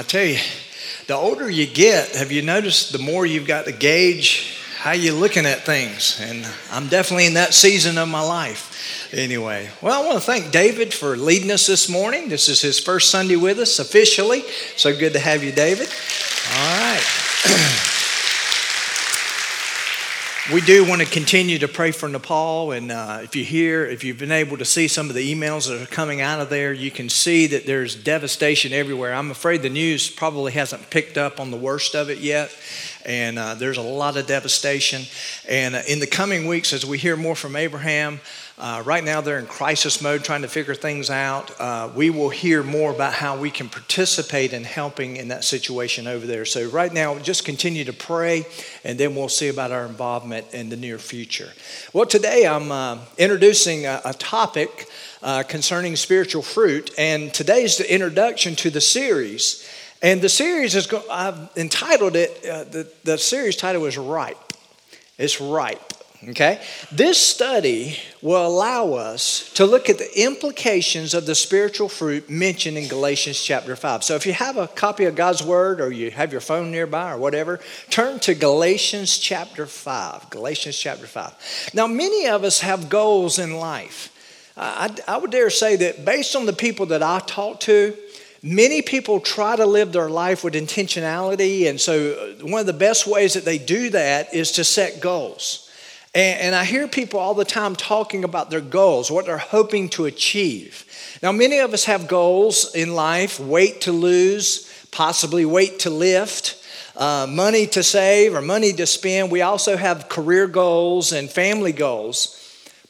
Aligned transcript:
I 0.00 0.02
tell 0.02 0.24
you, 0.24 0.38
the 1.08 1.14
older 1.14 1.50
you 1.50 1.66
get, 1.66 2.16
have 2.16 2.32
you 2.32 2.40
noticed 2.40 2.90
the 2.90 2.98
more 2.98 3.26
you've 3.26 3.46
got 3.46 3.66
to 3.66 3.72
gauge 3.72 4.58
how 4.78 4.92
you're 4.92 5.12
looking 5.12 5.44
at 5.44 5.66
things? 5.66 6.18
And 6.22 6.48
I'm 6.70 6.88
definitely 6.88 7.26
in 7.26 7.34
that 7.34 7.52
season 7.52 7.98
of 7.98 8.08
my 8.08 8.22
life. 8.22 9.12
Anyway, 9.12 9.68
well, 9.82 10.02
I 10.02 10.06
want 10.06 10.18
to 10.18 10.24
thank 10.24 10.52
David 10.52 10.94
for 10.94 11.18
leading 11.18 11.50
us 11.50 11.66
this 11.66 11.90
morning. 11.90 12.30
This 12.30 12.48
is 12.48 12.62
his 12.62 12.80
first 12.80 13.10
Sunday 13.10 13.36
with 13.36 13.58
us 13.58 13.78
officially. 13.78 14.42
So 14.74 14.98
good 14.98 15.12
to 15.12 15.18
have 15.18 15.44
you, 15.44 15.52
David. 15.52 15.90
All 16.56 16.78
right. 16.80 17.76
we 20.52 20.60
do 20.60 20.84
want 20.84 21.00
to 21.00 21.06
continue 21.06 21.58
to 21.58 21.68
pray 21.68 21.92
for 21.92 22.08
Nepal. 22.08 22.72
And 22.72 22.90
uh, 22.90 23.20
if 23.22 23.36
you 23.36 23.44
hear, 23.44 23.86
if 23.86 24.02
you've 24.02 24.18
been 24.18 24.32
able 24.32 24.56
to 24.56 24.64
see 24.64 24.88
some 24.88 25.08
of 25.08 25.14
the 25.14 25.34
emails 25.34 25.68
that 25.68 25.80
are 25.80 25.86
coming 25.86 26.20
out 26.20 26.40
of 26.40 26.50
there, 26.50 26.72
you 26.72 26.90
can 26.90 27.08
see 27.08 27.46
that 27.48 27.66
there's 27.66 27.94
devastation 27.94 28.72
everywhere. 28.72 29.14
I'm 29.14 29.30
afraid 29.30 29.62
the 29.62 29.70
news 29.70 30.10
probably 30.10 30.52
hasn't 30.52 30.90
picked 30.90 31.16
up 31.16 31.38
on 31.38 31.52
the 31.52 31.56
worst 31.56 31.94
of 31.94 32.10
it 32.10 32.18
yet. 32.18 32.52
And 33.06 33.38
uh, 33.38 33.54
there's 33.54 33.76
a 33.76 33.82
lot 33.82 34.16
of 34.16 34.26
devastation. 34.26 35.02
And 35.48 35.76
uh, 35.76 35.82
in 35.86 36.00
the 36.00 36.06
coming 36.06 36.46
weeks, 36.46 36.72
as 36.72 36.84
we 36.84 36.98
hear 36.98 37.16
more 37.16 37.36
from 37.36 37.54
Abraham, 37.54 38.20
uh, 38.60 38.82
right 38.84 39.02
now, 39.02 39.22
they're 39.22 39.38
in 39.38 39.46
crisis 39.46 40.02
mode 40.02 40.22
trying 40.22 40.42
to 40.42 40.48
figure 40.48 40.74
things 40.74 41.08
out. 41.08 41.58
Uh, 41.58 41.90
we 41.94 42.10
will 42.10 42.28
hear 42.28 42.62
more 42.62 42.92
about 42.92 43.14
how 43.14 43.38
we 43.38 43.50
can 43.50 43.70
participate 43.70 44.52
in 44.52 44.64
helping 44.64 45.16
in 45.16 45.28
that 45.28 45.44
situation 45.44 46.06
over 46.06 46.26
there. 46.26 46.44
So, 46.44 46.68
right 46.68 46.92
now, 46.92 47.18
just 47.20 47.46
continue 47.46 47.86
to 47.86 47.94
pray, 47.94 48.44
and 48.84 49.00
then 49.00 49.14
we'll 49.14 49.30
see 49.30 49.48
about 49.48 49.72
our 49.72 49.86
involvement 49.86 50.52
in 50.52 50.68
the 50.68 50.76
near 50.76 50.98
future. 50.98 51.48
Well, 51.94 52.04
today 52.04 52.46
I'm 52.46 52.70
uh, 52.70 52.98
introducing 53.16 53.86
a, 53.86 54.02
a 54.04 54.12
topic 54.12 54.86
uh, 55.22 55.42
concerning 55.42 55.96
spiritual 55.96 56.42
fruit, 56.42 56.90
and 56.98 57.32
today's 57.32 57.78
the 57.78 57.90
introduction 57.90 58.56
to 58.56 58.68
the 58.68 58.82
series. 58.82 59.66
And 60.02 60.20
the 60.20 60.28
series 60.28 60.74
is, 60.74 60.86
go- 60.86 61.04
I've 61.10 61.50
entitled 61.56 62.14
it, 62.14 62.44
uh, 62.46 62.64
the, 62.64 62.92
the 63.04 63.16
series 63.16 63.56
title 63.56 63.86
is 63.86 63.96
Ripe. 63.96 64.36
It's 65.16 65.40
Ripe. 65.40 65.89
Okay? 66.28 66.60
This 66.92 67.18
study 67.18 67.96
will 68.20 68.46
allow 68.46 68.92
us 68.92 69.50
to 69.54 69.64
look 69.64 69.88
at 69.88 69.96
the 69.96 70.22
implications 70.22 71.14
of 71.14 71.24
the 71.24 71.34
spiritual 71.34 71.88
fruit 71.88 72.28
mentioned 72.28 72.76
in 72.76 72.88
Galatians 72.88 73.42
chapter 73.42 73.74
5. 73.74 74.04
So 74.04 74.16
if 74.16 74.26
you 74.26 74.34
have 74.34 74.58
a 74.58 74.68
copy 74.68 75.06
of 75.06 75.14
God's 75.14 75.42
Word 75.42 75.80
or 75.80 75.90
you 75.90 76.10
have 76.10 76.30
your 76.30 76.42
phone 76.42 76.70
nearby 76.70 77.12
or 77.12 77.18
whatever, 77.18 77.58
turn 77.88 78.18
to 78.20 78.34
Galatians 78.34 79.16
chapter 79.16 79.64
5. 79.64 80.28
Galatians 80.28 80.78
chapter 80.78 81.06
5. 81.06 81.70
Now, 81.72 81.86
many 81.86 82.26
of 82.26 82.44
us 82.44 82.60
have 82.60 82.90
goals 82.90 83.38
in 83.38 83.54
life. 83.54 84.14
I, 84.58 84.94
I 85.08 85.16
would 85.16 85.30
dare 85.30 85.48
say 85.48 85.76
that 85.76 86.04
based 86.04 86.36
on 86.36 86.44
the 86.44 86.52
people 86.52 86.86
that 86.86 87.02
I 87.02 87.20
talk 87.20 87.60
to, 87.60 87.96
Many 88.42 88.80
people 88.80 89.20
try 89.20 89.54
to 89.54 89.66
live 89.66 89.92
their 89.92 90.08
life 90.08 90.42
with 90.42 90.54
intentionality, 90.54 91.68
and 91.68 91.78
so 91.78 92.12
uh, 92.40 92.46
one 92.46 92.60
of 92.60 92.66
the 92.66 92.72
best 92.72 93.06
ways 93.06 93.34
that 93.34 93.44
they 93.44 93.58
do 93.58 93.90
that 93.90 94.32
is 94.32 94.52
to 94.52 94.64
set 94.64 95.02
goals. 95.02 95.69
And, 96.14 96.40
and, 96.40 96.54
I 96.56 96.64
hear 96.64 96.88
people 96.88 97.20
all 97.20 97.34
the 97.34 97.44
time 97.44 97.76
talking 97.76 98.24
about 98.24 98.50
their 98.50 98.60
goals, 98.60 99.12
what 99.12 99.26
they're 99.26 99.38
hoping 99.38 99.88
to 99.90 100.06
achieve. 100.06 100.84
Now, 101.22 101.30
many 101.30 101.58
of 101.60 101.72
us 101.72 101.84
have 101.84 102.08
goals 102.08 102.74
in 102.74 102.94
life 102.96 103.38
weight 103.38 103.82
to 103.82 103.92
lose, 103.92 104.68
possibly 104.90 105.44
weight 105.44 105.80
to 105.80 105.90
lift. 105.90 106.56
Uh, 106.96 107.26
money 107.30 107.66
to 107.66 107.82
save 107.82 108.34
or 108.34 108.42
money 108.42 108.72
to 108.72 108.84
spend. 108.84 109.30
We 109.30 109.40
also 109.40 109.76
have 109.76 110.08
career 110.08 110.46
goals 110.48 111.12
and 111.12 111.30
family 111.30 111.72
goals. 111.72 112.36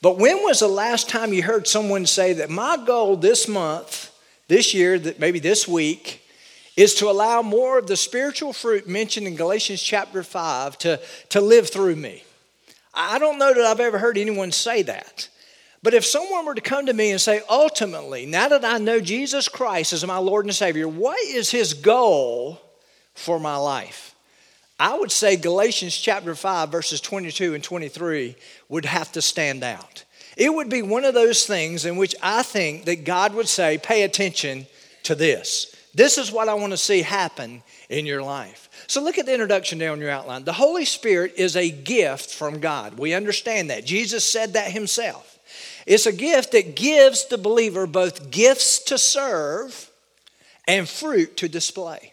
But 0.02 0.16
when 0.16 0.42
was 0.42 0.60
the 0.60 0.68
last 0.68 1.08
time 1.08 1.32
you 1.32 1.42
heard 1.42 1.68
someone 1.68 2.06
say 2.06 2.32
that 2.32 2.48
my 2.48 2.82
goal 2.84 3.16
this 3.16 3.46
month, 3.46 4.10
this 4.48 4.72
year, 4.72 4.98
that 4.98 5.20
maybe 5.20 5.38
this 5.38 5.68
week, 5.68 6.26
is 6.76 6.94
to 6.96 7.10
allow 7.10 7.42
more 7.42 7.78
of 7.78 7.86
the 7.86 7.96
spiritual 7.96 8.54
fruit 8.54 8.88
mentioned 8.88 9.26
in 9.26 9.36
Galatians 9.36 9.82
chapter 9.82 10.22
5 10.22 10.78
to, 10.78 11.00
to 11.28 11.40
live 11.40 11.68
through 11.68 11.96
me? 11.96 12.24
I 12.92 13.18
don't 13.18 13.38
know 13.38 13.52
that 13.54 13.64
I've 13.64 13.80
ever 13.80 13.98
heard 13.98 14.18
anyone 14.18 14.52
say 14.52 14.82
that. 14.82 15.28
But 15.82 15.94
if 15.94 16.04
someone 16.04 16.44
were 16.44 16.54
to 16.54 16.60
come 16.60 16.86
to 16.86 16.92
me 16.92 17.10
and 17.10 17.20
say, 17.20 17.40
ultimately, 17.48 18.26
now 18.26 18.48
that 18.48 18.64
I 18.64 18.78
know 18.78 19.00
Jesus 19.00 19.48
Christ 19.48 19.92
as 19.92 20.06
my 20.06 20.18
Lord 20.18 20.44
and 20.44 20.54
Savior, 20.54 20.86
what 20.86 21.18
is 21.26 21.50
his 21.50 21.72
goal 21.72 22.60
for 23.14 23.40
my 23.40 23.56
life? 23.56 24.14
I 24.78 24.98
would 24.98 25.10
say 25.10 25.36
Galatians 25.36 25.96
chapter 25.96 26.34
5, 26.34 26.70
verses 26.70 27.00
22 27.00 27.54
and 27.54 27.64
23 27.64 28.36
would 28.68 28.84
have 28.86 29.12
to 29.12 29.22
stand 29.22 29.62
out. 29.62 30.04
It 30.36 30.52
would 30.52 30.70
be 30.70 30.82
one 30.82 31.04
of 31.04 31.14
those 31.14 31.44
things 31.44 31.84
in 31.84 31.96
which 31.96 32.14
I 32.22 32.42
think 32.42 32.86
that 32.86 33.04
God 33.04 33.34
would 33.34 33.48
say, 33.48 33.78
pay 33.78 34.02
attention 34.02 34.66
to 35.02 35.14
this. 35.14 35.74
This 35.94 36.18
is 36.18 36.32
what 36.32 36.48
I 36.48 36.54
want 36.54 36.72
to 36.72 36.78
see 36.78 37.02
happen 37.02 37.62
in 37.88 38.06
your 38.06 38.22
life. 38.22 38.69
So 38.90 39.00
look 39.00 39.18
at 39.18 39.26
the 39.26 39.32
introduction 39.32 39.78
there 39.78 39.92
on 39.92 40.00
your 40.00 40.10
outline. 40.10 40.42
The 40.42 40.52
Holy 40.52 40.84
Spirit 40.84 41.34
is 41.36 41.54
a 41.54 41.70
gift 41.70 42.34
from 42.34 42.58
God. 42.58 42.98
We 42.98 43.14
understand 43.14 43.70
that. 43.70 43.84
Jesus 43.84 44.24
said 44.24 44.54
that 44.54 44.72
himself. 44.72 45.38
It's 45.86 46.06
a 46.06 46.12
gift 46.12 46.50
that 46.52 46.74
gives 46.74 47.28
the 47.28 47.38
believer 47.38 47.86
both 47.86 48.32
gifts 48.32 48.80
to 48.86 48.98
serve 48.98 49.88
and 50.66 50.88
fruit 50.88 51.36
to 51.36 51.48
display. 51.48 52.12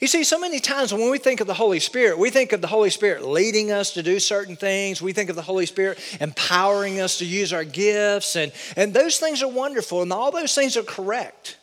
You 0.00 0.08
see, 0.08 0.24
so 0.24 0.40
many 0.40 0.58
times 0.58 0.92
when 0.92 1.08
we 1.08 1.18
think 1.18 1.40
of 1.40 1.46
the 1.46 1.54
Holy 1.54 1.78
Spirit, 1.78 2.18
we 2.18 2.30
think 2.30 2.52
of 2.52 2.60
the 2.60 2.66
Holy 2.66 2.90
Spirit 2.90 3.24
leading 3.24 3.70
us 3.70 3.92
to 3.92 4.02
do 4.02 4.18
certain 4.18 4.56
things. 4.56 5.00
We 5.00 5.12
think 5.12 5.30
of 5.30 5.36
the 5.36 5.42
Holy 5.42 5.66
Spirit 5.66 6.00
empowering 6.20 7.00
us 7.00 7.18
to 7.18 7.26
use 7.26 7.52
our 7.52 7.62
gifts, 7.62 8.34
and, 8.34 8.50
and 8.76 8.92
those 8.92 9.18
things 9.20 9.40
are 9.40 9.48
wonderful, 9.48 10.02
and 10.02 10.12
all 10.12 10.32
those 10.32 10.56
things 10.56 10.76
are 10.76 10.82
correct. 10.82 11.57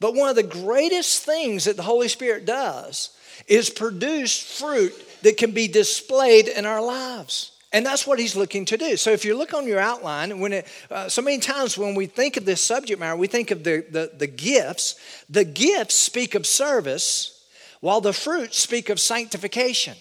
But 0.00 0.14
one 0.14 0.28
of 0.28 0.36
the 0.36 0.42
greatest 0.42 1.24
things 1.24 1.64
that 1.64 1.76
the 1.76 1.82
Holy 1.82 2.08
Spirit 2.08 2.44
does 2.44 3.10
is 3.46 3.70
produce 3.70 4.38
fruit 4.58 4.92
that 5.22 5.36
can 5.36 5.52
be 5.52 5.68
displayed 5.68 6.48
in 6.48 6.66
our 6.66 6.82
lives. 6.84 7.52
And 7.72 7.84
that's 7.84 8.06
what 8.06 8.18
he's 8.18 8.36
looking 8.36 8.64
to 8.66 8.76
do. 8.76 8.96
So 8.96 9.10
if 9.10 9.24
you 9.24 9.36
look 9.36 9.52
on 9.52 9.66
your 9.66 9.80
outline, 9.80 10.38
when 10.40 10.52
it, 10.52 10.66
uh, 10.90 11.08
so 11.08 11.20
many 11.20 11.38
times 11.38 11.76
when 11.76 11.94
we 11.94 12.06
think 12.06 12.36
of 12.36 12.44
this 12.44 12.60
subject 12.60 13.00
matter, 13.00 13.16
we 13.16 13.26
think 13.26 13.50
of 13.50 13.64
the, 13.64 13.84
the, 13.90 14.12
the 14.16 14.26
gifts. 14.26 14.94
The 15.28 15.44
gifts 15.44 15.94
speak 15.94 16.34
of 16.34 16.46
service, 16.46 17.44
while 17.80 18.00
the 18.00 18.12
fruits 18.12 18.58
speak 18.58 18.88
of 18.88 19.00
sanctification. 19.00 19.94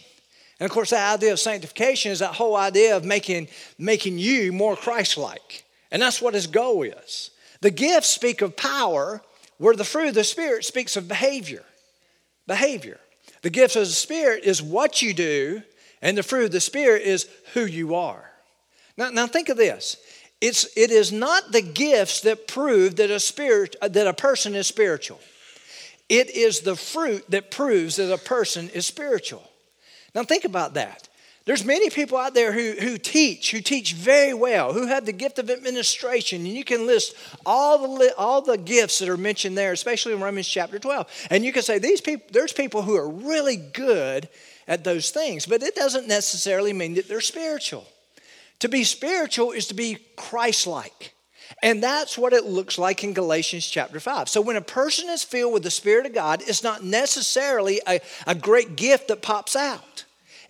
And 0.59 0.65
of 0.65 0.71
course, 0.71 0.91
that 0.91 1.15
idea 1.15 1.33
of 1.33 1.39
sanctification 1.39 2.11
is 2.11 2.19
that 2.19 2.35
whole 2.35 2.55
idea 2.55 2.95
of 2.95 3.03
making, 3.03 3.49
making 3.77 4.19
you 4.19 4.53
more 4.53 4.75
Christ 4.75 5.17
like. 5.17 5.65
And 5.91 6.01
that's 6.01 6.21
what 6.21 6.33
his 6.33 6.47
goal 6.47 6.83
is. 6.83 7.31
The 7.61 7.71
gifts 7.71 8.07
speak 8.07 8.41
of 8.41 8.55
power, 8.55 9.21
where 9.57 9.75
the 9.75 9.83
fruit 9.83 10.09
of 10.09 10.15
the 10.15 10.23
Spirit 10.23 10.65
speaks 10.65 10.97
of 10.97 11.07
behavior. 11.07 11.63
Behavior. 12.47 12.99
The 13.41 13.49
gifts 13.49 13.75
of 13.75 13.83
the 13.83 13.87
Spirit 13.87 14.43
is 14.43 14.61
what 14.61 15.01
you 15.01 15.13
do, 15.13 15.61
and 16.01 16.17
the 16.17 16.23
fruit 16.23 16.45
of 16.45 16.51
the 16.51 16.61
Spirit 16.61 17.03
is 17.03 17.27
who 17.53 17.65
you 17.65 17.95
are. 17.95 18.31
Now, 18.97 19.09
now 19.09 19.27
think 19.27 19.49
of 19.49 19.57
this. 19.57 19.97
It's, 20.41 20.65
it 20.77 20.91
is 20.91 21.11
not 21.11 21.51
the 21.51 21.61
gifts 21.61 22.21
that 22.21 22.47
prove 22.47 22.97
that 22.97 23.09
a, 23.09 23.19
spirit, 23.19 23.75
that 23.81 24.07
a 24.07 24.13
person 24.13 24.53
is 24.55 24.67
spiritual. 24.67 25.19
It 26.09 26.29
is 26.29 26.61
the 26.61 26.75
fruit 26.75 27.23
that 27.29 27.51
proves 27.51 27.95
that 27.95 28.13
a 28.13 28.17
person 28.17 28.69
is 28.69 28.85
spiritual. 28.85 29.43
Now 30.13 30.23
think 30.23 30.45
about 30.45 30.75
that. 30.75 31.07
There's 31.45 31.63
many 31.63 31.91
people 31.91 32.17
out 32.17 32.33
there 32.33 32.51
who, 32.51 32.71
who 32.71 32.97
teach, 32.97 33.51
who 33.51 33.61
teach 33.61 33.93
very 33.93 34.33
well, 34.33 34.73
who 34.73 34.87
have 34.87 35.05
the 35.05 35.13
gift 35.13 35.37
of 35.37 35.51
administration, 35.51 36.43
and 36.43 36.55
you 36.55 36.63
can 36.63 36.87
list 36.87 37.15
all 37.45 37.97
the, 37.97 38.15
all 38.17 38.41
the 38.41 38.57
gifts 38.57 38.97
that 38.97 39.09
are 39.09 39.17
mentioned 39.17 39.55
there, 39.55 39.71
especially 39.71 40.13
in 40.13 40.21
Romans 40.21 40.47
chapter 40.47 40.79
12. 40.79 41.27
And 41.29 41.45
you 41.45 41.53
can 41.53 41.61
say, 41.61 41.77
these 41.77 42.01
people, 42.01 42.25
there's 42.31 42.51
people 42.51 42.81
who 42.81 42.95
are 42.95 43.07
really 43.07 43.57
good 43.57 44.27
at 44.67 44.83
those 44.83 45.11
things, 45.11 45.45
but 45.45 45.61
it 45.61 45.75
doesn't 45.75 46.07
necessarily 46.07 46.73
mean 46.73 46.95
that 46.95 47.07
they're 47.07 47.21
spiritual. 47.21 47.85
To 48.59 48.67
be 48.67 48.83
spiritual 48.83 49.51
is 49.51 49.67
to 49.67 49.75
be 49.75 49.99
Christ 50.15 50.65
like. 50.65 51.13
And 51.61 51.83
that's 51.83 52.17
what 52.17 52.33
it 52.33 52.45
looks 52.45 52.79
like 52.79 53.03
in 53.03 53.13
Galatians 53.13 53.67
chapter 53.67 53.99
5. 53.99 54.29
So 54.29 54.41
when 54.41 54.55
a 54.55 54.61
person 54.61 55.09
is 55.09 55.23
filled 55.23 55.53
with 55.53 55.61
the 55.61 55.69
Spirit 55.69 56.07
of 56.07 56.13
God, 56.13 56.41
it's 56.47 56.63
not 56.63 56.83
necessarily 56.83 57.81
a, 57.87 57.99
a 58.25 58.33
great 58.33 58.75
gift 58.75 59.09
that 59.09 59.21
pops 59.21 59.55
out. 59.55 60.04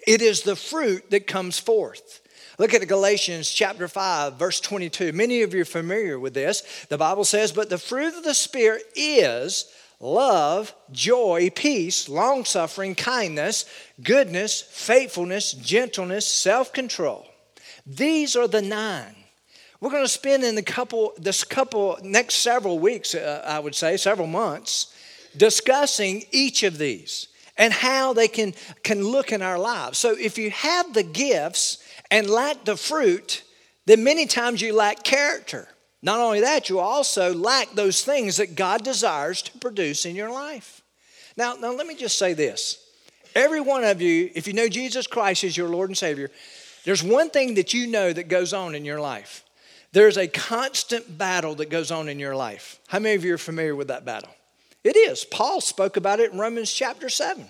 It 0.06 0.22
is 0.22 0.42
the 0.42 0.56
fruit 0.56 1.10
that 1.12 1.28
comes 1.28 1.60
forth. 1.60 2.22
Look 2.58 2.74
at 2.74 2.88
Galatians 2.88 3.50
chapter 3.50 3.88
5, 3.88 4.36
verse 4.36 4.60
22. 4.62 5.12
Many 5.12 5.42
of 5.42 5.54
you 5.54 5.64
are 5.64 5.66
familiar 5.66 6.20
with 6.20 6.34
this. 6.34 6.86
The 6.90 6.98
Bible 6.98 7.26
says, 7.26 7.52
But 7.52 7.70
the 7.70 7.78
fruit 7.78 8.16
of 8.16 8.24
the 8.24 8.34
Spirit 8.34 8.84
is 8.96 9.70
love, 10.00 10.74
joy, 10.92 11.50
peace, 11.54 12.08
long 12.08 12.46
suffering, 12.46 12.96
kindness, 12.96 13.66
goodness, 14.02 14.62
faithfulness, 14.62 15.52
gentleness, 15.52 16.26
self 16.26 16.72
control. 16.72 17.28
These 17.86 18.36
are 18.36 18.48
the 18.48 18.62
nine. 18.62 19.16
We're 19.82 19.92
going 19.92 20.06
to 20.06 20.10
spend 20.10 20.44
in 20.44 20.56
the 20.56 20.64
couple, 20.64 21.14
this 21.18 21.44
couple, 21.44 22.00
next 22.02 22.36
several 22.36 22.80
weeks, 22.80 23.14
uh, 23.14 23.44
I 23.46 23.60
would 23.60 23.76
say, 23.76 23.98
several 23.98 24.28
months, 24.28 24.96
discussing 25.36 26.24
each 26.32 26.64
of 26.64 26.78
these 26.78 27.28
and 27.58 27.72
how 27.74 28.14
they 28.14 28.28
can, 28.28 28.54
can 28.84 29.04
look 29.04 29.32
in 29.32 29.42
our 29.42 29.58
lives. 29.58 29.98
So 29.98 30.16
if 30.18 30.38
you 30.38 30.52
have 30.52 30.94
the 30.94 31.04
gifts 31.04 31.84
and 32.12 32.30
lack 32.30 32.66
the 32.66 32.76
fruit, 32.76 33.44
then 33.86 34.04
many 34.04 34.26
times 34.26 34.62
you 34.62 34.74
lack 34.74 35.04
character. 35.04 35.68
Not 36.02 36.20
only 36.20 36.42
that, 36.42 36.70
you 36.70 36.80
also 36.80 37.34
lack 37.34 37.72
those 37.72 38.04
things 38.04 38.38
that 38.38 38.56
God 38.56 38.84
desires 38.84 39.42
to 39.44 39.58
produce 39.58 40.06
in 40.06 40.16
your 40.16 40.32
life. 40.32 40.82
Now, 41.38 41.56
now 41.56 41.72
let 41.72 41.88
me 41.88 41.96
just 41.96 42.18
say 42.18 42.34
this. 42.34 42.82
Every 43.34 43.60
one 43.60 43.84
of 43.84 44.02
you, 44.02 44.30
if 44.34 44.48
you 44.48 44.54
know 44.54 44.70
Jesus 44.70 45.08
Christ 45.08 45.44
as 45.44 45.58
your 45.58 45.68
Lord 45.68 45.90
and 45.90 45.98
Savior, 45.98 46.32
there's 46.86 47.04
one 47.04 47.30
thing 47.30 47.56
that 47.56 47.74
you 47.74 47.88
know 47.88 48.14
that 48.14 48.28
goes 48.28 48.54
on 48.54 48.76
in 48.76 48.86
your 48.86 49.02
life. 49.02 49.44
There's 49.92 50.18
a 50.18 50.28
constant 50.28 51.18
battle 51.18 51.56
that 51.56 51.70
goes 51.70 51.90
on 51.90 52.08
in 52.08 52.20
your 52.20 52.36
life. 52.36 52.80
How 52.88 53.00
many 53.00 53.16
of 53.16 53.26
you 53.26 53.34
are 53.34 53.40
familiar 53.40 53.76
with 53.76 53.88
that 53.88 54.06
battle? 54.06 54.30
It 54.86 54.96
is. 54.96 55.26
Paul 55.26 55.62
spoke 55.62 55.98
about 55.98 56.20
it 56.20 56.32
in 56.32 56.38
Romans 56.38 56.72
chapter 56.72 57.10
7. 57.10 57.44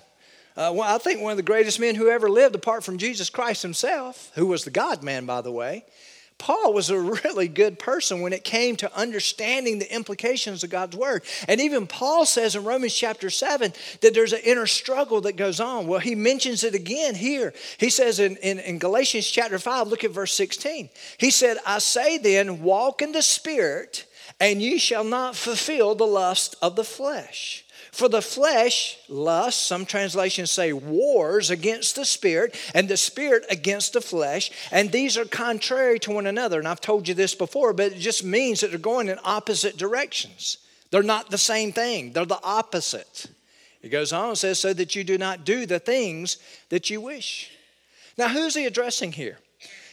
Uh, 0.56 0.72
well, 0.74 0.96
I 0.96 0.98
think 0.98 1.22
one 1.22 1.32
of 1.32 1.38
the 1.38 1.44
greatest 1.44 1.82
men 1.82 1.96
who 1.96 2.08
ever 2.08 2.30
lived, 2.30 2.56
apart 2.56 2.86
from 2.86 2.98
Jesus 2.98 3.30
Christ 3.30 3.62
himself, 3.62 4.32
who 4.36 4.48
was 4.48 4.64
the 4.64 4.72
God 4.72 5.04
man, 5.04 5.26
by 5.26 5.42
the 5.42 5.52
way, 5.52 5.84
Paul 6.38 6.72
was 6.72 6.90
a 6.90 7.00
really 7.26 7.50
good 7.50 7.78
person 7.78 8.22
when 8.22 8.32
it 8.32 8.46
came 8.46 8.78
to 8.78 8.98
understanding 8.98 9.80
the 9.80 9.94
implications 9.94 10.64
of 10.64 10.70
God's 10.70 10.96
word. 10.96 11.24
And 11.50 11.60
even 11.60 11.88
Paul 11.88 12.26
says 12.26 12.56
in 12.56 12.64
Romans 12.64 12.96
chapter 12.96 13.30
7 13.30 13.74
that 14.00 14.14
there's 14.14 14.32
an 14.32 14.40
inner 14.46 14.66
struggle 14.66 15.20
that 15.22 15.36
goes 15.36 15.60
on. 15.60 15.88
Well, 15.88 16.00
he 16.00 16.16
mentions 16.16 16.64
it 16.64 16.74
again 16.74 17.16
here. 17.16 17.54
He 17.78 17.90
says 17.90 18.22
in, 18.22 18.38
in, 18.38 18.60
in 18.60 18.80
Galatians 18.80 19.28
chapter 19.28 19.60
5, 19.60 19.90
look 19.90 20.06
at 20.06 20.12
verse 20.12 20.34
16. 20.34 20.90
He 21.18 21.32
said, 21.32 21.58
I 21.66 21.80
say 21.80 22.18
then, 22.18 22.62
walk 22.62 23.02
in 23.02 23.12
the 23.12 23.22
spirit, 23.22 24.06
and 24.40 24.62
ye 24.62 24.78
shall 24.78 25.04
not 25.04 25.36
fulfill 25.36 25.96
the 25.96 26.08
lust 26.08 26.56
of 26.62 26.76
the 26.76 26.84
flesh. 26.84 27.66
For 27.92 28.10
the 28.10 28.22
flesh 28.22 28.98
lusts, 29.08 29.66
some 29.66 29.86
translations 29.86 30.52
say 30.52 30.74
wars 30.74 31.50
against 31.50 31.96
the 31.96 32.04
spirit, 32.04 32.54
and 32.74 32.90
the 32.90 32.98
spirit 32.98 33.46
against 33.50 33.94
the 33.94 34.02
flesh, 34.02 34.52
and 34.72 34.92
these 34.92 35.18
are 35.18 35.24
contrary 35.24 35.98
to 36.00 36.12
one 36.12 36.28
another. 36.28 36.60
And 36.60 36.68
I've 36.68 36.82
told 36.82 37.08
you 37.08 37.14
this 37.14 37.36
before, 37.36 37.72
but 37.72 37.94
it 37.94 38.00
just 38.00 38.26
means 38.26 38.60
that 38.60 38.72
they're 38.72 38.80
going 38.80 39.08
in 39.08 39.18
opposite 39.24 39.78
directions. 39.78 40.58
They're 40.92 41.04
not 41.04 41.32
the 41.32 41.38
same 41.38 41.72
thing, 41.72 42.12
they're 42.12 42.26
the 42.26 42.44
opposite. 42.44 43.28
It 43.82 43.90
goes 43.90 44.12
on 44.12 44.30
and 44.30 44.38
says, 44.38 44.60
so 44.60 44.74
that 44.74 44.96
you 44.96 45.04
do 45.04 45.18
not 45.18 45.46
do 45.46 45.66
the 45.66 45.80
things 45.80 46.38
that 46.70 46.90
you 46.90 47.00
wish. 47.00 47.52
Now, 48.18 48.30
who's 48.30 48.56
he 48.56 48.66
addressing 48.66 49.12
here? 49.12 49.38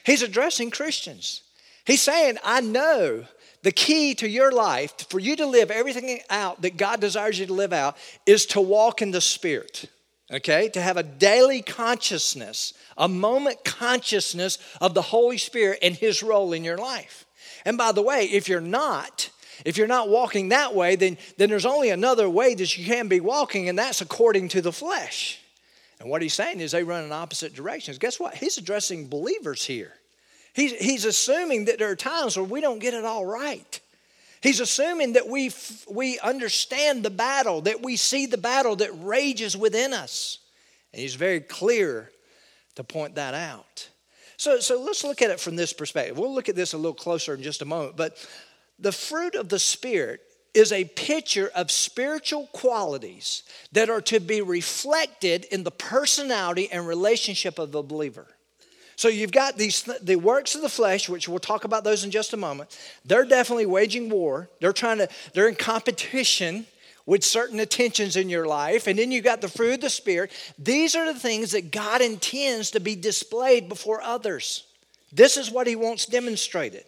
He's 0.04 0.22
addressing 0.22 0.70
Christians. 0.70 1.42
He's 1.84 2.00
saying, 2.00 2.38
I 2.42 2.62
know 2.62 3.26
the 3.62 3.72
key 3.72 4.14
to 4.16 4.28
your 4.28 4.52
life, 4.52 4.92
for 5.08 5.18
you 5.18 5.36
to 5.36 5.46
live 5.46 5.70
everything 5.70 6.20
out 6.30 6.62
that 6.62 6.76
God 6.76 7.00
desires 7.00 7.38
you 7.38 7.46
to 7.46 7.52
live 7.52 7.72
out, 7.72 7.96
is 8.26 8.46
to 8.46 8.60
walk 8.60 9.02
in 9.02 9.10
the 9.10 9.20
Spirit. 9.20 9.86
Okay? 10.32 10.68
To 10.70 10.80
have 10.80 10.96
a 10.96 11.02
daily 11.02 11.62
consciousness, 11.62 12.74
a 12.96 13.08
moment 13.08 13.64
consciousness 13.64 14.58
of 14.80 14.94
the 14.94 15.02
Holy 15.02 15.38
Spirit 15.38 15.78
and 15.82 15.94
His 15.94 16.22
role 16.22 16.52
in 16.52 16.64
your 16.64 16.78
life. 16.78 17.24
And 17.64 17.78
by 17.78 17.92
the 17.92 18.02
way, 18.02 18.24
if 18.24 18.48
you're 18.48 18.60
not, 18.60 19.30
if 19.64 19.76
you're 19.76 19.86
not 19.86 20.08
walking 20.08 20.48
that 20.48 20.74
way, 20.74 20.96
then, 20.96 21.18
then 21.36 21.48
there's 21.48 21.66
only 21.66 21.90
another 21.90 22.28
way 22.28 22.54
that 22.54 22.76
you 22.76 22.84
can 22.84 23.08
be 23.08 23.20
walking, 23.20 23.68
and 23.68 23.78
that's 23.78 24.00
according 24.00 24.48
to 24.48 24.62
the 24.62 24.72
flesh. 24.72 25.38
And 26.00 26.10
what 26.10 26.22
he's 26.22 26.34
saying 26.34 26.58
is 26.58 26.72
they 26.72 26.82
run 26.82 27.04
in 27.04 27.12
opposite 27.12 27.54
directions. 27.54 27.98
Guess 27.98 28.18
what? 28.18 28.34
He's 28.34 28.58
addressing 28.58 29.06
believers 29.06 29.64
here. 29.64 29.92
He's, 30.54 30.72
he's 30.72 31.04
assuming 31.04 31.66
that 31.66 31.78
there 31.78 31.90
are 31.90 31.96
times 31.96 32.36
where 32.36 32.44
we 32.44 32.60
don't 32.60 32.78
get 32.78 32.94
it 32.94 33.04
all 33.04 33.24
right. 33.24 33.80
He's 34.42 34.60
assuming 34.60 35.14
that 35.14 35.28
we, 35.28 35.50
we 35.88 36.18
understand 36.18 37.04
the 37.04 37.10
battle, 37.10 37.62
that 37.62 37.82
we 37.82 37.96
see 37.96 38.26
the 38.26 38.38
battle 38.38 38.76
that 38.76 38.90
rages 39.02 39.56
within 39.56 39.94
us. 39.94 40.38
And 40.92 41.00
he's 41.00 41.14
very 41.14 41.40
clear 41.40 42.10
to 42.74 42.84
point 42.84 43.14
that 43.14 43.34
out. 43.34 43.88
So, 44.36 44.58
so 44.58 44.82
let's 44.82 45.04
look 45.04 45.22
at 45.22 45.30
it 45.30 45.40
from 45.40 45.56
this 45.56 45.72
perspective. 45.72 46.18
We'll 46.18 46.34
look 46.34 46.48
at 46.48 46.56
this 46.56 46.72
a 46.72 46.76
little 46.76 46.92
closer 46.92 47.34
in 47.34 47.42
just 47.42 47.62
a 47.62 47.64
moment. 47.64 47.96
But 47.96 48.16
the 48.78 48.92
fruit 48.92 49.36
of 49.36 49.48
the 49.48 49.58
Spirit 49.58 50.20
is 50.54 50.72
a 50.72 50.84
picture 50.84 51.50
of 51.54 51.70
spiritual 51.70 52.48
qualities 52.52 53.44
that 53.70 53.88
are 53.88 54.02
to 54.02 54.20
be 54.20 54.42
reflected 54.42 55.44
in 55.46 55.62
the 55.62 55.70
personality 55.70 56.70
and 56.70 56.86
relationship 56.86 57.58
of 57.58 57.72
the 57.72 57.82
believer. 57.82 58.26
So 59.02 59.08
you've 59.08 59.32
got 59.32 59.58
these 59.58 59.82
the 60.00 60.14
works 60.14 60.54
of 60.54 60.62
the 60.62 60.68
flesh, 60.68 61.08
which 61.08 61.28
we'll 61.28 61.40
talk 61.40 61.64
about 61.64 61.82
those 61.82 62.04
in 62.04 62.12
just 62.12 62.34
a 62.34 62.36
moment. 62.36 62.78
They're 63.04 63.24
definitely 63.24 63.66
waging 63.66 64.08
war. 64.08 64.48
They're 64.60 64.72
trying 64.72 64.98
to, 64.98 65.08
they're 65.34 65.48
in 65.48 65.56
competition 65.56 66.66
with 67.04 67.24
certain 67.24 67.58
attentions 67.58 68.14
in 68.14 68.28
your 68.30 68.46
life. 68.46 68.86
And 68.86 68.96
then 68.96 69.10
you've 69.10 69.24
got 69.24 69.40
the 69.40 69.48
fruit 69.48 69.74
of 69.74 69.80
the 69.80 69.90
Spirit. 69.90 70.30
These 70.56 70.94
are 70.94 71.12
the 71.12 71.18
things 71.18 71.50
that 71.50 71.72
God 71.72 72.00
intends 72.00 72.70
to 72.70 72.78
be 72.78 72.94
displayed 72.94 73.68
before 73.68 74.00
others. 74.00 74.68
This 75.12 75.36
is 75.36 75.50
what 75.50 75.66
He 75.66 75.74
wants 75.74 76.06
demonstrated. 76.06 76.84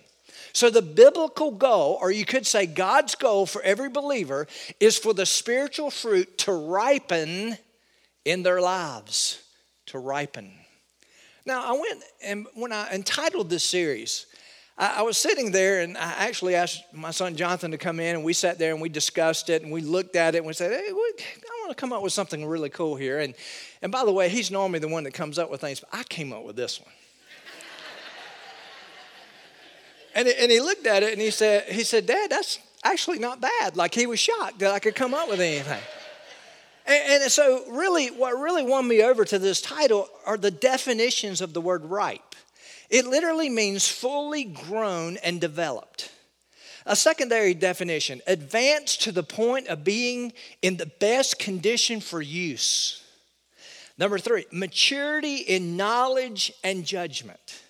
So, 0.53 0.71
the 0.71 0.83
biblical 0.83 1.51
goal, 1.51 1.99
or 2.01 2.13
you 2.13 2.25
could 2.25 2.47
say 2.47 2.65
God's 2.65 3.17
goal 3.17 3.45
for 3.45 3.61
every 3.63 3.89
believer, 3.89 4.47
is 4.79 4.97
for 4.97 5.15
the 5.15 5.27
spiritual 5.27 5.91
fruit 5.91 6.39
to 6.39 6.53
ripen 6.53 7.59
in 8.25 8.45
their 8.45 8.61
lives. 8.61 9.43
To 9.87 9.99
ripen. 9.99 10.53
Now, 11.47 11.63
I 11.63 11.73
went 11.73 12.03
and 12.23 12.47
when 12.55 12.73
I 12.73 12.91
entitled 12.93 13.51
this 13.51 13.65
series, 13.65 14.27
I, 14.79 14.97
I, 14.99 15.03
was 15.03 15.19
sitting 15.19 15.53
there 15.53 15.81
and 15.81 15.97
I 15.97 16.13
actually 16.27 16.55
asked 16.55 16.83
my 16.93 17.11
son 17.11 17.37
Jonathan 17.37 17.71
to 17.73 17.79
come 17.79 18.01
in 18.01 18.17
and 18.17 18.25
we 18.25 18.33
sat 18.33 18.59
there 18.59 18.73
and 18.73 18.81
we 18.81 18.89
discussed 18.89 19.51
it 19.51 19.63
and 19.63 19.71
we 19.71 19.83
looked 19.83 20.17
at 20.17 20.35
it 20.35 20.39
and 20.39 20.47
we 20.47 20.55
said, 20.55 20.73
hey, 20.73 20.89
I 20.89 20.93
want 20.93 21.19
to 21.69 21.75
come 21.75 21.93
up 21.93 22.03
with 22.03 22.15
something 22.15 22.47
really 22.47 22.71
cool 22.71 22.97
here. 22.97 23.21
And, 23.21 23.35
and 23.83 23.93
by 23.93 24.05
the 24.05 24.13
way, 24.13 24.29
he's 24.29 24.51
normally 24.51 24.79
the 24.79 24.89
one 24.89 25.05
that 25.05 25.13
comes 25.13 25.39
up 25.39 25.51
with 25.51 25.61
things, 25.61 25.81
but 25.81 25.91
I 25.93 26.03
came 26.05 26.33
up 26.33 26.45
with 26.45 26.57
this 26.57 26.81
one. 26.81 26.91
and, 30.15 30.29
and 30.29 30.51
he 30.51 30.61
looked 30.61 30.87
at 30.87 31.03
it 31.03 31.13
and 31.13 31.21
he 31.21 31.31
said, 31.31 31.71
he 31.71 31.85
said, 31.85 32.07
Dad, 32.07 32.31
that's 32.31 32.59
actually 32.83 33.19
not 33.19 33.41
bad. 33.41 33.77
Like 33.77 33.95
he 33.95 34.07
was 34.07 34.19
shocked 34.19 34.61
that 34.61 34.73
I 34.73 34.79
could 34.79 34.95
come 34.95 35.13
up 35.13 35.29
with 35.29 35.41
anything. 35.41 35.83
And, 36.87 37.23
and 37.23 37.33
so, 37.33 37.65
really, 37.71 38.09
what 38.09 38.39
really 38.39 38.63
won 38.63 38.87
me 38.87 39.03
over 39.03 39.25
to 39.25 39.39
this 39.39 39.61
title 39.61 40.09
are 40.27 40.37
the 40.37 40.51
definitions 40.51 41.41
of 41.41 41.53
the 41.53 41.61
word 41.61 41.85
ripe. 41.85 42.35
It 42.91 43.07
literally 43.07 43.49
means 43.49 43.89
fully 43.89 44.45
grown 44.45 45.17
and 45.19 45.41
developed. 45.41 46.11
A 46.87 46.95
secondary 46.95 47.55
definition 47.55 48.21
advanced 48.27 49.03
to 49.03 49.13
the 49.13 49.23
point 49.23 49.69
of 49.69 49.85
being 49.85 50.35
in 50.61 50.77
the 50.77 50.87
best 50.87 51.39
condition 51.39 52.01
for 52.01 52.21
use. 52.21 53.03
Number 53.97 54.19
three, 54.19 54.45
maturity 54.53 55.37
in 55.37 55.77
knowledge 55.77 56.53
and 56.63 56.85
judgment. 56.85 57.63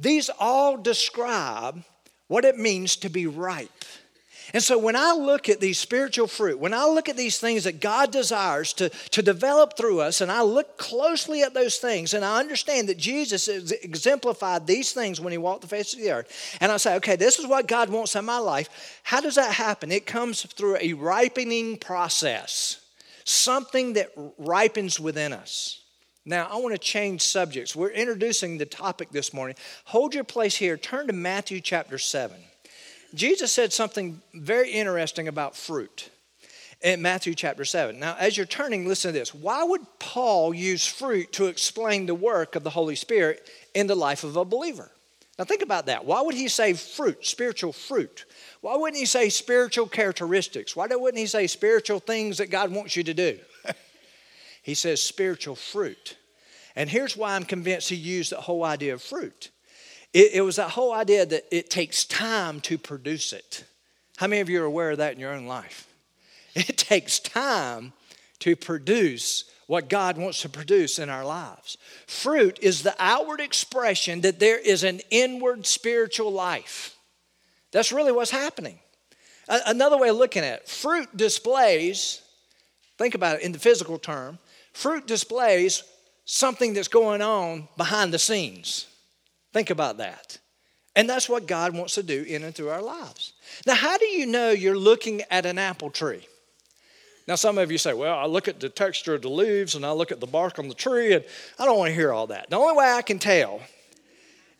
These 0.00 0.30
all 0.40 0.76
describe 0.76 1.84
what 2.26 2.44
it 2.44 2.58
means 2.58 2.96
to 2.96 3.08
be 3.08 3.26
ripe. 3.26 3.84
And 4.54 4.62
so 4.62 4.78
when 4.78 4.94
I 4.94 5.10
look 5.10 5.48
at 5.48 5.60
these 5.60 5.78
spiritual 5.78 6.28
fruit, 6.28 6.60
when 6.60 6.72
I 6.72 6.86
look 6.86 7.08
at 7.08 7.16
these 7.16 7.38
things 7.38 7.64
that 7.64 7.80
God 7.80 8.12
desires 8.12 8.72
to, 8.74 8.88
to 8.88 9.20
develop 9.20 9.76
through 9.76 10.00
us, 10.00 10.20
and 10.20 10.30
I 10.30 10.42
look 10.42 10.78
closely 10.78 11.42
at 11.42 11.54
those 11.54 11.78
things, 11.78 12.14
and 12.14 12.24
I 12.24 12.38
understand 12.38 12.88
that 12.88 12.96
Jesus 12.96 13.48
exemplified 13.48 14.68
these 14.68 14.92
things 14.92 15.20
when 15.20 15.32
he 15.32 15.38
walked 15.38 15.62
the 15.62 15.66
face 15.66 15.92
of 15.92 15.98
the 15.98 16.12
earth, 16.12 16.56
and 16.60 16.70
I 16.70 16.76
say, 16.76 16.94
okay, 16.94 17.16
this 17.16 17.40
is 17.40 17.48
what 17.48 17.66
God 17.66 17.90
wants 17.90 18.14
in 18.14 18.24
my 18.24 18.38
life. 18.38 19.00
How 19.02 19.20
does 19.20 19.34
that 19.34 19.52
happen? 19.52 19.90
It 19.90 20.06
comes 20.06 20.42
through 20.42 20.78
a 20.80 20.92
ripening 20.92 21.76
process, 21.78 22.80
something 23.24 23.94
that 23.94 24.12
ripens 24.38 25.00
within 25.00 25.32
us. 25.32 25.80
Now, 26.24 26.46
I 26.48 26.58
want 26.58 26.74
to 26.74 26.78
change 26.78 27.22
subjects. 27.22 27.74
We're 27.74 27.90
introducing 27.90 28.58
the 28.58 28.66
topic 28.66 29.10
this 29.10 29.34
morning. 29.34 29.56
Hold 29.86 30.14
your 30.14 30.22
place 30.22 30.54
here. 30.54 30.76
Turn 30.76 31.08
to 31.08 31.12
Matthew 31.12 31.60
chapter 31.60 31.98
7. 31.98 32.36
Jesus 33.14 33.52
said 33.52 33.72
something 33.72 34.20
very 34.34 34.70
interesting 34.70 35.28
about 35.28 35.56
fruit 35.56 36.10
in 36.82 37.00
Matthew 37.00 37.34
chapter 37.34 37.64
7. 37.64 37.98
Now, 37.98 38.16
as 38.18 38.36
you're 38.36 38.46
turning, 38.46 38.86
listen 38.86 39.12
to 39.12 39.18
this. 39.18 39.34
Why 39.34 39.64
would 39.64 39.82
Paul 39.98 40.52
use 40.52 40.86
fruit 40.86 41.32
to 41.32 41.46
explain 41.46 42.06
the 42.06 42.14
work 42.14 42.56
of 42.56 42.64
the 42.64 42.70
Holy 42.70 42.96
Spirit 42.96 43.48
in 43.74 43.86
the 43.86 43.94
life 43.94 44.24
of 44.24 44.36
a 44.36 44.44
believer? 44.44 44.90
Now, 45.38 45.44
think 45.44 45.62
about 45.62 45.86
that. 45.86 46.04
Why 46.04 46.20
would 46.20 46.34
he 46.34 46.48
say 46.48 46.74
fruit, 46.74 47.24
spiritual 47.24 47.72
fruit? 47.72 48.24
Why 48.60 48.76
wouldn't 48.76 48.98
he 48.98 49.06
say 49.06 49.28
spiritual 49.30 49.86
characteristics? 49.86 50.76
Why 50.76 50.86
wouldn't 50.86 51.18
he 51.18 51.26
say 51.26 51.46
spiritual 51.46 52.00
things 52.00 52.38
that 52.38 52.50
God 52.50 52.70
wants 52.70 52.96
you 52.96 53.02
to 53.04 53.14
do? 53.14 53.38
he 54.62 54.74
says 54.74 55.02
spiritual 55.02 55.56
fruit. 55.56 56.16
And 56.76 56.90
here's 56.90 57.16
why 57.16 57.34
I'm 57.34 57.44
convinced 57.44 57.88
he 57.88 57.96
used 57.96 58.32
the 58.32 58.40
whole 58.40 58.64
idea 58.64 58.94
of 58.94 59.02
fruit. 59.02 59.50
It, 60.14 60.34
it 60.34 60.40
was 60.40 60.56
that 60.56 60.70
whole 60.70 60.94
idea 60.94 61.26
that 61.26 61.44
it 61.50 61.68
takes 61.68 62.04
time 62.04 62.60
to 62.62 62.78
produce 62.78 63.32
it. 63.32 63.64
How 64.16 64.28
many 64.28 64.40
of 64.40 64.48
you 64.48 64.62
are 64.62 64.66
aware 64.66 64.92
of 64.92 64.98
that 64.98 65.12
in 65.12 65.20
your 65.20 65.32
own 65.34 65.46
life? 65.46 65.88
It 66.56 66.76
takes 66.76 67.18
time 67.18 67.92
to 68.38 68.54
produce 68.54 69.50
what 69.66 69.88
God 69.88 70.16
wants 70.16 70.42
to 70.42 70.48
produce 70.48 71.00
in 71.00 71.10
our 71.10 71.24
lives. 71.24 71.78
Fruit 72.06 72.60
is 72.62 72.84
the 72.84 72.94
outward 73.00 73.40
expression 73.40 74.20
that 74.20 74.38
there 74.38 74.58
is 74.58 74.84
an 74.84 75.00
inward 75.10 75.66
spiritual 75.66 76.30
life. 76.30 76.96
That's 77.72 77.90
really 77.90 78.12
what's 78.12 78.30
happening. 78.30 78.78
Another 79.48 79.98
way 79.98 80.10
of 80.10 80.16
looking 80.16 80.44
at 80.44 80.60
it, 80.60 80.68
fruit 80.68 81.16
displays, 81.16 82.22
think 82.98 83.16
about 83.16 83.38
it 83.38 83.42
in 83.42 83.50
the 83.50 83.58
physical 83.58 83.98
term, 83.98 84.38
fruit 84.72 85.08
displays 85.08 85.82
something 86.24 86.72
that's 86.72 86.86
going 86.86 87.20
on 87.20 87.66
behind 87.76 88.14
the 88.14 88.18
scenes. 88.20 88.86
Think 89.54 89.70
about 89.70 89.98
that. 89.98 90.38
And 90.96 91.08
that's 91.08 91.28
what 91.28 91.46
God 91.46 91.74
wants 91.74 91.94
to 91.94 92.02
do 92.02 92.24
in 92.24 92.42
and 92.42 92.52
through 92.52 92.70
our 92.70 92.82
lives. 92.82 93.34
Now, 93.66 93.74
how 93.74 93.96
do 93.96 94.04
you 94.04 94.26
know 94.26 94.50
you're 94.50 94.76
looking 94.76 95.22
at 95.30 95.46
an 95.46 95.58
apple 95.58 95.90
tree? 95.90 96.26
Now, 97.28 97.36
some 97.36 97.56
of 97.56 97.70
you 97.70 97.78
say, 97.78 97.94
well, 97.94 98.18
I 98.18 98.26
look 98.26 98.48
at 98.48 98.58
the 98.58 98.68
texture 98.68 99.14
of 99.14 99.22
the 99.22 99.30
leaves 99.30 99.76
and 99.76 99.86
I 99.86 99.92
look 99.92 100.10
at 100.10 100.18
the 100.20 100.26
bark 100.26 100.58
on 100.58 100.68
the 100.68 100.74
tree, 100.74 101.14
and 101.14 101.24
I 101.58 101.64
don't 101.64 101.78
want 101.78 101.90
to 101.90 101.94
hear 101.94 102.12
all 102.12 102.26
that. 102.26 102.50
The 102.50 102.56
only 102.56 102.76
way 102.76 102.92
I 102.92 103.00
can 103.00 103.20
tell 103.20 103.60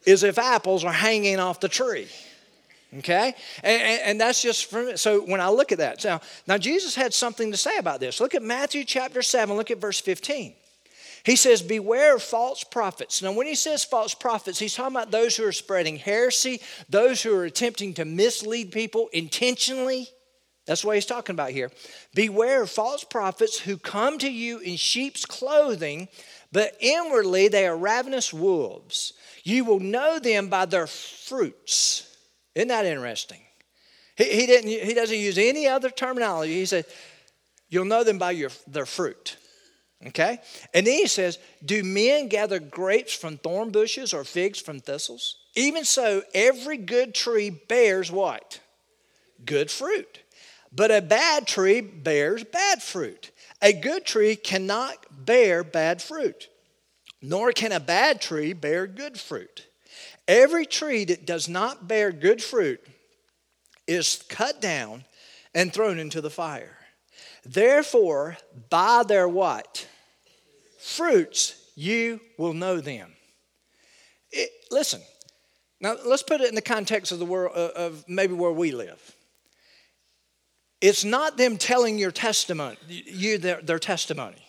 is 0.06 0.22
if 0.22 0.38
apples 0.38 0.84
are 0.84 0.92
hanging 0.92 1.40
off 1.40 1.58
the 1.58 1.68
tree. 1.68 2.08
Okay? 2.98 3.34
And, 3.64 3.82
and, 3.82 4.02
and 4.02 4.20
that's 4.20 4.40
just 4.40 4.70
from 4.70 4.96
so 4.96 5.22
when 5.22 5.40
I 5.40 5.48
look 5.48 5.72
at 5.72 5.78
that. 5.78 6.00
So 6.00 6.20
now 6.46 6.56
Jesus 6.56 6.94
had 6.94 7.12
something 7.12 7.50
to 7.50 7.56
say 7.56 7.78
about 7.78 7.98
this. 7.98 8.20
Look 8.20 8.36
at 8.36 8.42
Matthew 8.42 8.84
chapter 8.84 9.22
7, 9.22 9.56
look 9.56 9.72
at 9.72 9.78
verse 9.78 10.00
15. 10.00 10.54
He 11.24 11.36
says, 11.36 11.62
Beware 11.62 12.16
of 12.16 12.22
false 12.22 12.64
prophets. 12.64 13.22
Now, 13.22 13.32
when 13.32 13.46
he 13.46 13.54
says 13.54 13.82
false 13.82 14.14
prophets, 14.14 14.58
he's 14.58 14.74
talking 14.74 14.94
about 14.94 15.10
those 15.10 15.36
who 15.36 15.46
are 15.46 15.52
spreading 15.52 15.96
heresy, 15.96 16.60
those 16.88 17.22
who 17.22 17.34
are 17.34 17.44
attempting 17.44 17.94
to 17.94 18.04
mislead 18.04 18.72
people 18.72 19.08
intentionally. 19.12 20.08
That's 20.66 20.84
what 20.84 20.94
he's 20.94 21.06
talking 21.06 21.34
about 21.34 21.50
here. 21.50 21.70
Beware 22.14 22.62
of 22.62 22.70
false 22.70 23.04
prophets 23.04 23.58
who 23.58 23.76
come 23.78 24.18
to 24.18 24.30
you 24.30 24.58
in 24.58 24.76
sheep's 24.76 25.24
clothing, 25.24 26.08
but 26.52 26.76
inwardly 26.80 27.48
they 27.48 27.66
are 27.66 27.76
ravenous 27.76 28.32
wolves. 28.32 29.14
You 29.42 29.64
will 29.64 29.80
know 29.80 30.18
them 30.18 30.48
by 30.48 30.66
their 30.66 30.86
fruits. 30.86 32.16
Isn't 32.54 32.68
that 32.68 32.86
interesting? 32.86 33.40
He, 34.16 34.24
he, 34.24 34.46
didn't, 34.46 34.70
he 34.70 34.94
doesn't 34.94 35.18
use 35.18 35.38
any 35.38 35.66
other 35.66 35.90
terminology. 35.90 36.54
He 36.54 36.66
said, 36.66 36.84
You'll 37.68 37.86
know 37.86 38.04
them 38.04 38.18
by 38.18 38.32
your, 38.32 38.50
their 38.66 38.86
fruit. 38.86 39.36
Okay? 40.06 40.38
And 40.72 40.86
then 40.86 40.94
he 40.94 41.06
says, 41.06 41.38
Do 41.64 41.82
men 41.82 42.28
gather 42.28 42.58
grapes 42.58 43.14
from 43.14 43.38
thorn 43.38 43.70
bushes 43.70 44.12
or 44.12 44.24
figs 44.24 44.60
from 44.60 44.80
thistles? 44.80 45.36
Even 45.54 45.84
so, 45.84 46.22
every 46.34 46.76
good 46.76 47.14
tree 47.14 47.50
bears 47.50 48.10
what? 48.10 48.60
Good 49.44 49.70
fruit. 49.70 50.20
But 50.72 50.90
a 50.90 51.00
bad 51.00 51.46
tree 51.46 51.80
bears 51.80 52.44
bad 52.44 52.82
fruit. 52.82 53.30
A 53.62 53.72
good 53.72 54.04
tree 54.04 54.36
cannot 54.36 54.96
bear 55.24 55.62
bad 55.64 56.02
fruit 56.02 56.48
nor 57.24 57.52
can 57.52 57.72
a 57.72 57.80
bad 57.80 58.20
tree 58.20 58.52
bear 58.52 58.86
good 58.86 59.18
fruit. 59.18 59.66
Every 60.28 60.66
tree 60.66 61.06
that 61.06 61.26
does 61.26 61.48
not 61.48 61.88
bear 61.88 62.12
good 62.12 62.42
fruit 62.42 62.80
is 63.86 64.22
cut 64.28 64.60
down 64.60 65.04
and 65.54 65.72
thrown 65.72 65.98
into 65.98 66.20
the 66.20 66.30
fire. 66.30 66.76
Therefore, 67.44 68.36
by 68.68 69.04
their 69.04 69.26
what? 69.26 69.86
Fruits 70.84 71.56
you 71.76 72.20
will 72.36 72.52
know 72.52 72.78
them. 72.78 73.10
It, 74.30 74.50
listen, 74.70 75.00
now 75.80 75.96
let's 76.04 76.22
put 76.22 76.42
it 76.42 76.48
in 76.50 76.54
the 76.54 76.60
context 76.60 77.10
of 77.10 77.18
the 77.18 77.24
world 77.24 77.52
uh, 77.56 77.70
of 77.74 78.04
maybe 78.06 78.34
where 78.34 78.52
we 78.52 78.70
live. 78.70 79.16
It's 80.82 81.02
not 81.02 81.38
them 81.38 81.56
telling 81.56 81.98
your 81.98 82.10
testimony, 82.10 82.76
you 82.86 83.38
their, 83.38 83.62
their 83.62 83.78
testimony. 83.78 84.46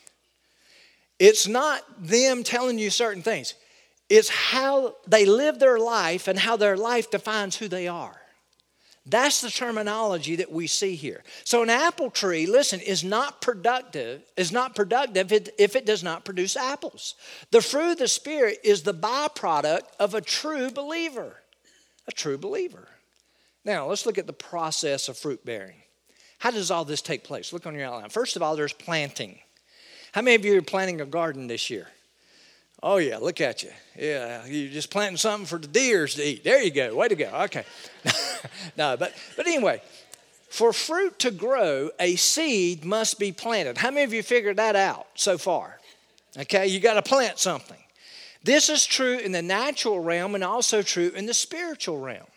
It's 1.19 1.47
not 1.47 1.81
them 1.97 2.43
telling 2.43 2.79
you 2.79 2.89
certain 2.89 3.23
things, 3.23 3.53
it's 4.09 4.27
how 4.27 4.95
they 5.07 5.25
live 5.25 5.59
their 5.59 5.79
life 5.79 6.27
and 6.27 6.37
how 6.37 6.57
their 6.57 6.75
life 6.75 7.09
defines 7.09 7.55
who 7.55 7.69
they 7.69 7.87
are. 7.87 8.19
That's 9.07 9.41
the 9.41 9.51
terminology 9.51 10.37
that 10.37 10.51
we 10.51 10.65
see 10.65 10.95
here. 10.95 11.23
So 11.43 11.61
an 11.61 11.69
apple 11.69 12.09
tree, 12.09 12.47
listen, 12.47 12.79
is 12.79 13.03
not 13.03 13.39
productive, 13.39 14.23
is 14.35 14.51
not 14.51 14.73
productive 14.75 15.31
if 15.31 15.75
it 15.75 15.85
does 15.85 16.03
not 16.03 16.25
produce 16.25 16.57
apples. 16.57 17.13
The 17.51 17.61
fruit 17.61 17.91
of 17.91 17.97
the 17.99 18.07
Spirit 18.07 18.59
is 18.63 18.81
the 18.81 18.95
byproduct 18.95 19.83
of 19.99 20.15
a 20.15 20.21
true 20.21 20.71
believer. 20.71 21.35
A 22.07 22.11
true 22.11 22.37
believer. 22.37 22.87
Now, 23.63 23.87
let's 23.87 24.07
look 24.07 24.17
at 24.17 24.27
the 24.27 24.33
process 24.33 25.07
of 25.07 25.17
fruit 25.17 25.45
bearing. 25.45 25.81
How 26.39 26.51
does 26.51 26.71
all 26.71 26.85
this 26.85 27.01
take 27.01 27.23
place? 27.23 27.53
Look 27.53 27.67
on 27.67 27.75
your 27.75 27.85
outline. 27.85 28.09
First 28.09 28.35
of 28.35 28.41
all, 28.41 28.55
there's 28.55 28.73
planting. 28.73 29.39
How 30.13 30.21
many 30.21 30.35
of 30.35 30.45
you 30.45 30.57
are 30.57 30.63
planting 30.63 31.01
a 31.01 31.05
garden 31.05 31.47
this 31.47 31.69
year? 31.69 31.87
Oh, 32.83 32.97
yeah, 32.97 33.17
look 33.17 33.41
at 33.41 33.63
you. 33.63 33.71
Yeah, 33.97 34.45
you're 34.45 34.71
just 34.71 34.91
planting 34.91 35.17
something 35.17 35.45
for 35.45 35.57
the 35.57 35.67
deers 35.67 36.15
to 36.15 36.23
eat. 36.23 36.43
There 36.43 36.61
you 36.61 36.71
go. 36.71 36.95
Way 36.95 37.07
to 37.07 37.15
go. 37.15 37.31
Okay. 37.45 37.63
no, 38.77 38.95
but, 38.97 39.13
but 39.35 39.47
anyway, 39.47 39.81
for 40.49 40.71
fruit 40.71 41.17
to 41.19 41.31
grow, 41.31 41.89
a 41.99 42.15
seed 42.15 42.85
must 42.85 43.17
be 43.19 43.31
planted. 43.31 43.77
How 43.77 43.91
many 43.91 44.03
of 44.03 44.13
you 44.13 44.23
figured 44.23 44.57
that 44.57 44.75
out 44.75 45.07
so 45.15 45.37
far? 45.37 45.79
Okay, 46.37 46.67
you 46.67 46.79
got 46.79 46.95
to 46.95 47.01
plant 47.01 47.39
something. 47.39 47.77
This 48.43 48.69
is 48.69 48.85
true 48.85 49.17
in 49.17 49.31
the 49.31 49.41
natural 49.41 49.99
realm 49.99 50.35
and 50.35 50.43
also 50.43 50.81
true 50.81 51.11
in 51.15 51.25
the 51.25 51.33
spiritual 51.33 51.99
realm. 51.99 52.27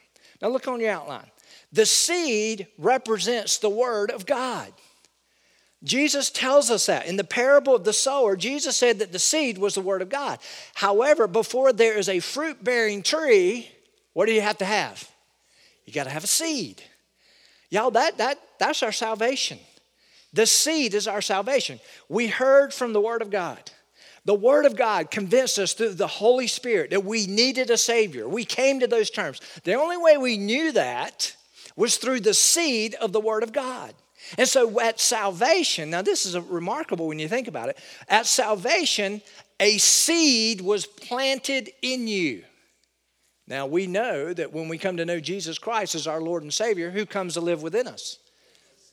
Now, 0.40 0.48
look 0.48 0.68
on 0.68 0.80
your 0.80 0.90
outline. 0.90 1.30
The 1.72 1.84
seed 1.84 2.68
represents 2.78 3.58
the 3.58 3.68
Word 3.68 4.10
of 4.10 4.24
God. 4.24 4.72
Jesus 5.84 6.30
tells 6.30 6.70
us 6.70 6.86
that. 6.86 7.06
In 7.06 7.16
the 7.16 7.24
parable 7.24 7.74
of 7.74 7.84
the 7.84 7.92
sower, 7.92 8.36
Jesus 8.36 8.76
said 8.76 8.98
that 8.98 9.12
the 9.12 9.18
seed 9.18 9.58
was 9.58 9.74
the 9.74 9.80
word 9.80 10.02
of 10.02 10.08
God. 10.08 10.38
However, 10.74 11.26
before 11.26 11.72
there 11.72 11.96
is 11.96 12.08
a 12.08 12.20
fruit 12.20 12.62
bearing 12.64 13.02
tree, 13.02 13.70
what 14.12 14.26
do 14.26 14.32
you 14.32 14.40
have 14.40 14.58
to 14.58 14.64
have? 14.64 15.08
You 15.84 15.92
got 15.92 16.04
to 16.04 16.10
have 16.10 16.24
a 16.24 16.28
seed. 16.28 16.82
Y'all, 17.70 17.92
that, 17.92 18.18
that, 18.18 18.38
that's 18.58 18.82
our 18.82 18.92
salvation. 18.92 19.58
The 20.32 20.46
seed 20.46 20.94
is 20.94 21.06
our 21.06 21.22
salvation. 21.22 21.80
We 22.08 22.26
heard 22.26 22.74
from 22.74 22.92
the 22.92 23.00
word 23.00 23.22
of 23.22 23.30
God. 23.30 23.70
The 24.28 24.34
Word 24.34 24.66
of 24.66 24.76
God 24.76 25.10
convinced 25.10 25.58
us 25.58 25.72
through 25.72 25.94
the 25.94 26.06
Holy 26.06 26.48
Spirit 26.48 26.90
that 26.90 27.02
we 27.02 27.26
needed 27.26 27.70
a 27.70 27.78
Savior. 27.78 28.28
We 28.28 28.44
came 28.44 28.80
to 28.80 28.86
those 28.86 29.08
terms. 29.08 29.40
The 29.64 29.72
only 29.72 29.96
way 29.96 30.18
we 30.18 30.36
knew 30.36 30.70
that 30.72 31.34
was 31.76 31.96
through 31.96 32.20
the 32.20 32.34
seed 32.34 32.94
of 32.96 33.12
the 33.12 33.20
Word 33.20 33.42
of 33.42 33.54
God. 33.54 33.94
And 34.36 34.48
so 34.48 34.80
at 34.80 35.00
salvation, 35.00 35.90
now 35.90 36.02
this 36.02 36.26
is 36.26 36.38
remarkable 36.38 37.08
when 37.08 37.18
you 37.18 37.28
think 37.28 37.48
about 37.48 37.68
it. 37.68 37.78
At 38.08 38.26
salvation, 38.26 39.22
a 39.58 39.78
seed 39.78 40.60
was 40.60 40.86
planted 40.86 41.70
in 41.80 42.06
you. 42.06 42.44
Now 43.46 43.66
we 43.66 43.86
know 43.86 44.34
that 44.34 44.52
when 44.52 44.68
we 44.68 44.76
come 44.76 44.98
to 44.98 45.06
know 45.06 45.20
Jesus 45.20 45.58
Christ 45.58 45.94
as 45.94 46.06
our 46.06 46.20
Lord 46.20 46.42
and 46.42 46.52
Savior, 46.52 46.90
who 46.90 47.06
comes 47.06 47.34
to 47.34 47.40
live 47.40 47.62
within 47.62 47.86
us? 47.86 48.18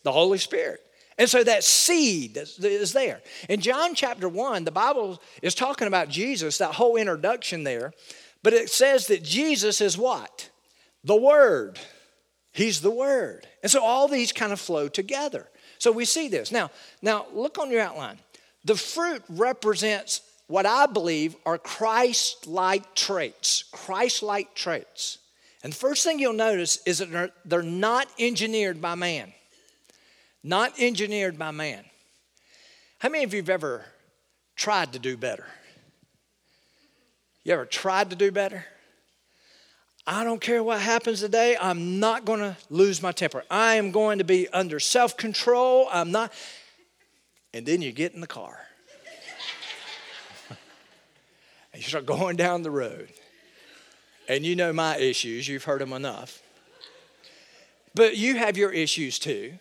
The 0.03 0.11
Holy 0.11 0.37
Spirit. 0.37 0.79
And 1.17 1.29
so 1.29 1.43
that 1.43 1.63
seed 1.63 2.37
is 2.37 2.93
there. 2.93 3.21
In 3.47 3.61
John 3.61 3.95
chapter 3.95 4.27
1, 4.29 4.63
the 4.65 4.71
Bible 4.71 5.21
is 5.41 5.55
talking 5.55 5.87
about 5.87 6.09
Jesus, 6.09 6.57
that 6.57 6.73
whole 6.73 6.97
introduction 6.97 7.63
there. 7.63 7.93
But 8.43 8.53
it 8.53 8.69
says 8.69 9.07
that 9.07 9.23
Jesus 9.23 9.81
is 9.81 9.97
what? 9.97 10.49
The 11.03 11.15
Word. 11.15 11.79
He's 12.55 12.79
the 12.79 12.89
Word. 12.89 13.45
And 13.61 13.69
so 13.69 13.83
all 13.83 14.07
these 14.07 14.31
kind 14.31 14.53
of 14.53 14.61
flow 14.61 14.87
together. 14.87 15.45
So 15.77 15.91
we 15.91 16.05
see 16.05 16.29
this. 16.29 16.53
Now, 16.53 16.71
now 17.01 17.25
look 17.33 17.57
on 17.57 17.69
your 17.69 17.81
outline. 17.81 18.17
The 18.63 18.77
fruit 18.77 19.21
represents 19.27 20.21
what 20.47 20.65
I 20.65 20.85
believe 20.85 21.35
are 21.45 21.57
Christ 21.57 22.47
like 22.47 22.95
traits. 22.95 23.65
Christ 23.73 24.23
like 24.23 24.55
traits. 24.55 25.17
And 25.63 25.73
the 25.73 25.77
first 25.77 26.05
thing 26.05 26.17
you'll 26.17 26.31
notice 26.31 26.79
is 26.85 26.99
that 26.99 27.11
they're, 27.11 27.31
they're 27.43 27.61
not 27.61 28.07
engineered 28.17 28.81
by 28.81 28.95
man. 28.95 29.33
Not 30.41 30.79
engineered 30.79 31.37
by 31.37 31.51
man. 31.51 31.83
How 32.99 33.09
many 33.09 33.25
of 33.25 33.33
you 33.33 33.41
have 33.41 33.49
ever 33.49 33.83
tried 34.55 34.93
to 34.93 34.99
do 34.99 35.17
better? 35.17 35.45
You 37.43 37.51
ever 37.51 37.65
tried 37.65 38.11
to 38.11 38.15
do 38.15 38.31
better? 38.31 38.65
I 40.07 40.23
don't 40.23 40.39
care 40.39 40.63
what 40.63 40.79
happens 40.81 41.21
today. 41.21 41.57
I'm 41.59 41.99
not 41.99 42.25
going 42.25 42.39
to 42.39 42.55
lose 42.69 43.01
my 43.01 43.11
temper. 43.11 43.43
I 43.49 43.75
am 43.75 43.91
going 43.91 44.19
to 44.19 44.23
be 44.23 44.47
under 44.49 44.79
self 44.79 45.17
control. 45.17 45.87
I'm 45.91 46.11
not. 46.11 46.31
And 47.53 47.65
then 47.65 47.81
you 47.81 47.91
get 47.91 48.13
in 48.13 48.21
the 48.21 48.27
car 48.27 48.59
and 50.49 51.81
you 51.81 51.81
start 51.81 52.05
going 52.05 52.35
down 52.35 52.61
the 52.63 52.71
road. 52.71 53.09
And 54.27 54.45
you 54.45 54.55
know 54.55 54.73
my 54.73 54.97
issues, 54.97 55.47
you've 55.47 55.63
heard 55.63 55.81
them 55.81 55.93
enough. 55.93 56.41
But 57.95 58.17
you 58.17 58.35
have 58.35 58.57
your 58.57 58.71
issues 58.71 59.17
too. 59.17 59.53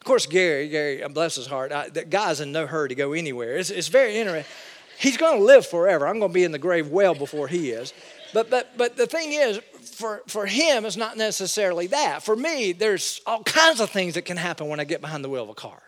Of 0.00 0.04
course, 0.04 0.26
Gary, 0.26 0.68
Gary, 0.68 1.02
uh, 1.02 1.08
bless 1.08 1.36
his 1.36 1.46
heart, 1.46 1.72
I, 1.72 1.88
that 1.90 2.10
guy's 2.10 2.40
in 2.40 2.52
no 2.52 2.66
hurry 2.66 2.88
to 2.88 2.94
go 2.94 3.12
anywhere. 3.12 3.56
It's, 3.56 3.70
it's 3.70 3.88
very 3.88 4.16
interesting. 4.16 4.50
He's 4.98 5.16
going 5.16 5.38
to 5.38 5.44
live 5.44 5.66
forever. 5.66 6.06
I'm 6.06 6.18
going 6.18 6.30
to 6.30 6.34
be 6.34 6.44
in 6.44 6.52
the 6.52 6.58
grave 6.58 6.88
well 6.88 7.14
before 7.14 7.48
he 7.48 7.70
is. 7.70 7.92
But, 8.32 8.50
but, 8.50 8.76
but 8.76 8.96
the 8.96 9.06
thing 9.06 9.32
is, 9.32 9.60
for, 10.00 10.22
for 10.26 10.46
him, 10.46 10.84
it's 10.84 10.96
not 10.96 11.16
necessarily 11.16 11.86
that. 11.88 12.22
For 12.22 12.34
me, 12.34 12.72
there's 12.72 13.20
all 13.26 13.42
kinds 13.44 13.80
of 13.80 13.90
things 13.90 14.14
that 14.14 14.24
can 14.24 14.36
happen 14.36 14.68
when 14.68 14.80
I 14.80 14.84
get 14.84 15.00
behind 15.00 15.22
the 15.22 15.28
wheel 15.28 15.44
of 15.44 15.48
a 15.50 15.54
car. 15.54 15.80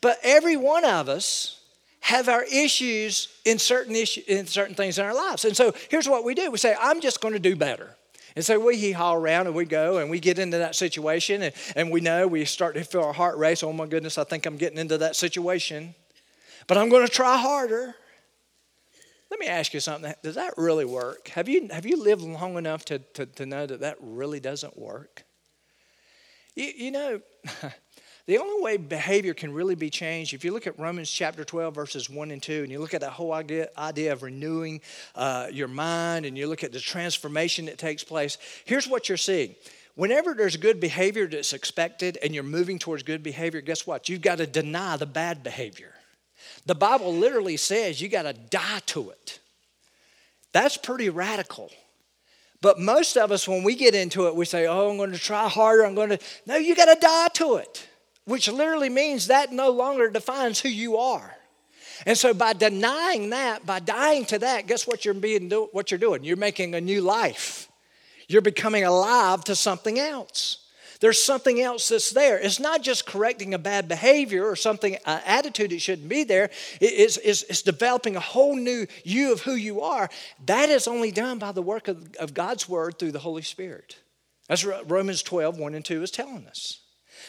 But 0.00 0.18
every 0.22 0.56
one 0.56 0.84
of 0.84 1.08
us 1.08 1.60
have 2.00 2.28
our 2.28 2.44
issues 2.44 3.28
in 3.44 3.58
certain 3.58 3.94
issue, 3.94 4.22
in 4.26 4.46
certain 4.46 4.74
things 4.74 4.98
in 4.98 5.04
our 5.04 5.14
lives. 5.14 5.44
And 5.44 5.56
so 5.56 5.74
here's 5.90 6.08
what 6.08 6.24
we 6.24 6.34
do. 6.34 6.50
We 6.50 6.58
say, 6.58 6.74
I'm 6.80 7.00
just 7.00 7.20
going 7.20 7.34
to 7.34 7.40
do 7.40 7.56
better. 7.56 7.94
And 8.36 8.44
so 8.44 8.58
we 8.58 8.76
hee 8.76 8.92
haw 8.92 9.14
around 9.14 9.48
and 9.48 9.56
we 9.56 9.64
go 9.64 9.98
and 9.98 10.08
we 10.08 10.20
get 10.20 10.38
into 10.38 10.58
that 10.58 10.76
situation 10.76 11.42
and, 11.42 11.54
and 11.76 11.90
we 11.90 12.00
know 12.00 12.26
we 12.26 12.44
start 12.44 12.74
to 12.76 12.84
feel 12.84 13.02
our 13.02 13.12
heart 13.12 13.36
race. 13.36 13.62
Oh 13.62 13.72
my 13.72 13.86
goodness, 13.86 14.16
I 14.16 14.24
think 14.24 14.46
I'm 14.46 14.56
getting 14.56 14.78
into 14.78 14.98
that 14.98 15.16
situation. 15.16 15.94
But 16.68 16.78
I'm 16.78 16.88
going 16.88 17.06
to 17.06 17.12
try 17.12 17.36
harder. 17.36 17.94
Let 19.30 19.40
me 19.40 19.46
ask 19.46 19.72
you 19.72 19.80
something. 19.80 20.12
Does 20.22 20.34
that 20.34 20.54
really 20.56 20.84
work? 20.84 21.28
Have 21.28 21.48
you, 21.48 21.68
have 21.70 21.86
you 21.86 22.02
lived 22.02 22.22
long 22.22 22.56
enough 22.56 22.84
to, 22.86 22.98
to, 22.98 23.26
to 23.26 23.46
know 23.46 23.66
that 23.66 23.80
that 23.80 23.96
really 24.00 24.40
doesn't 24.40 24.78
work? 24.78 25.24
You, 26.56 26.72
you 26.76 26.90
know, 26.90 27.20
The 28.30 28.38
only 28.38 28.62
way 28.62 28.76
behavior 28.76 29.34
can 29.34 29.52
really 29.52 29.74
be 29.74 29.90
changed, 29.90 30.34
if 30.34 30.44
you 30.44 30.52
look 30.52 30.68
at 30.68 30.78
Romans 30.78 31.10
chapter 31.10 31.44
12, 31.44 31.74
verses 31.74 32.08
1 32.08 32.30
and 32.30 32.40
2, 32.40 32.62
and 32.62 32.70
you 32.70 32.78
look 32.78 32.94
at 32.94 33.00
that 33.00 33.10
whole 33.10 33.32
idea, 33.32 33.68
idea 33.76 34.12
of 34.12 34.22
renewing 34.22 34.82
uh, 35.16 35.48
your 35.50 35.66
mind, 35.66 36.24
and 36.24 36.38
you 36.38 36.46
look 36.46 36.62
at 36.62 36.70
the 36.70 36.78
transformation 36.78 37.64
that 37.66 37.76
takes 37.76 38.04
place, 38.04 38.38
here's 38.64 38.86
what 38.86 39.08
you're 39.08 39.18
seeing. 39.18 39.56
Whenever 39.96 40.34
there's 40.34 40.56
good 40.56 40.78
behavior 40.78 41.26
that's 41.26 41.52
expected 41.52 42.18
and 42.22 42.32
you're 42.32 42.44
moving 42.44 42.78
towards 42.78 43.02
good 43.02 43.24
behavior, 43.24 43.60
guess 43.60 43.84
what? 43.84 44.08
You've 44.08 44.22
got 44.22 44.38
to 44.38 44.46
deny 44.46 44.96
the 44.96 45.06
bad 45.06 45.42
behavior. 45.42 45.92
The 46.66 46.74
Bible 46.74 47.14
literally 47.14 47.56
says 47.56 48.00
you 48.00 48.08
got 48.08 48.22
to 48.22 48.32
die 48.32 48.80
to 48.86 49.10
it. 49.10 49.40
That's 50.52 50.76
pretty 50.76 51.08
radical. 51.08 51.70
But 52.62 52.78
most 52.78 53.16
of 53.16 53.32
us, 53.32 53.48
when 53.48 53.62
we 53.62 53.74
get 53.74 53.94
into 53.94 54.26
it, 54.26 54.34
we 54.34 54.44
say, 54.44 54.66
Oh, 54.66 54.90
I'm 54.90 54.96
going 54.96 55.12
to 55.12 55.18
try 55.18 55.48
harder. 55.48 55.84
I'm 55.84 55.94
going 55.94 56.10
to. 56.10 56.18
No, 56.46 56.56
you 56.56 56.74
got 56.74 56.92
to 56.92 57.00
die 57.00 57.28
to 57.34 57.56
it, 57.56 57.88
which 58.24 58.48
literally 58.48 58.90
means 58.90 59.28
that 59.28 59.52
no 59.52 59.70
longer 59.70 60.10
defines 60.10 60.60
who 60.60 60.68
you 60.68 60.98
are. 60.98 61.34
And 62.06 62.16
so, 62.16 62.34
by 62.34 62.52
denying 62.52 63.30
that, 63.30 63.64
by 63.64 63.78
dying 63.78 64.24
to 64.26 64.38
that, 64.40 64.66
guess 64.66 64.86
what 64.86 65.04
you're 65.04 65.14
being 65.14 65.50
what 65.50 65.90
you're 65.90 65.98
doing? 65.98 66.24
You're 66.24 66.36
making 66.36 66.74
a 66.74 66.80
new 66.80 67.00
life. 67.00 67.68
You're 68.28 68.42
becoming 68.42 68.84
alive 68.84 69.44
to 69.44 69.56
something 69.56 69.98
else. 69.98 70.69
There's 71.00 71.22
something 71.22 71.60
else 71.60 71.88
that's 71.88 72.10
there. 72.10 72.38
It's 72.38 72.60
not 72.60 72.82
just 72.82 73.06
correcting 73.06 73.54
a 73.54 73.58
bad 73.58 73.88
behavior 73.88 74.46
or 74.46 74.54
something, 74.54 74.98
uh, 75.06 75.20
attitude 75.24 75.70
that 75.70 75.80
shouldn't 75.80 76.08
be 76.08 76.24
there. 76.24 76.50
it's, 76.80 77.16
it's, 77.16 77.42
it's, 77.44 77.62
developing 77.62 78.16
a 78.16 78.20
whole 78.20 78.54
new 78.54 78.86
you 79.02 79.32
of 79.32 79.40
who 79.40 79.54
you 79.54 79.80
are. 79.80 80.10
That 80.44 80.68
is 80.68 80.86
only 80.86 81.10
done 81.10 81.38
by 81.38 81.52
the 81.52 81.62
work 81.62 81.88
of, 81.88 82.14
of 82.16 82.34
God's 82.34 82.68
word 82.68 82.98
through 82.98 83.12
the 83.12 83.18
Holy 83.18 83.42
Spirit. 83.42 83.96
That's 84.48 84.64
Romans 84.64 85.22
12, 85.22 85.58
1 85.58 85.74
and 85.74 85.84
2 85.84 86.02
is 86.02 86.10
telling 86.10 86.46
us. 86.46 86.80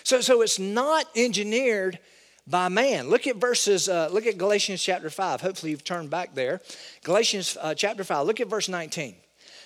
So, 0.04 0.20
so 0.20 0.42
it's 0.42 0.60
not 0.60 1.06
engineered 1.16 2.00
by 2.48 2.68
man. 2.68 3.10
Look 3.10 3.28
at 3.28 3.38
verses, 3.38 3.88
uh, 3.88 4.10
look 4.12 4.26
at 4.26 4.38
Galatians 4.38 4.84
chapter 4.84 5.10
5. 5.10 5.42
Hopefully 5.42 5.72
you've 5.72 5.84
turned 5.84 6.10
back 6.10 6.36
there. 6.36 6.62
Galatians 7.04 7.58
uh, 7.62 7.74
chapter 7.74 8.04
5, 8.04 8.26
look 8.26 8.42
at 8.42 8.50
verse 8.50 8.68
19. 8.68 9.16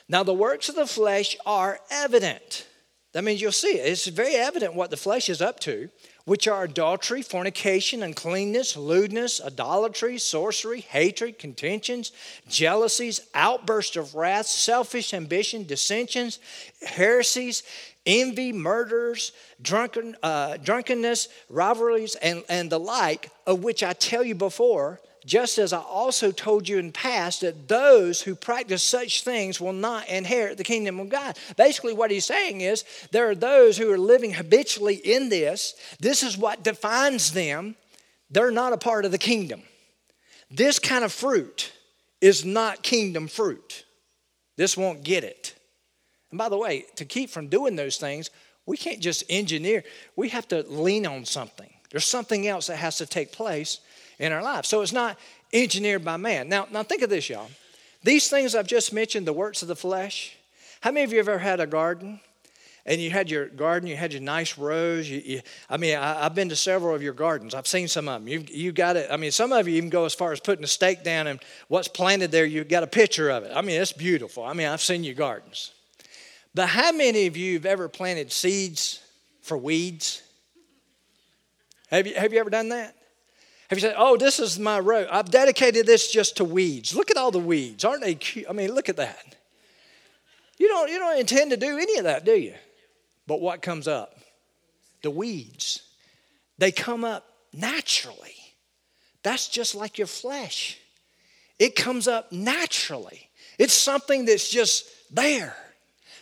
Now 0.08 0.22
the 0.22 0.34
works 0.34 0.70
of 0.70 0.76
the 0.76 0.86
flesh 0.86 1.36
are 1.46 1.80
evident 1.90 2.68
that 3.15 3.24
means 3.24 3.41
you'll 3.41 3.53
see 3.53 3.77
it. 3.77 3.89
It's 3.89 4.07
very 4.07 4.36
evident 4.36 4.74
what 4.74 4.89
the 4.89 4.98
flesh 4.98 5.29
is 5.29 5.41
up 5.41 5.62
to, 5.62 5.88
which 6.25 6.50
are 6.50 6.65
adultery, 6.65 7.22
fornication, 7.22 8.03
uncleanness, 8.03 8.75
lewdness, 8.75 9.39
idolatry, 9.41 10.17
sorcery, 10.17 10.81
hatred, 10.81 11.39
contentions, 11.39 12.12
jealousies, 12.50 13.22
outbursts 13.34 13.95
of 13.95 14.15
wrath, 14.15 14.48
selfish 14.48 15.13
ambition, 15.13 15.63
dissensions, 15.63 16.39
heresies, 16.86 17.63
envy, 18.05 18.51
murders, 18.51 19.31
drunken, 19.62 20.17
uh, 20.22 20.57
drunkenness, 20.57 21.29
rivalries, 21.50 22.15
and, 22.15 22.43
and 22.50 22.69
the 22.69 22.81
like, 22.81 23.29
of 23.48 23.63
which 23.63 23.81
I 23.81 23.93
tell 23.93 24.25
you 24.25 24.36
before 24.36 25.00
just 25.25 25.58
as 25.58 25.74
I 25.74 25.79
also 25.79 26.32
told 26.32 26.70
you 26.70 26.77
in 26.77 26.91
past 26.91 27.41
that 27.41 27.67
those 27.67 28.22
who 28.22 28.36
practice 28.36 28.84
such 28.84 29.24
things 29.24 29.60
will 29.60 29.74
not 29.74 30.08
inherit 30.08 30.58
the 30.58 30.63
kingdom 30.63 31.00
of 31.00 31.10
God. 31.10 31.38
Basically, 31.58 31.94
what 31.94 32.12
he's 32.12 32.25
saying 32.25 32.62
is 32.62 32.84
there 33.12 33.29
are 33.29 33.36
those 33.36 33.77
who 33.77 33.91
are 33.91 33.98
living 33.98 34.34
habitually 34.34 34.96
in 34.96 35.29
this. 35.29 35.74
This 36.00 36.22
is 36.22 36.38
what 36.38 36.63
defines 36.63 37.32
them. 37.32 37.75
They're 38.29 38.51
not 38.51 38.74
a 38.74 38.77
part 38.77 39.05
of 39.05 39.12
the 39.12 39.17
kingdom. 39.17 39.62
This 40.51 40.77
kind 40.77 41.03
of 41.03 41.12
fruit 41.12 41.74
is 42.22 42.46
not 42.46 42.84
kingdom 42.84 43.27
fruit. 43.27 43.86
This 44.58 44.77
won't 44.77 45.03
get 45.03 45.24
it. 45.24 45.55
And 46.32 46.38
by 46.38 46.50
the 46.50 46.58
way, 46.58 46.86
to 46.98 47.05
keep 47.05 47.29
from 47.29 47.48
doing 47.48 47.75
those 47.75 47.98
things, 47.98 48.29
we 48.65 48.77
can't 48.77 49.00
just 49.00 49.24
engineer, 49.29 49.84
we 50.15 50.29
have 50.29 50.48
to 50.50 50.63
lean 50.63 51.05
on 51.05 51.25
something. 51.25 51.70
There's 51.91 52.05
something 52.05 52.48
else 52.48 52.67
that 52.67 52.77
has 52.77 52.98
to 52.98 53.05
take 53.05 53.32
place 53.32 53.79
in 54.19 54.31
our 54.31 54.41
lives. 54.41 54.67
So 54.67 54.81
it's 54.81 54.93
not 54.93 55.17
engineered 55.53 56.03
by 56.03 56.17
man. 56.17 56.50
Now, 56.50 56.67
now 56.72 56.84
think 56.84 57.01
of 57.01 57.10
this, 57.10 57.29
y'all. 57.29 57.50
These 58.03 58.29
things 58.29 58.56
I've 58.56 58.67
just 58.67 58.93
mentioned, 58.93 59.25
the 59.25 59.34
works 59.34 59.62
of 59.62 59.67
the 59.67 59.75
flesh. 59.75 60.36
How 60.82 60.91
many 60.91 61.04
of 61.04 61.12
you 61.12 61.17
have 61.17 61.28
ever 61.28 61.39
had 61.39 61.60
a 61.60 61.67
garden? 61.67 62.19
And 62.88 63.01
you 63.01 63.10
had 63.10 63.32
your 63.32 63.47
garden, 63.47 63.89
you 63.89 63.95
had 63.95 64.13
your 64.13 64.21
nice 64.21 64.60
rows. 64.60 65.10
You, 65.10 65.19
you, 65.25 65.41
I 65.67 65.78
mean, 65.78 65.97
I, 65.97 66.21
have 66.21 66.36
been 66.36 66.49
to 66.49 66.56
several 66.56 66.93
of 66.93 67.01
your 67.01 67.13
gardens. 67.13 67.56
I've 67.56 67.65
seen 67.65 67.88
some 67.88 68.08
of 68.08 68.21
them. 68.21 68.28
You've, 68.28 68.47
you 68.51 68.71
got 68.71 68.95
it. 68.95 69.08
I 69.10 69.17
mean, 69.17 69.32
some 69.32 69.51
of 69.51 69.67
you 69.67 69.75
even 69.78 69.89
go 69.89 70.06
as 70.06 70.13
far 70.13 70.32
as 70.32 70.39
putting 70.39 70.63
a 70.63 70.67
stake 70.67 71.04
down 71.04 71.25
and 71.25 71.39
what's 71.67 71.88
planted 71.88 72.32
there, 72.32 72.45
you've 72.45 72.67
got 72.67 72.84
a 72.84 72.88
picture 72.88 73.32
of 73.32 73.43
it. 73.43 73.51
I 73.56 73.62
mean, 73.62 73.82
it's 73.82 73.91
beautiful. 73.91 74.43
I 74.43 74.54
mean, 74.54 74.67
I've 74.67 74.82
seen 74.82 75.04
your 75.04 75.15
gardens. 75.15 75.71
But 76.54 76.69
how 76.69 76.91
many 76.91 77.25
of 77.25 77.36
you 77.36 77.56
have 77.56 77.65
ever 77.65 77.89
planted 77.89 78.32
seeds 78.32 79.01
for 79.41 79.58
weeds? 79.58 80.21
Have 81.89 82.06
you, 82.06 82.13
have 82.13 82.34
you 82.34 82.39
ever 82.39 82.51
done 82.51 82.69
that? 82.69 82.95
Have 83.69 83.78
you 83.78 83.82
said, 83.82 83.95
oh, 83.97 84.15
this 84.15 84.39
is 84.39 84.60
my 84.60 84.80
row? 84.80 85.08
I've 85.10 85.32
dedicated 85.32 85.86
this 85.86 86.12
just 86.12 86.38
to 86.38 86.45
weeds. 86.45 86.95
Look 86.95 87.10
at 87.10 87.17
all 87.17 87.32
the 87.32 87.39
weeds. 87.39 87.84
Aren't 87.84 88.04
they 88.04 88.15
cute? 88.15 88.45
I 88.47 88.54
mean, 88.54 88.73
look 88.73 88.89
at 88.89 88.97
that. 88.97 89.36
You 90.58 90.67
don't, 90.67 90.89
you 90.89 90.99
don't 90.99 91.19
intend 91.19 91.51
to 91.51 91.58
do 91.58 91.78
any 91.78 91.97
of 91.97 92.04
that, 92.04 92.25
do 92.25 92.34
you? 92.36 92.54
But 93.28 93.41
what 93.41 93.62
comes 93.62 93.88
up? 93.88 94.17
The 95.01 95.10
weeds. 95.10 95.82
They 96.58 96.71
come 96.71 97.04
up 97.04 97.25
naturally. 97.51 98.36
That's 99.23 99.47
just 99.47 99.73
like 99.73 99.97
your 99.97 100.08
flesh. 100.08 100.78
It 101.58 101.75
comes 101.75 102.08
up 102.08 102.32
naturally. 102.32 103.30
It's 103.58 103.73
something 103.73 104.25
that's 104.25 104.49
just 104.49 104.88
there. 105.13 105.56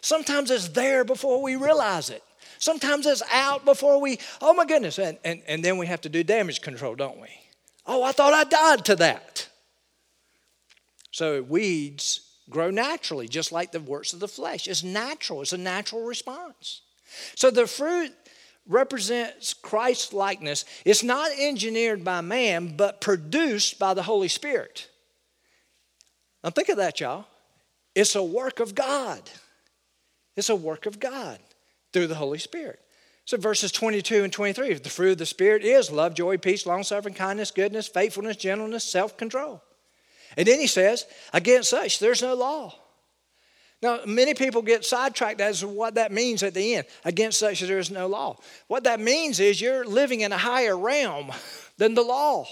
Sometimes 0.02 0.52
it's 0.52 0.70
there 0.70 1.04
before 1.04 1.42
we 1.42 1.56
realize 1.56 2.10
it. 2.10 2.24
Sometimes 2.64 3.06
it's 3.06 3.22
out 3.30 3.66
before 3.66 4.00
we, 4.00 4.20
oh 4.42 4.54
my 4.54 4.64
goodness. 4.64 4.98
And, 4.98 5.18
and, 5.26 5.42
and 5.48 5.66
then 5.66 5.78
we 5.78 5.86
have 5.88 6.00
to 6.00 6.10
do 6.10 6.24
damage 6.24 6.62
control, 6.62 6.96
don't 6.96 7.20
we? 7.20 7.28
Oh, 7.86 8.04
I 8.04 8.14
thought 8.14 8.32
I 8.32 8.46
died 8.46 8.86
to 8.86 8.96
that. 8.96 9.50
So 11.12 11.44
weeds 11.44 12.22
grow 12.50 12.72
naturally, 12.72 13.28
just 13.28 13.52
like 13.52 13.74
the 13.74 13.82
works 13.82 14.14
of 14.14 14.22
the 14.22 14.30
flesh. 14.30 14.70
It's 14.70 14.82
natural, 14.82 15.42
it's 15.42 15.52
a 15.52 15.58
natural 15.58 16.06
response. 16.06 16.80
So 17.36 17.52
the 17.52 17.68
fruit 17.68 18.14
represents 18.66 19.54
Christ's 19.54 20.14
likeness. 20.14 20.64
It's 20.86 21.04
not 21.04 21.32
engineered 21.38 22.06
by 22.06 22.22
man, 22.22 22.78
but 22.78 23.02
produced 23.02 23.78
by 23.78 23.94
the 23.94 24.04
Holy 24.04 24.30
Spirit. 24.30 24.90
Now 26.46 26.52
think 26.52 26.70
of 26.70 26.78
that, 26.78 27.02
y'all. 27.02 27.26
It's 27.94 28.16
a 28.16 28.24
work 28.24 28.62
of 28.62 28.74
God. 28.74 29.30
It's 30.38 30.50
a 30.50 30.56
work 30.56 30.86
of 30.86 31.02
God 31.02 31.40
through 31.94 32.08
the 32.08 32.16
Holy 32.16 32.40
Spirit. 32.40 32.80
So 33.26 33.38
verses 33.38 33.72
22 33.72 34.24
and 34.24 34.34
23, 34.34 34.74
the 34.74 34.90
fruit 34.90 35.14
of 35.14 35.18
the 35.20 35.26
Spirit 35.26 35.64
is 35.64 35.90
love, 35.90 36.14
joy, 36.14 36.38
peace, 36.38 36.66
long 36.66 36.84
suffering, 36.84 37.14
kindness, 37.14 37.52
goodness, 37.52 37.88
faithfulness, 37.88 38.36
gentleness, 38.36 38.84
self 38.84 39.16
control. 39.16 39.62
And 40.36 40.48
then 40.48 40.60
he 40.60 40.68
says, 40.68 41.06
against 41.32 41.70
such, 41.70 42.00
there's 42.00 42.22
no 42.22 42.34
law. 42.34 42.74
Now, 43.82 44.00
many 44.06 44.34
people 44.34 44.62
get 44.62 44.86
sidetracked 44.86 45.42
as 45.42 45.60
to 45.60 45.68
what 45.68 45.96
that 45.96 46.12
means 46.12 46.42
at 46.42 46.54
the 46.54 46.76
end. 46.76 46.88
Against 47.04 47.40
such, 47.40 47.60
there 47.60 47.80
is 47.80 47.92
no 47.92 48.08
law. 48.08 48.38
What 48.68 48.86
that 48.86 49.00
means 49.00 49.40
is 49.40 49.60
you're 49.60 49.86
living 49.86 50.22
in 50.22 50.32
a 50.32 50.38
higher 50.38 50.78
realm 50.78 51.32
than 51.78 51.94
the 51.94 52.02
law. 52.02 52.48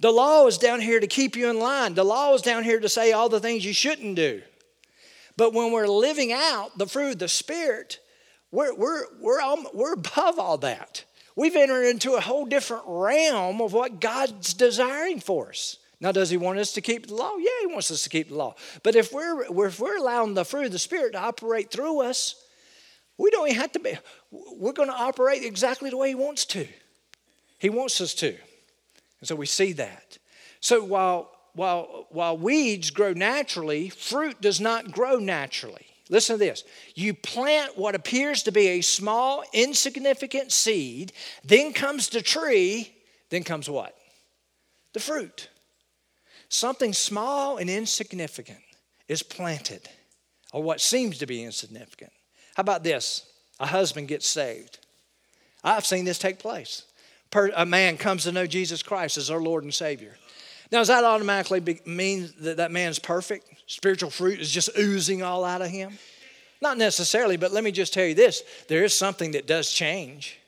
The 0.00 0.10
law 0.10 0.48
is 0.48 0.58
down 0.58 0.80
here 0.80 0.98
to 0.98 1.06
keep 1.06 1.36
you 1.36 1.48
in 1.48 1.60
line, 1.60 1.94
the 1.94 2.04
law 2.04 2.34
is 2.34 2.42
down 2.42 2.64
here 2.64 2.80
to 2.80 2.88
say 2.88 3.12
all 3.12 3.28
the 3.28 3.40
things 3.40 3.64
you 3.64 3.72
shouldn't 3.72 4.16
do. 4.16 4.42
But 5.36 5.54
when 5.54 5.72
we're 5.72 5.86
living 5.86 6.32
out 6.32 6.76
the 6.76 6.88
fruit 6.88 7.12
of 7.12 7.18
the 7.20 7.28
Spirit, 7.28 8.00
we're, 8.52 8.74
we're, 8.74 9.04
we're, 9.18 9.56
we're 9.74 9.92
above 9.94 10.38
all 10.38 10.58
that. 10.58 11.04
We've 11.34 11.56
entered 11.56 11.84
into 11.84 12.14
a 12.14 12.20
whole 12.20 12.44
different 12.44 12.84
realm 12.86 13.60
of 13.62 13.72
what 13.72 14.00
God's 14.00 14.52
desiring 14.52 15.18
for 15.18 15.48
us. 15.48 15.78
Now, 16.00 16.12
does 16.12 16.30
He 16.30 16.36
want 16.36 16.58
us 16.58 16.72
to 16.72 16.80
keep 16.80 17.06
the 17.06 17.14
law? 17.14 17.36
Yeah, 17.38 17.50
He 17.62 17.66
wants 17.68 17.90
us 17.90 18.02
to 18.04 18.10
keep 18.10 18.28
the 18.28 18.34
law. 18.34 18.54
But 18.82 18.94
if 18.94 19.12
we're, 19.12 19.66
if 19.66 19.80
we're 19.80 19.96
allowing 19.96 20.34
the 20.34 20.44
fruit 20.44 20.66
of 20.66 20.72
the 20.72 20.78
Spirit 20.78 21.12
to 21.12 21.20
operate 21.20 21.70
through 21.70 22.02
us, 22.02 22.34
we 23.16 23.30
don't 23.30 23.48
even 23.48 23.60
have 23.60 23.72
to 23.72 23.78
be, 23.78 23.96
we're 24.30 24.72
going 24.72 24.88
to 24.88 24.94
operate 24.94 25.44
exactly 25.44 25.90
the 25.90 25.96
way 25.96 26.08
He 26.08 26.14
wants 26.14 26.44
to. 26.46 26.66
He 27.58 27.70
wants 27.70 28.00
us 28.00 28.14
to. 28.14 28.36
And 29.20 29.28
so 29.28 29.36
we 29.36 29.46
see 29.46 29.72
that. 29.74 30.18
So 30.60 30.84
while, 30.84 31.30
while, 31.54 32.08
while 32.10 32.36
weeds 32.36 32.90
grow 32.90 33.12
naturally, 33.12 33.88
fruit 33.88 34.40
does 34.40 34.60
not 34.60 34.90
grow 34.90 35.16
naturally. 35.16 35.86
Listen 36.08 36.34
to 36.34 36.38
this. 36.38 36.64
You 36.94 37.14
plant 37.14 37.78
what 37.78 37.94
appears 37.94 38.42
to 38.44 38.52
be 38.52 38.68
a 38.68 38.80
small, 38.80 39.44
insignificant 39.52 40.52
seed, 40.52 41.12
then 41.44 41.72
comes 41.72 42.08
the 42.08 42.22
tree, 42.22 42.92
then 43.30 43.44
comes 43.44 43.70
what? 43.70 43.96
The 44.92 45.00
fruit. 45.00 45.48
Something 46.48 46.92
small 46.92 47.56
and 47.56 47.70
insignificant 47.70 48.58
is 49.08 49.22
planted, 49.22 49.88
or 50.52 50.62
what 50.62 50.80
seems 50.80 51.18
to 51.18 51.26
be 51.26 51.44
insignificant. 51.44 52.12
How 52.56 52.60
about 52.60 52.82
this? 52.82 53.26
A 53.58 53.66
husband 53.66 54.08
gets 54.08 54.26
saved. 54.26 54.78
I've 55.64 55.86
seen 55.86 56.04
this 56.04 56.18
take 56.18 56.38
place. 56.38 56.84
A 57.54 57.64
man 57.64 57.96
comes 57.96 58.24
to 58.24 58.32
know 58.32 58.46
Jesus 58.46 58.82
Christ 58.82 59.16
as 59.16 59.30
our 59.30 59.40
Lord 59.40 59.64
and 59.64 59.72
Savior. 59.72 60.16
Now, 60.70 60.78
does 60.78 60.88
that 60.88 61.04
automatically 61.04 61.80
mean 61.86 62.30
that 62.40 62.58
that 62.58 62.70
man's 62.70 62.98
perfect? 62.98 63.46
Spiritual 63.72 64.10
fruit 64.10 64.38
is 64.38 64.50
just 64.50 64.68
oozing 64.78 65.22
all 65.22 65.46
out 65.46 65.62
of 65.62 65.68
him? 65.68 65.96
Not 66.60 66.76
necessarily, 66.76 67.38
but 67.38 67.52
let 67.52 67.64
me 67.64 67.72
just 67.72 67.94
tell 67.94 68.04
you 68.04 68.14
this 68.14 68.42
there 68.68 68.84
is 68.84 68.92
something 68.92 69.30
that 69.30 69.46
does 69.46 69.72
change. 69.72 70.38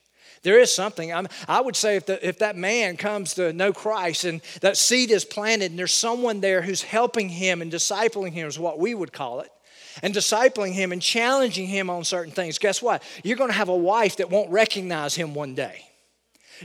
There 0.42 0.58
is 0.58 0.74
something. 0.74 1.10
I'm, 1.10 1.26
i 1.48 1.58
would 1.58 1.74
say 1.74 1.96
if, 1.96 2.04
the, 2.04 2.28
if 2.28 2.40
that 2.40 2.54
man 2.54 2.98
comes 2.98 3.32
to 3.34 3.54
know 3.54 3.72
Christ 3.72 4.24
and 4.24 4.42
that 4.60 4.76
seed 4.76 5.10
is 5.10 5.24
planted 5.24 5.70
and 5.70 5.78
there's 5.78 5.94
someone 5.94 6.40
there 6.40 6.60
who's 6.60 6.82
helping 6.82 7.30
him 7.30 7.62
and 7.62 7.72
discipling 7.72 8.32
him, 8.32 8.46
is 8.46 8.58
what 8.58 8.78
we 8.78 8.94
would 8.94 9.14
call 9.14 9.40
it, 9.40 9.50
and 10.02 10.12
discipling 10.12 10.74
him 10.74 10.92
and 10.92 11.00
challenging 11.00 11.66
him 11.66 11.88
on 11.88 12.04
certain 12.04 12.34
things, 12.34 12.58
guess 12.58 12.82
what? 12.82 13.02
You're 13.22 13.38
going 13.38 13.48
to 13.48 13.56
have 13.56 13.70
a 13.70 13.76
wife 13.76 14.18
that 14.18 14.28
won't 14.28 14.50
recognize 14.50 15.14
him 15.14 15.32
one 15.32 15.54
day. 15.54 15.86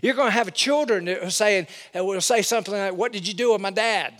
You're 0.03 0.13
going 0.13 0.27
to 0.27 0.37
have 0.37 0.49
a 0.49 0.51
children 0.51 1.05
that 1.05 1.23
are 1.23 1.29
saying, 1.29 1.67
will 1.95 2.19
say 2.19 2.41
something 2.41 2.73
like, 2.73 2.95
What 2.95 3.13
did 3.13 3.25
you 3.25 3.33
do 3.33 3.53
with 3.53 3.61
my 3.61 3.71
dad? 3.71 4.13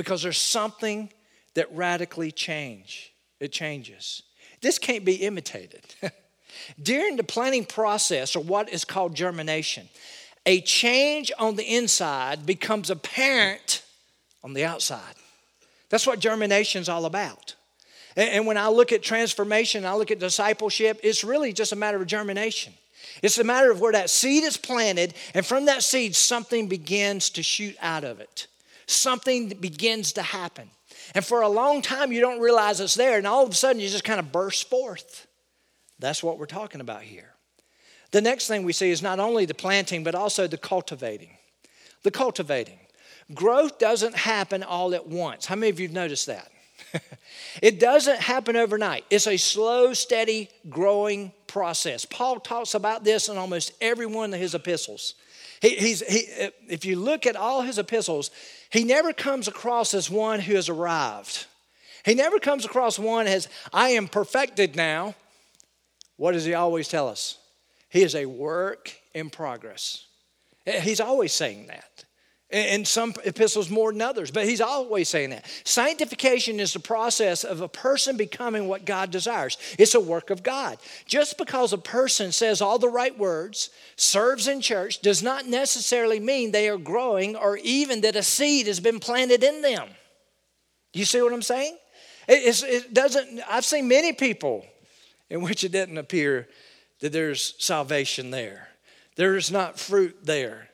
Because 0.00 0.22
there's 0.22 0.38
something 0.38 1.10
that 1.52 1.70
radically 1.76 2.32
change. 2.32 3.12
It 3.38 3.52
changes. 3.52 4.22
This 4.62 4.78
can't 4.78 5.04
be 5.04 5.16
imitated. 5.16 5.82
During 6.82 7.16
the 7.16 7.22
planting 7.22 7.66
process, 7.66 8.34
or 8.34 8.42
what 8.42 8.70
is 8.70 8.86
called 8.86 9.14
germination, 9.14 9.90
a 10.46 10.62
change 10.62 11.30
on 11.38 11.56
the 11.56 11.64
inside 11.64 12.46
becomes 12.46 12.88
apparent 12.88 13.82
on 14.42 14.54
the 14.54 14.64
outside. 14.64 15.16
That's 15.90 16.06
what 16.06 16.18
germination 16.18 16.80
is 16.80 16.88
all 16.88 17.04
about. 17.04 17.54
And 18.16 18.46
when 18.46 18.56
I 18.56 18.68
look 18.68 18.92
at 18.92 19.02
transformation, 19.02 19.84
I 19.84 19.92
look 19.92 20.10
at 20.10 20.18
discipleship, 20.18 20.98
it's 21.02 21.24
really 21.24 21.52
just 21.52 21.72
a 21.72 21.76
matter 21.76 22.00
of 22.00 22.06
germination. 22.06 22.72
It's 23.22 23.36
a 23.36 23.44
matter 23.44 23.70
of 23.70 23.82
where 23.82 23.92
that 23.92 24.08
seed 24.08 24.44
is 24.44 24.56
planted, 24.56 25.12
and 25.34 25.44
from 25.44 25.66
that 25.66 25.82
seed, 25.82 26.16
something 26.16 26.68
begins 26.68 27.28
to 27.30 27.42
shoot 27.42 27.76
out 27.82 28.04
of 28.04 28.18
it. 28.18 28.46
Something 28.90 29.48
begins 29.48 30.12
to 30.14 30.22
happen. 30.22 30.70
And 31.14 31.24
for 31.24 31.42
a 31.42 31.48
long 31.48 31.82
time, 31.82 32.12
you 32.12 32.20
don't 32.20 32.40
realize 32.40 32.80
it's 32.80 32.94
there, 32.94 33.18
and 33.18 33.26
all 33.26 33.44
of 33.44 33.50
a 33.50 33.54
sudden, 33.54 33.80
you 33.80 33.88
just 33.88 34.04
kind 34.04 34.20
of 34.20 34.32
burst 34.32 34.68
forth. 34.68 35.26
That's 35.98 36.22
what 36.22 36.38
we're 36.38 36.46
talking 36.46 36.80
about 36.80 37.02
here. 37.02 37.34
The 38.10 38.20
next 38.20 38.48
thing 38.48 38.64
we 38.64 38.72
see 38.72 38.90
is 38.90 39.02
not 39.02 39.20
only 39.20 39.44
the 39.44 39.54
planting, 39.54 40.02
but 40.02 40.14
also 40.14 40.46
the 40.46 40.58
cultivating. 40.58 41.36
The 42.02 42.10
cultivating. 42.10 42.78
Growth 43.32 43.78
doesn't 43.78 44.16
happen 44.16 44.62
all 44.62 44.94
at 44.94 45.06
once. 45.06 45.46
How 45.46 45.54
many 45.54 45.70
of 45.70 45.78
you 45.78 45.86
have 45.86 45.94
noticed 45.94 46.26
that? 46.26 46.50
it 47.62 47.78
doesn't 47.78 48.18
happen 48.18 48.56
overnight. 48.56 49.04
It's 49.10 49.28
a 49.28 49.36
slow, 49.36 49.94
steady, 49.94 50.50
growing 50.68 51.32
process. 51.46 52.04
Paul 52.04 52.40
talks 52.40 52.74
about 52.74 53.04
this 53.04 53.28
in 53.28 53.36
almost 53.36 53.72
every 53.80 54.06
one 54.06 54.34
of 54.34 54.40
his 54.40 54.54
epistles. 54.54 55.14
He, 55.60 55.76
he's, 55.76 56.00
he, 56.06 56.26
uh, 56.42 56.50
if 56.68 56.84
you 56.84 56.96
look 56.96 57.26
at 57.26 57.36
all 57.36 57.62
his 57.62 57.78
epistles, 57.78 58.30
he 58.70 58.84
never 58.84 59.12
comes 59.12 59.46
across 59.46 59.92
as 59.94 60.08
one 60.08 60.40
who 60.40 60.54
has 60.54 60.68
arrived. 60.68 61.46
He 62.04 62.14
never 62.14 62.38
comes 62.38 62.64
across 62.64 62.98
one 62.98 63.26
as, 63.26 63.48
I 63.72 63.90
am 63.90 64.08
perfected 64.08 64.74
now. 64.74 65.14
What 66.16 66.32
does 66.32 66.44
he 66.44 66.54
always 66.54 66.88
tell 66.88 67.08
us? 67.08 67.38
He 67.88 68.02
is 68.02 68.14
a 68.14 68.26
work 68.26 68.94
in 69.14 69.30
progress. 69.30 70.06
He's 70.64 71.00
always 71.00 71.32
saying 71.32 71.66
that. 71.66 72.04
In 72.50 72.84
some 72.84 73.14
epistles 73.24 73.70
more 73.70 73.92
than 73.92 74.02
others, 74.02 74.32
but 74.32 74.44
he's 74.44 74.60
always 74.60 75.08
saying 75.08 75.30
that. 75.30 75.46
Sanctification 75.62 76.58
is 76.58 76.72
the 76.72 76.80
process 76.80 77.44
of 77.44 77.60
a 77.60 77.68
person 77.68 78.16
becoming 78.16 78.66
what 78.66 78.84
God 78.84 79.12
desires. 79.12 79.56
It's 79.78 79.94
a 79.94 80.00
work 80.00 80.30
of 80.30 80.42
God. 80.42 80.78
Just 81.06 81.38
because 81.38 81.72
a 81.72 81.78
person 81.78 82.32
says 82.32 82.60
all 82.60 82.80
the 82.80 82.88
right 82.88 83.16
words, 83.16 83.70
serves 83.94 84.48
in 84.48 84.60
church, 84.60 85.00
does 85.00 85.22
not 85.22 85.46
necessarily 85.46 86.18
mean 86.18 86.50
they 86.50 86.68
are 86.68 86.76
growing 86.76 87.36
or 87.36 87.56
even 87.58 88.00
that 88.00 88.16
a 88.16 88.22
seed 88.22 88.66
has 88.66 88.80
been 88.80 88.98
planted 88.98 89.44
in 89.44 89.62
them. 89.62 89.88
You 90.92 91.04
see 91.04 91.22
what 91.22 91.32
I'm 91.32 91.42
saying? 91.42 91.78
It, 92.26 92.64
it 92.64 92.92
doesn't, 92.92 93.42
I've 93.48 93.64
seen 93.64 93.86
many 93.86 94.12
people 94.12 94.66
in 95.28 95.40
which 95.42 95.62
it 95.62 95.70
doesn't 95.70 95.98
appear 95.98 96.48
that 96.98 97.12
there's 97.12 97.54
salvation 97.58 98.32
there, 98.32 98.70
there's 99.14 99.52
not 99.52 99.78
fruit 99.78 100.16
there. 100.24 100.69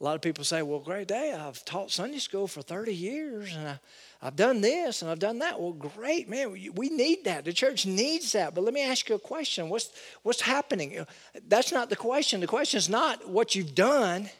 A 0.00 0.04
lot 0.04 0.14
of 0.14 0.20
people 0.20 0.44
say, 0.44 0.62
well, 0.62 0.78
great 0.78 1.08
day. 1.08 1.32
I've 1.32 1.64
taught 1.64 1.90
Sunday 1.90 2.18
school 2.18 2.46
for 2.46 2.62
30 2.62 2.94
years 2.94 3.54
and 3.54 3.66
I, 3.66 3.78
have 4.22 4.36
done 4.36 4.60
this 4.60 5.02
and 5.02 5.10
I've 5.10 5.18
done 5.18 5.40
that. 5.40 5.60
Well, 5.60 5.72
great, 5.72 6.28
man. 6.28 6.52
We, 6.52 6.88
need 6.88 7.24
that. 7.24 7.44
The 7.44 7.52
church 7.52 7.84
needs 7.84 8.32
that. 8.32 8.54
But 8.54 8.62
let 8.62 8.72
me 8.72 8.84
ask 8.84 9.08
you 9.08 9.16
a 9.16 9.18
question 9.18 9.68
what's, 9.68 9.90
what's 10.22 10.40
happening? 10.40 11.04
That's 11.48 11.72
not 11.72 11.90
the 11.90 11.96
question. 11.96 12.40
The 12.40 12.46
question 12.46 12.78
is 12.78 12.88
not 12.88 13.28
what 13.28 13.56
you've 13.56 13.74
done. 13.74 14.30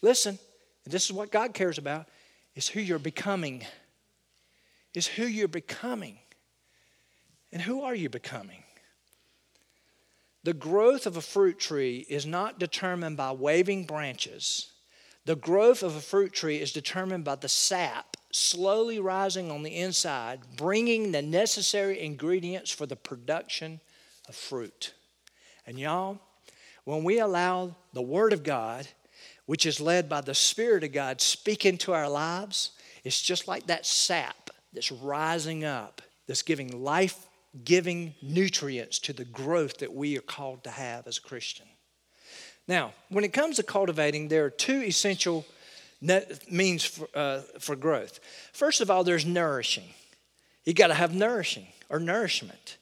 Listen, 0.00 0.38
this 0.86 1.04
is 1.04 1.12
what 1.12 1.30
God 1.30 1.52
cares 1.52 1.76
about, 1.76 2.06
is 2.54 2.68
who 2.68 2.80
you're 2.80 2.98
becoming. 2.98 3.64
Is 4.94 5.06
who 5.06 5.26
you're 5.26 5.46
becoming. 5.46 6.18
And 7.52 7.60
who 7.60 7.82
are 7.82 7.94
you 7.94 8.08
becoming? 8.08 8.62
The 10.42 10.54
growth 10.54 11.06
of 11.06 11.18
a 11.18 11.22
fruit 11.22 11.58
tree 11.58 12.06
is 12.08 12.24
not 12.24 12.58
determined 12.58 13.18
by 13.18 13.32
waving 13.32 13.84
branches 13.84 14.71
the 15.24 15.36
growth 15.36 15.82
of 15.82 15.94
a 15.94 16.00
fruit 16.00 16.32
tree 16.32 16.60
is 16.60 16.72
determined 16.72 17.24
by 17.24 17.36
the 17.36 17.48
sap 17.48 18.16
slowly 18.32 18.98
rising 18.98 19.50
on 19.50 19.62
the 19.62 19.76
inside, 19.76 20.40
bringing 20.56 21.12
the 21.12 21.22
necessary 21.22 22.00
ingredients 22.00 22.70
for 22.70 22.86
the 22.86 22.96
production 22.96 23.80
of 24.28 24.34
fruit. 24.34 24.94
And 25.66 25.78
y'all, 25.78 26.18
when 26.84 27.04
we 27.04 27.18
allow 27.18 27.76
the 27.92 28.02
Word 28.02 28.32
of 28.32 28.42
God, 28.42 28.88
which 29.44 29.66
is 29.66 29.80
led 29.80 30.08
by 30.08 30.22
the 30.22 30.34
Spirit 30.34 30.82
of 30.82 30.92
God, 30.92 31.20
speak 31.20 31.66
into 31.66 31.92
our 31.92 32.08
lives, 32.08 32.70
it's 33.04 33.20
just 33.20 33.46
like 33.46 33.66
that 33.66 33.84
sap 33.84 34.50
that's 34.72 34.90
rising 34.90 35.64
up, 35.64 36.00
that's 36.26 36.42
giving 36.42 36.82
life 36.82 37.26
giving 37.64 38.14
nutrients 38.22 38.98
to 39.00 39.12
the 39.12 39.24
growth 39.24 39.78
that 39.78 39.92
we 39.92 40.16
are 40.16 40.22
called 40.22 40.64
to 40.64 40.70
have 40.70 41.06
as 41.06 41.18
a 41.18 41.22
Christian. 41.22 41.66
Now, 42.68 42.92
when 43.08 43.24
it 43.24 43.32
comes 43.32 43.56
to 43.56 43.62
cultivating, 43.62 44.28
there 44.28 44.44
are 44.44 44.50
two 44.50 44.82
essential 44.82 45.44
means 46.50 46.84
for, 46.84 47.08
uh, 47.14 47.40
for 47.58 47.76
growth. 47.76 48.20
First 48.52 48.80
of 48.80 48.90
all, 48.90 49.04
there's 49.04 49.26
nourishing. 49.26 49.94
You 50.64 50.74
got 50.74 50.88
to 50.88 50.94
have 50.94 51.14
nourishing 51.14 51.66
or 51.88 51.98
nourishment. 51.98 52.76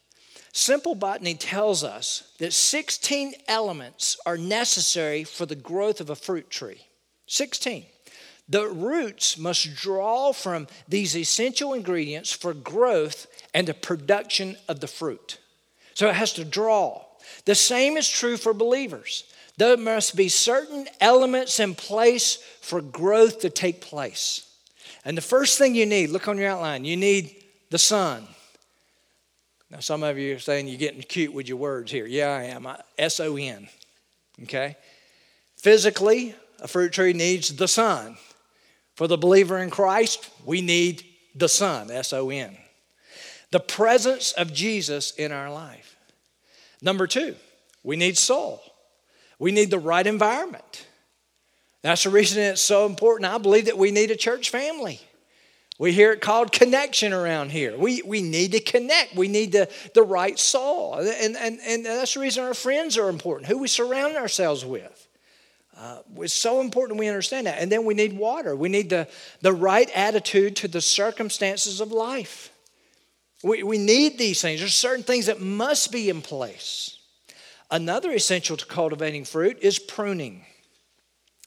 Simple 0.53 0.95
botany 0.95 1.35
tells 1.35 1.85
us 1.85 2.33
that 2.39 2.53
16 2.53 3.35
elements 3.47 4.19
are 4.27 4.37
necessary 4.37 5.25
for 5.25 5.47
the 5.47 5.55
growth 5.55 6.01
of 6.01 6.11
a 6.11 6.17
fruit 6.17 6.51
tree. 6.51 6.81
16. 7.27 7.85
The 8.49 8.67
roots 8.67 9.39
must 9.39 9.77
draw 9.77 10.33
from 10.33 10.67
these 10.89 11.17
essential 11.17 11.73
ingredients 11.73 12.33
for 12.33 12.53
growth 12.53 13.29
and 13.55 13.69
the 13.69 13.75
production 13.75 14.57
of 14.67 14.81
the 14.81 14.89
fruit. 14.89 15.39
So 15.95 16.09
it 16.09 16.17
has 16.17 16.33
to 16.33 16.45
draw. 16.45 17.05
The 17.45 17.55
same 17.55 17.97
is 17.97 18.09
true 18.09 18.37
for 18.37 18.53
believers. 18.53 19.25
There 19.61 19.77
must 19.77 20.17
be 20.17 20.31
certain 20.31 20.89
elements 21.03 21.61
in 21.61 21.75
place 21.75 22.37
for 22.63 22.81
growth 22.81 23.41
to 23.41 23.51
take 23.51 23.83
place. 23.83 24.51
And 25.05 25.19
the 25.19 25.21
first 25.21 25.59
thing 25.59 25.75
you 25.75 25.85
need, 25.85 26.09
look 26.09 26.29
on 26.29 26.39
your 26.39 26.49
outline, 26.49 26.87
you 26.87 26.97
need 26.97 27.37
the 27.69 27.77
sun. 27.77 28.27
Now, 29.71 29.81
some 29.81 30.03
of 30.03 30.17
you 30.17 30.35
are 30.37 30.39
saying 30.39 30.67
you're 30.67 30.79
getting 30.79 31.03
cute 31.03 31.35
with 31.35 31.47
your 31.47 31.59
words 31.59 31.93
here. 31.93 32.07
Yeah, 32.07 32.29
I 32.29 32.45
am. 32.45 32.67
S 32.97 33.21
O 33.21 33.37
N. 33.37 33.69
Okay? 34.45 34.77
Physically, 35.59 36.35
a 36.61 36.67
fruit 36.67 36.95
tree 36.95 37.13
needs 37.13 37.55
the 37.55 37.69
sun. 37.69 38.17
For 38.95 39.07
the 39.07 39.19
believer 39.19 39.59
in 39.59 39.69
Christ, 39.69 40.31
we 40.47 40.63
need 40.63 41.05
the 41.35 41.51
sun, 41.51 41.91
S 41.91 42.15
O 42.15 42.31
N. 42.31 42.57
The 43.51 43.61
presence 43.61 44.33
of 44.33 44.55
Jesus 44.55 45.11
in 45.11 45.33
our 45.33 45.53
life. 45.53 45.97
Number 46.81 47.07
two, 47.07 47.37
we 47.83 47.97
need 47.97 48.17
soul. 48.17 48.63
We 49.41 49.51
need 49.51 49.71
the 49.71 49.79
right 49.79 50.07
environment. 50.07 50.87
That's 51.83 52.05
the 52.05 52.11
reason 52.11 52.43
it's 52.43 52.61
so 52.61 52.85
important. 52.87 53.33
I 53.33 53.39
believe 53.39 53.65
that 53.65 53.79
we 53.79 53.91
need 53.91 54.11
a 54.11 54.17
church 54.17 54.51
family. 54.51 55.01
We 55.79 55.93
hear 55.93 56.13
it 56.13 56.21
called 56.21 56.53
connection 56.53 57.15
around 57.15 57.51
here. 57.51 57.77
We, 57.77 58.03
we 58.03 58.21
need 58.21 58.53
to 58.53 58.61
connect. 58.61 59.17
We 59.17 59.29
need 59.29 59.53
the, 59.53 59.71
the 59.95 60.03
right 60.03 60.39
soul. 60.39 60.97
And, 60.97 61.39
and, 61.39 61.59
and 61.67 61.87
that's 61.87 62.13
the 62.13 62.21
reason 62.21 62.45
our 62.45 62.53
friends 62.53 62.99
are 62.99 63.09
important, 63.09 63.49
who 63.49 63.57
we 63.57 63.67
surround 63.67 64.15
ourselves 64.17 64.63
with. 64.63 65.09
Uh, 65.75 66.01
it's 66.19 66.35
so 66.35 66.61
important 66.61 66.99
we 66.99 67.09
understand 67.09 67.47
that. 67.47 67.63
And 67.63 67.73
then 67.73 67.87
we 67.87 67.95
need 67.95 68.13
water. 68.13 68.55
We 68.55 68.69
need 68.69 68.91
the, 68.91 69.09
the 69.41 69.55
right 69.55 69.91
attitude 69.95 70.57
to 70.57 70.69
the 70.69 70.83
circumstances 70.83 71.81
of 71.81 71.93
life. 71.93 72.53
We, 73.43 73.63
we 73.63 73.79
need 73.79 74.19
these 74.19 74.43
things. 74.43 74.61
There's 74.61 74.75
certain 74.75 75.03
things 75.03 75.27
that 75.27 75.41
must 75.41 75.91
be 75.91 76.11
in 76.11 76.21
place. 76.21 77.00
Another 77.71 78.11
essential 78.11 78.57
to 78.57 78.67
cultivating 78.67 79.25
fruit 79.25 79.59
is 79.63 79.79
pruning. 79.79 80.45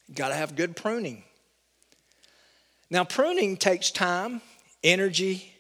You 0.08 0.16
got 0.16 0.30
to 0.30 0.36
have 0.36 0.56
good 0.56 0.76
pruning. 0.76 1.24
Now, 2.90 3.04
pruning 3.04 3.58
takes 3.58 3.92
time, 3.92 4.42
energy, 4.84 5.54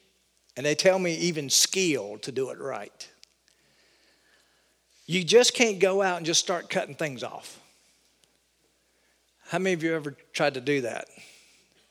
and 0.55 0.65
they 0.65 0.75
tell 0.75 0.99
me 0.99 1.15
even 1.15 1.49
skill 1.49 2.17
to 2.19 2.31
do 2.31 2.49
it 2.51 2.59
right. 2.59 3.09
You 5.05 5.23
just 5.23 5.53
can't 5.53 5.79
go 5.79 6.01
out 6.01 6.17
and 6.17 6.25
just 6.25 6.39
start 6.39 6.69
cutting 6.69 6.95
things 6.95 7.23
off. 7.23 7.59
How 9.47 9.59
many 9.59 9.73
of 9.73 9.83
you 9.83 9.93
ever 9.95 10.15
tried 10.31 10.53
to 10.53 10.61
do 10.61 10.81
that 10.81 11.07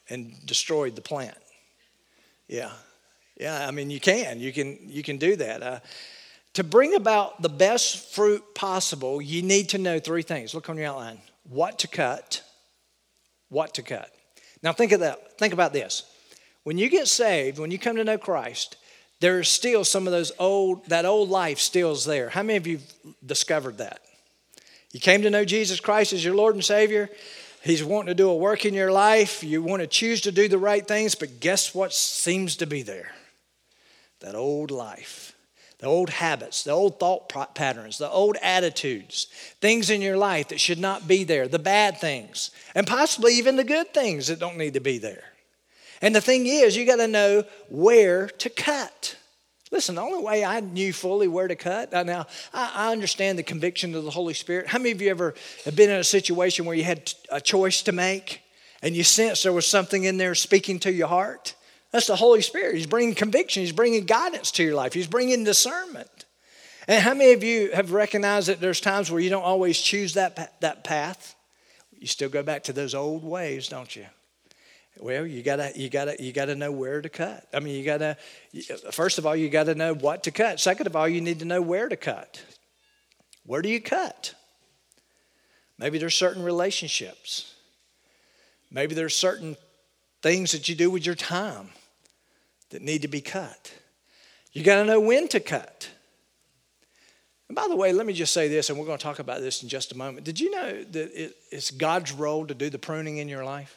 and 0.09 0.35
destroyed 0.47 0.97
the 0.97 1.03
plant? 1.03 1.37
Yeah. 2.49 2.71
Yeah, 3.39 3.67
I 3.67 3.71
mean 3.71 3.91
you 3.91 4.01
can. 4.01 4.41
You 4.41 4.53
can 4.53 4.79
you 4.83 5.03
can 5.03 5.19
do 5.19 5.37
that. 5.37 5.63
Uh, 5.63 5.81
To 6.55 6.65
bring 6.65 6.95
about 6.95 7.41
the 7.41 7.49
best 7.49 8.15
fruit 8.15 8.55
possible, 8.55 9.23
you 9.23 9.43
need 9.43 9.71
to 9.71 9.79
know 9.79 9.99
three 9.99 10.23
things. 10.23 10.55
Look 10.55 10.69
on 10.69 10.77
your 10.77 10.87
outline 10.87 11.19
what 11.49 11.79
to 11.81 11.89
cut, 11.89 12.43
what 13.49 13.75
to 13.75 13.83
cut. 13.83 14.11
Now, 14.63 14.73
think, 14.73 14.93
of 14.93 15.01
that. 15.01 15.39
think 15.39 15.53
about 15.53 15.73
this. 15.73 16.05
When 16.63 16.79
you 16.79 16.89
get 16.89 17.09
saved, 17.09 17.59
when 17.59 17.71
you 17.71 17.79
come 17.79 17.97
to 17.97 18.05
know 18.05 18.19
Christ, 18.19 18.77
there's 19.21 19.49
still 19.49 19.85
some 19.85 20.07
of 20.07 20.13
those 20.13 20.33
old, 20.39 20.87
that 20.87 21.05
old 21.05 21.31
life 21.31 21.59
still 21.59 21.93
is 21.93 22.05
there. 22.05 22.29
How 22.29 22.43
many 22.43 22.57
of 22.57 22.67
you 22.67 22.81
discovered 23.25 23.79
that? 23.79 24.01
You 24.93 25.01
came 25.01 25.23
to 25.23 25.31
know 25.31 25.45
Jesus 25.45 25.81
Christ 25.81 26.13
as 26.13 26.25
your 26.25 26.35
Lord 26.35 26.55
and 26.55 26.65
Savior. 26.65 27.09
He's 27.65 27.83
wanting 27.83 28.09
to 28.09 28.15
do 28.15 28.29
a 28.29 28.37
work 28.37 28.65
in 28.65 28.75
your 28.75 28.93
life. 28.93 29.43
You 29.43 29.63
want 29.63 29.81
to 29.81 29.87
choose 29.87 30.21
to 30.23 30.33
do 30.33 30.49
the 30.49 30.59
right 30.59 30.87
things, 30.87 31.15
but 31.15 31.41
guess 31.41 31.75
what 31.75 31.93
seems 31.93 32.57
to 32.57 32.67
be 32.67 32.83
there? 32.83 33.13
That 34.21 34.35
old 34.35 34.71
life, 34.71 35.32
the 35.83 35.89
old 35.89 36.11
habits, 36.11 36.63
the 36.63 36.71
old 36.71 37.01
thought 37.01 37.57
patterns, 37.57 37.99
the 37.99 38.09
old 38.09 38.37
attitudes, 38.41 39.27
things 39.61 39.91
in 39.91 40.01
your 40.01 40.17
life 40.17 40.49
that 40.49 40.61
should 40.61 40.79
not 40.79 41.09
be 41.09 41.25
there, 41.25 41.49
the 41.49 41.59
bad 41.59 41.99
things, 41.99 42.53
and 42.77 42.87
possibly 42.87 43.35
even 43.35 43.57
the 43.57 43.65
good 43.65 43.93
things 43.93 44.29
that 44.29 44.39
don't 44.39 44.57
need 44.57 44.75
to 44.75 44.81
be 44.81 44.99
there. 44.99 45.25
And 46.01 46.15
the 46.15 46.21
thing 46.21 46.47
is, 46.47 46.77
you 46.77 46.87
got 46.87 46.97
to 46.97 47.09
know 47.09 47.43
where 47.69 48.29
to 48.29 48.49
cut. 48.49 49.17
Listen, 49.73 49.97
the 49.97 50.03
only 50.03 50.23
way 50.23 50.45
I 50.45 50.61
knew 50.61 50.93
fully 50.93 51.27
where 51.27 51.49
to 51.49 51.57
cut, 51.57 51.93
uh, 51.93 52.05
now 52.05 52.27
I, 52.55 52.93
understand 52.93 53.37
the 53.37 53.43
conviction 53.43 53.97
of 53.97 54.05
the 54.05 54.11
Holy 54.11 54.35
Spirit. 54.35 54.69
How 54.69 54.79
many 54.79 54.93
of 54.93 55.03
you 55.03 55.11
ever 55.11 55.35
have 55.65 55.75
been 55.75 55.91
in 55.91 55.97
a 55.97 56.05
situation 56.05 56.65
where 56.65 56.77
you 56.77 56.85
had 56.85 57.13
a 57.29 57.41
choice 57.41 57.83
to 57.83 57.93
make 57.93 58.43
and 58.83 58.95
you 58.95 59.03
sensed 59.03 59.43
there 59.43 59.53
was 59.53 59.67
something 59.67 60.05
in 60.05 60.17
there 60.17 60.37
speaking 60.37 60.79
to 60.81 60.93
your 60.93 61.09
heart? 61.09 61.57
That's 61.93 62.07
the 62.07 62.17
Holy 62.17 62.41
Spirit. 62.41 62.75
He's 62.75 62.87
bringing 62.87 63.15
conviction, 63.15 63.63
He's 63.63 63.73
bringing 63.73 64.05
guidance 64.05 64.51
to 64.53 64.65
your 64.65 64.75
life, 64.75 64.95
He's 64.95 65.07
bringing 65.07 65.45
discernment. 65.45 66.09
And 66.89 67.01
how 67.01 67.15
many 67.15 67.33
of 67.33 67.45
you 67.45 67.71
have 67.73 67.93
recognized 67.93 68.49
that 68.49 68.61
there's 68.61 68.81
times 68.81 69.11
where 69.11 69.21
you 69.21 69.31
don't 69.31 69.45
always 69.45 69.79
choose 69.79 70.15
that, 70.15 70.61
that 70.61 70.83
path? 70.83 71.37
You 71.97 72.09
still 72.09 72.29
go 72.29 72.43
back 72.43 72.65
to 72.65 72.73
those 72.73 72.95
old 72.95 73.23
ways, 73.23 73.69
don't 73.69 73.95
you? 73.95 74.07
Well, 74.99 75.25
you 75.25 75.43
gotta, 75.43 75.73
you 75.77 75.89
gotta, 75.89 76.17
you 76.19 76.33
gotta 76.33 76.57
know 76.57 76.73
where 76.73 77.01
to 77.01 77.09
cut. 77.09 77.47
I 77.55 77.61
mean, 77.61 77.77
you 77.77 77.85
gotta. 77.85 78.17
First 78.91 79.19
of 79.19 79.27
all, 79.27 79.37
you 79.37 79.49
gotta 79.49 79.75
know 79.75 79.95
what 79.95 80.25
to 80.25 80.31
cut. 80.31 80.61
Second 80.61 80.87
of 80.87 80.97
all, 80.97 81.09
you 81.09 81.21
need 81.21 81.39
to 81.39 81.45
know 81.45 81.63
where 81.63 81.89
to 81.89 81.97
cut. 81.97 82.43
Where 83.47 83.63
do 83.63 83.69
you 83.69 83.81
cut? 83.81 84.35
Maybe 85.79 85.99
there's 85.99 86.15
certain 86.15 86.43
relationships. 86.43 87.55
Maybe 88.71 88.95
there's 88.95 89.15
certain 89.15 89.57
things 90.21 90.53
that 90.53 90.69
you 90.69 90.75
do 90.75 90.91
with 90.91 91.07
your 91.07 91.15
time 91.15 91.71
that 92.73 92.83
need 92.83 93.03
to 93.03 93.09
be 93.09 93.21
cut. 93.21 93.73
You 94.53 94.63
got 94.63 94.77
to 94.77 94.85
know 94.85 95.01
when 95.01 95.29
to 95.29 95.41
cut. 95.41 95.89
And 97.49 97.57
by 97.57 97.69
the 97.69 97.77
way, 97.77 97.93
let 97.93 98.07
me 98.07 98.13
just 98.13 98.33
say 98.33 98.49
this, 98.49 98.71
and 98.71 98.79
we're 98.79 98.87
going 98.87 98.99
to 98.99 99.05
talk 99.05 99.19
about 99.19 99.41
this 99.41 99.63
in 99.63 99.69
just 99.69 99.93
a 99.93 99.97
moment. 99.97 100.25
Did 100.25 100.41
you 100.41 100.51
know 100.51 100.85
that 100.85 101.35
it's 101.51 101.71
God's 101.71 102.13
role 102.13 102.47
to 102.47 102.55
do 102.55 102.71
the 102.71 102.79
pruning 102.79 103.19
in 103.19 103.29
your 103.29 103.45
life? 103.45 103.77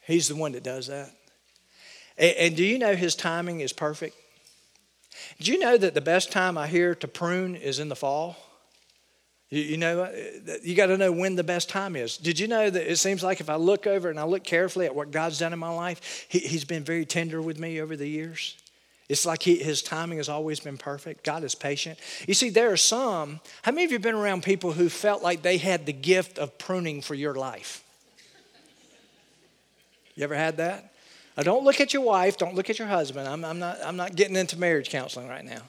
He's 0.00 0.28
the 0.28 0.36
one 0.36 0.52
that 0.52 0.62
does 0.62 0.86
that. 0.88 1.10
And, 2.16 2.36
and 2.36 2.56
do 2.56 2.64
you 2.64 2.78
know 2.78 2.96
his 2.96 3.14
timing 3.14 3.60
is 3.60 3.72
perfect? 3.72 4.16
Do 5.40 5.52
you 5.52 5.58
know 5.58 5.76
that 5.76 5.94
the 5.94 6.00
best 6.00 6.32
time 6.32 6.56
I 6.56 6.66
hear 6.66 6.94
to 6.96 7.08
prune 7.08 7.56
is 7.56 7.78
in 7.78 7.88
the 7.88 7.96
fall? 7.96 8.36
You, 9.50 9.62
you 9.62 9.76
know, 9.76 10.02
uh, 10.02 10.12
you 10.62 10.74
got 10.74 10.86
to 10.86 10.98
know 10.98 11.12
when 11.12 11.36
the 11.36 11.44
best 11.44 11.68
time 11.68 11.96
is. 11.96 12.16
Did 12.16 12.38
you 12.38 12.48
know 12.48 12.68
that 12.68 12.90
it 12.90 12.96
seems 12.96 13.22
like 13.22 13.40
if 13.40 13.48
I 13.48 13.56
look 13.56 13.86
over 13.86 14.10
and 14.10 14.20
I 14.20 14.24
look 14.24 14.44
carefully 14.44 14.86
at 14.86 14.94
what 14.94 15.10
God's 15.10 15.38
done 15.38 15.52
in 15.52 15.58
my 15.58 15.70
life, 15.70 16.26
he, 16.28 16.40
He's 16.40 16.64
been 16.64 16.84
very 16.84 17.06
tender 17.06 17.40
with 17.40 17.58
me 17.58 17.80
over 17.80 17.96
the 17.96 18.08
years? 18.08 18.56
It's 19.08 19.24
like 19.24 19.42
he, 19.42 19.56
his 19.56 19.82
timing 19.82 20.18
has 20.18 20.28
always 20.28 20.60
been 20.60 20.76
perfect. 20.76 21.24
God 21.24 21.42
is 21.42 21.54
patient. 21.54 21.98
You 22.26 22.34
see, 22.34 22.50
there 22.50 22.70
are 22.70 22.76
some. 22.76 23.40
How 23.62 23.72
many 23.72 23.84
of 23.84 23.90
you 23.90 23.94
have 23.94 24.02
been 24.02 24.14
around 24.14 24.42
people 24.42 24.72
who 24.72 24.90
felt 24.90 25.22
like 25.22 25.40
they 25.40 25.56
had 25.56 25.86
the 25.86 25.94
gift 25.94 26.38
of 26.38 26.58
pruning 26.58 27.00
for 27.00 27.14
your 27.14 27.34
life? 27.34 27.82
You 30.14 30.24
ever 30.24 30.34
had 30.34 30.58
that? 30.58 30.92
Now, 31.38 31.44
don't 31.44 31.64
look 31.64 31.80
at 31.80 31.94
your 31.94 32.02
wife, 32.02 32.36
don't 32.36 32.54
look 32.54 32.68
at 32.68 32.78
your 32.78 32.88
husband. 32.88 33.28
I'm, 33.28 33.44
I'm, 33.44 33.58
not, 33.58 33.78
I'm 33.82 33.96
not 33.96 34.14
getting 34.14 34.36
into 34.36 34.58
marriage 34.58 34.90
counseling 34.90 35.28
right 35.28 35.44
now. 35.44 35.62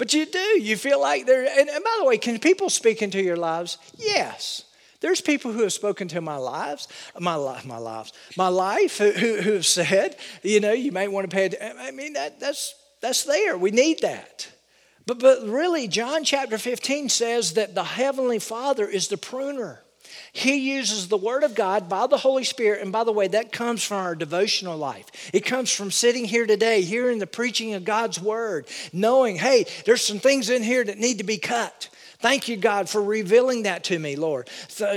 But 0.00 0.14
you 0.14 0.24
do. 0.24 0.38
You 0.38 0.78
feel 0.78 0.98
like 0.98 1.26
they're, 1.26 1.44
and, 1.44 1.68
and 1.68 1.84
by 1.84 1.96
the 1.98 2.06
way, 2.06 2.16
can 2.16 2.38
people 2.38 2.70
speak 2.70 3.02
into 3.02 3.22
your 3.22 3.36
lives? 3.36 3.76
Yes. 3.98 4.64
There's 5.00 5.20
people 5.20 5.52
who 5.52 5.60
have 5.60 5.74
spoken 5.74 6.08
to 6.08 6.22
my 6.22 6.36
lives, 6.36 6.88
my 7.18 7.34
life, 7.34 7.66
my 7.66 7.76
lives, 7.76 8.14
my 8.34 8.48
life, 8.48 8.96
who, 8.96 9.10
who, 9.10 9.42
who 9.42 9.52
have 9.52 9.66
said, 9.66 10.16
you 10.42 10.58
know, 10.58 10.72
you 10.72 10.90
might 10.90 11.12
want 11.12 11.28
to 11.28 11.36
pay. 11.36 11.50
I 11.78 11.90
mean, 11.90 12.14
that, 12.14 12.40
that's 12.40 12.74
that's 13.02 13.24
there. 13.24 13.58
We 13.58 13.72
need 13.72 14.00
that. 14.00 14.50
But 15.04 15.18
but 15.18 15.46
really, 15.46 15.86
John 15.86 16.24
chapter 16.24 16.56
15 16.56 17.10
says 17.10 17.52
that 17.52 17.74
the 17.74 17.84
heavenly 17.84 18.38
Father 18.38 18.88
is 18.88 19.08
the 19.08 19.18
pruner. 19.18 19.82
He 20.32 20.72
uses 20.72 21.08
the 21.08 21.16
Word 21.16 21.42
of 21.42 21.54
God 21.54 21.88
by 21.88 22.06
the 22.06 22.16
Holy 22.16 22.44
Spirit. 22.44 22.82
And 22.82 22.92
by 22.92 23.04
the 23.04 23.12
way, 23.12 23.28
that 23.28 23.52
comes 23.52 23.82
from 23.82 23.98
our 23.98 24.14
devotional 24.14 24.76
life. 24.78 25.30
It 25.34 25.44
comes 25.44 25.72
from 25.72 25.90
sitting 25.90 26.24
here 26.24 26.46
today, 26.46 26.82
hearing 26.82 27.18
the 27.18 27.26
preaching 27.26 27.74
of 27.74 27.84
God's 27.84 28.20
Word, 28.20 28.66
knowing, 28.92 29.36
hey, 29.36 29.66
there's 29.86 30.04
some 30.04 30.20
things 30.20 30.50
in 30.50 30.62
here 30.62 30.84
that 30.84 30.98
need 30.98 31.18
to 31.18 31.24
be 31.24 31.38
cut. 31.38 31.88
Thank 32.20 32.48
you, 32.48 32.56
God, 32.56 32.88
for 32.88 33.02
revealing 33.02 33.64
that 33.64 33.84
to 33.84 33.98
me, 33.98 34.14
Lord, 34.14 34.48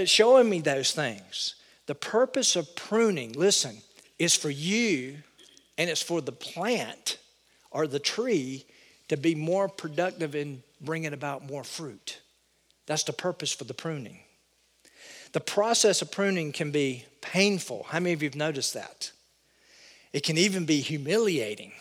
showing 0.06 0.50
me 0.50 0.60
those 0.60 0.92
things. 0.92 1.56
The 1.86 1.96
purpose 1.96 2.56
of 2.56 2.76
pruning, 2.76 3.34
listen, 3.34 3.78
is 4.20 4.36
for 4.36 4.50
you 4.50 5.18
and 5.78 5.90
it's 5.90 6.02
for 6.02 6.22
the 6.22 6.32
plant 6.32 7.18
or 7.72 7.88
the 7.88 8.00
tree 8.00 8.66
to 9.10 9.18
be 9.18 9.36
more 9.36 9.68
productive 9.68 10.36
in 10.36 10.64
bringing 10.80 11.14
about 11.14 11.46
more 11.46 11.64
fruit. 11.64 12.20
That's 12.86 13.04
the 13.04 13.14
purpose 13.14 13.52
for 13.52 13.64
the 13.64 13.74
pruning. 13.74 14.20
The 15.34 15.42
process 15.42 16.02
of 16.02 16.12
pruning 16.12 16.52
can 16.52 16.72
be 16.72 17.06
painful. 17.22 17.88
How 17.90 18.00
many 18.00 18.14
of 18.14 18.24
you 18.24 18.30
have 18.30 18.36
noticed 18.36 18.74
that? 18.76 19.12
It 20.14 20.24
can 20.24 20.38
even 20.38 20.66
be 20.66 20.80
humiliating. 20.80 21.74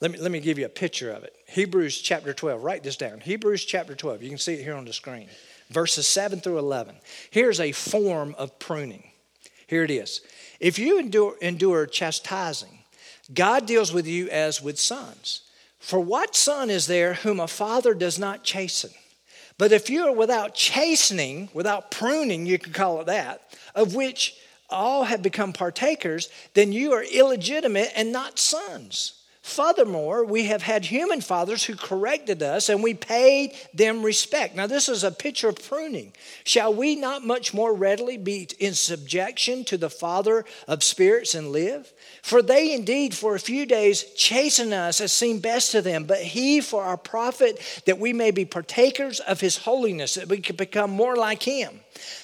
Let 0.00 0.10
me, 0.10 0.18
let 0.18 0.30
me 0.30 0.40
give 0.40 0.58
you 0.58 0.66
a 0.66 0.70
picture 0.70 1.10
of 1.10 1.24
it. 1.24 1.34
Hebrews 1.48 2.00
chapter 2.00 2.32
12. 2.32 2.62
Write 2.62 2.82
this 2.82 2.96
down. 2.96 3.20
Hebrews 3.20 3.64
chapter 3.64 3.94
12. 3.94 4.22
You 4.22 4.28
can 4.30 4.38
see 4.38 4.54
it 4.54 4.62
here 4.62 4.74
on 4.74 4.84
the 4.84 4.92
screen. 4.92 5.28
Verses 5.70 6.06
7 6.06 6.40
through 6.40 6.58
11. 6.58 6.94
Here's 7.30 7.60
a 7.60 7.72
form 7.72 8.34
of 8.38 8.58
pruning. 8.58 9.04
Here 9.66 9.84
it 9.84 9.90
is. 9.90 10.22
If 10.60 10.78
you 10.78 10.98
endure, 10.98 11.36
endure 11.42 11.86
chastising, 11.86 12.78
God 13.34 13.66
deals 13.66 13.92
with 13.92 14.06
you 14.06 14.28
as 14.28 14.62
with 14.62 14.78
sons. 14.78 15.42
For 15.78 16.00
what 16.00 16.36
son 16.36 16.70
is 16.70 16.86
there 16.86 17.14
whom 17.14 17.40
a 17.40 17.48
father 17.48 17.92
does 17.92 18.18
not 18.18 18.44
chasten? 18.44 18.90
But 19.58 19.72
if 19.72 19.88
you 19.88 20.06
are 20.06 20.12
without 20.12 20.54
chastening, 20.54 21.48
without 21.54 21.90
pruning, 21.90 22.46
you 22.46 22.58
could 22.58 22.74
call 22.74 23.00
it 23.00 23.06
that, 23.06 23.42
of 23.74 23.94
which 23.94 24.34
all 24.68 25.04
have 25.04 25.22
become 25.22 25.52
partakers, 25.52 26.28
then 26.54 26.72
you 26.72 26.92
are 26.92 27.02
illegitimate 27.02 27.92
and 27.94 28.12
not 28.12 28.38
sons. 28.38 29.14
Furthermore, 29.46 30.24
we 30.24 30.46
have 30.46 30.62
had 30.62 30.84
human 30.84 31.20
fathers 31.20 31.62
who 31.62 31.76
corrected 31.76 32.42
us 32.42 32.68
and 32.68 32.82
we 32.82 32.94
paid 32.94 33.52
them 33.72 34.02
respect. 34.02 34.56
Now, 34.56 34.66
this 34.66 34.88
is 34.88 35.04
a 35.04 35.12
picture 35.12 35.48
of 35.48 35.62
pruning. 35.62 36.12
Shall 36.42 36.74
we 36.74 36.96
not 36.96 37.24
much 37.24 37.54
more 37.54 37.72
readily 37.72 38.16
be 38.16 38.48
in 38.58 38.74
subjection 38.74 39.64
to 39.66 39.78
the 39.78 39.88
Father 39.88 40.44
of 40.66 40.82
spirits 40.82 41.36
and 41.36 41.52
live? 41.52 41.92
For 42.22 42.42
they 42.42 42.74
indeed 42.74 43.14
for 43.14 43.36
a 43.36 43.40
few 43.40 43.66
days 43.66 44.02
chasten 44.16 44.72
us 44.72 45.00
as 45.00 45.12
seemed 45.12 45.42
best 45.42 45.70
to 45.70 45.80
them, 45.80 46.06
but 46.06 46.18
He 46.18 46.60
for 46.60 46.82
our 46.82 46.96
profit, 46.96 47.62
that 47.86 48.00
we 48.00 48.12
may 48.12 48.32
be 48.32 48.44
partakers 48.44 49.20
of 49.20 49.40
His 49.40 49.58
holiness, 49.58 50.14
that 50.14 50.28
we 50.28 50.38
can 50.38 50.56
become 50.56 50.90
more 50.90 51.14
like 51.14 51.44
Him. 51.44 51.82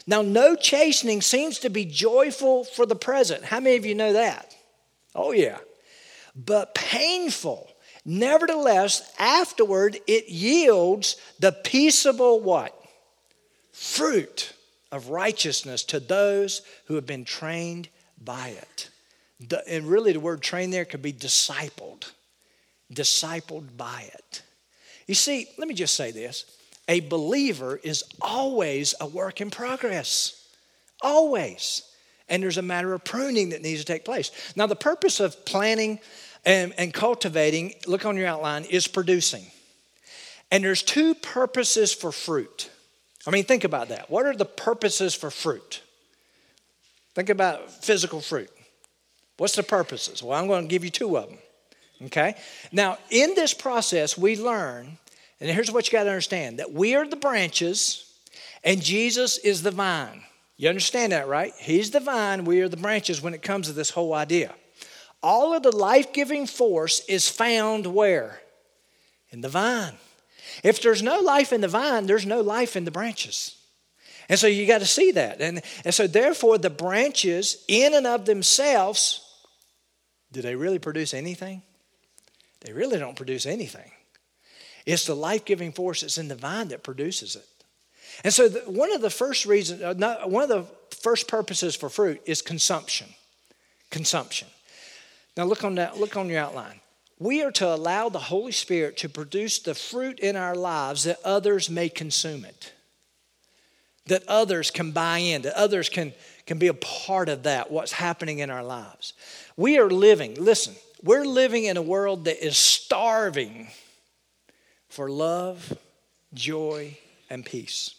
Now, 0.09 0.23
no 0.23 0.57
chastening 0.57 1.23
seems 1.23 1.61
to 1.61 1.71
be 1.71 1.85
joyful 1.85 2.65
for 2.65 2.85
the 2.85 2.97
present. 2.97 3.45
How 3.45 3.61
many 3.61 3.77
of 3.77 3.87
you 3.87 3.95
know 3.95 4.13
that? 4.13 4.57
Oh, 5.15 5.31
yeah 5.31 5.59
but 6.35 6.75
painful. 6.75 7.69
Nevertheless, 8.05 9.13
afterward 9.19 9.99
it 10.07 10.29
yields 10.29 11.17
the 11.39 11.53
peaceable 11.53 12.41
what? 12.41 12.79
Fruit 13.73 14.53
of 14.91 15.09
righteousness 15.09 15.85
to 15.85 16.01
those 16.01 16.63
who 16.87 16.95
have 16.97 17.07
been 17.07 17.25
trained 17.25 17.89
by 18.23 18.49
it. 18.49 18.91
The, 19.41 19.67
and 19.69 19.87
really, 19.87 20.13
the 20.13 20.21
word 20.21 20.43
trained 20.43 20.73
there 20.73 20.85
could 20.85 21.03
be 21.03 21.13
discipled, 21.13 22.11
discipled 22.93 23.77
by 23.77 24.11
it. 24.13 24.43
You 25.07 25.15
see, 25.15 25.49
let 25.59 25.69
me 25.69 25.75
just 25.75 25.95
say 25.95 26.11
this 26.11 26.45
a 26.89 27.01
believer 27.01 27.81
is 27.83 28.05
always 28.21 28.95
a 29.01 29.07
work 29.07 29.41
in 29.41 29.51
progress. 29.51 30.39
Always 31.01 31.83
and 32.33 32.43
there's 32.43 32.57
a 32.57 32.63
matter 32.63 32.95
of 32.95 33.05
pruning 33.05 33.51
that 33.51 33.61
needs 33.61 33.81
to 33.81 33.85
take 33.85 34.07
place. 34.07 34.31
Now, 34.57 34.67
the 34.67 34.75
purpose 34.75 35.21
of 35.21 35.45
planting 35.45 36.01
and, 36.47 36.73
and 36.79 36.93
cultivating, 36.93 37.75
look 37.87 38.07
on 38.07 38.17
your 38.17 38.27
outline, 38.27 38.65
is 38.65 38.89
producing. 38.89 39.45
And 40.51 40.65
there's 40.65 40.83
two 40.83 41.15
purposes 41.15 41.93
for 41.93 42.11
fruit. 42.11 42.71
I 43.27 43.31
mean, 43.31 43.45
think 43.45 43.65
about 43.65 43.91
that. 43.91 44.11
What 44.11 44.25
are 44.25 44.35
the 44.35 44.47
purposes 44.47 45.15
for 45.15 45.31
fruit? 45.31 45.83
Think 47.15 47.29
about 47.29 47.71
physical 47.71 48.23
fruit. 48.23 48.51
What's 49.37 49.55
the 49.55 49.63
purposes? 49.63 50.23
Well, 50.23 50.41
I'm 50.41 50.47
going 50.47 50.63
to 50.63 50.69
give 50.69 50.85
you 50.85 50.91
two 50.91 51.19
of 51.19 51.29
them. 51.29 51.39
Okay? 52.07 52.35
Now, 52.73 52.97
in 53.11 53.35
this 53.35 53.53
process, 53.53 54.17
we 54.17 54.37
learn, 54.37 54.97
and 55.39 55.51
here's 55.51 55.71
what 55.71 55.87
you 55.87 55.93
got 55.93 56.05
to 56.05 56.11
understand 56.11 56.61
that 56.61 56.73
we 56.73 56.95
are 56.95 57.07
the 57.07 57.17
branches 57.17 58.09
and 58.65 58.81
Jesus 58.81 59.37
is 59.37 59.63
the 59.63 59.71
vine. 59.71 60.23
You 60.57 60.69
understand 60.69 61.13
that, 61.13 61.29
right? 61.29 61.53
He's 61.59 61.91
the 61.91 62.01
vine, 62.01 62.45
we 62.45 62.61
are 62.61 62.69
the 62.69 62.77
branches 62.77 63.23
when 63.23 63.35
it 63.35 63.43
comes 63.43 63.67
to 63.67 63.73
this 63.73 63.91
whole 63.91 64.15
idea. 64.15 64.55
All 65.23 65.55
of 65.55 65.63
the 65.63 65.75
life 65.75 66.13
giving 66.13 66.47
force 66.47 67.01
is 67.07 67.29
found 67.29 67.87
where? 67.87 68.41
In 69.31 69.41
the 69.41 69.49
vine. 69.49 69.95
If 70.63 70.83
there's 70.83 71.03
no 71.03 71.21
life 71.21 71.53
in 71.53 71.61
the 71.61 71.69
vine, 71.69 72.07
there's 72.07 72.27
no 72.27 72.41
life 72.41 72.77
in 72.77 72.85
the 72.85 72.91
branches. 72.91 73.57
And 74.29 74.39
so 74.39 74.47
you 74.47 74.67
got 74.67 74.79
to 74.79 74.87
see 74.87 75.13
that. 75.13 75.41
And, 75.41 75.63
and 75.85 75.95
so, 75.95 76.07
therefore, 76.07 76.59
the 76.59 76.71
branches, 76.71 77.65
in 77.69 77.95
and 77.95 78.07
of 78.07 78.25
themselves, 78.25 79.21
do 80.33 80.43
they 80.43 80.55
really 80.55 80.79
produce 80.79 81.15
anything? 81.15 81.63
They 82.61 82.73
really 82.73 82.99
don't 82.99 83.17
produce 83.17 83.47
anything. 83.47 83.91
It's 84.87 85.07
the 85.07 85.15
life 85.15 85.45
giving 85.45 85.73
force 85.73 86.01
that's 86.01 86.19
in 86.19 86.29
the 86.29 86.35
vine 86.35 86.69
that 86.69 86.83
produces 86.83 87.37
it. 87.37 87.47
And 88.25 88.33
so, 88.33 88.49
the, 88.49 88.61
one 88.61 88.93
of 88.93 89.01
the 89.01 89.11
first 89.11 89.47
reasons, 89.47 89.83
uh, 89.83 89.95
not, 89.97 90.31
one 90.31 90.45
of 90.45 90.49
the 90.49 90.97
first 90.97 91.29
purposes 91.29 91.75
for 91.75 91.89
fruit 91.89 92.21
is 92.25 92.43
consumption. 92.43 93.09
Consumption. 93.91 94.49
Now, 95.37 95.45
look 95.45 95.65
on 95.65 95.75
that. 95.77 95.99
Look 95.99 96.17
on 96.17 96.29
your 96.29 96.39
outline. 96.39 96.81
We 97.19 97.43
are 97.43 97.53
to 97.53 97.73
allow 97.73 98.09
the 98.09 98.19
Holy 98.19 98.53
Spirit 98.53 98.97
to 98.99 99.09
produce 99.09 99.61
the 99.61 99.75
fruit 99.75 100.19
in 100.19 100.35
our 100.35 100.55
lives 100.55 101.05
that 101.05 101.19
others 101.25 101.71
may 101.71 101.89
consume 101.89 102.45
it, 102.45 102.73
that 104.07 104.27
others 104.27 104.71
can 104.73 104.91
buy 104.91 105.19
in, 105.19 105.43
that 105.43 105.57
others 105.57 105.89
can, 105.89 106.13
can 106.47 106.59
be 106.59 106.67
a 106.67 106.75
part 106.75 107.29
of 107.29 107.45
that, 107.45 107.71
what's 107.71 107.93
happening 107.93 108.41
in 108.41 108.51
our 108.51 108.65
lives. 108.65 109.13
We 109.57 109.79
are 109.79 109.89
living, 109.89 110.35
listen, 110.35 110.75
we're 111.03 111.25
living 111.25 111.65
in 111.65 111.77
a 111.77 111.83
world 111.83 112.25
that 112.25 112.45
is 112.45 112.57
starving 112.57 113.69
for 114.89 115.09
love, 115.09 115.77
joy, 116.35 116.99
and 117.31 117.45
peace. 117.45 117.95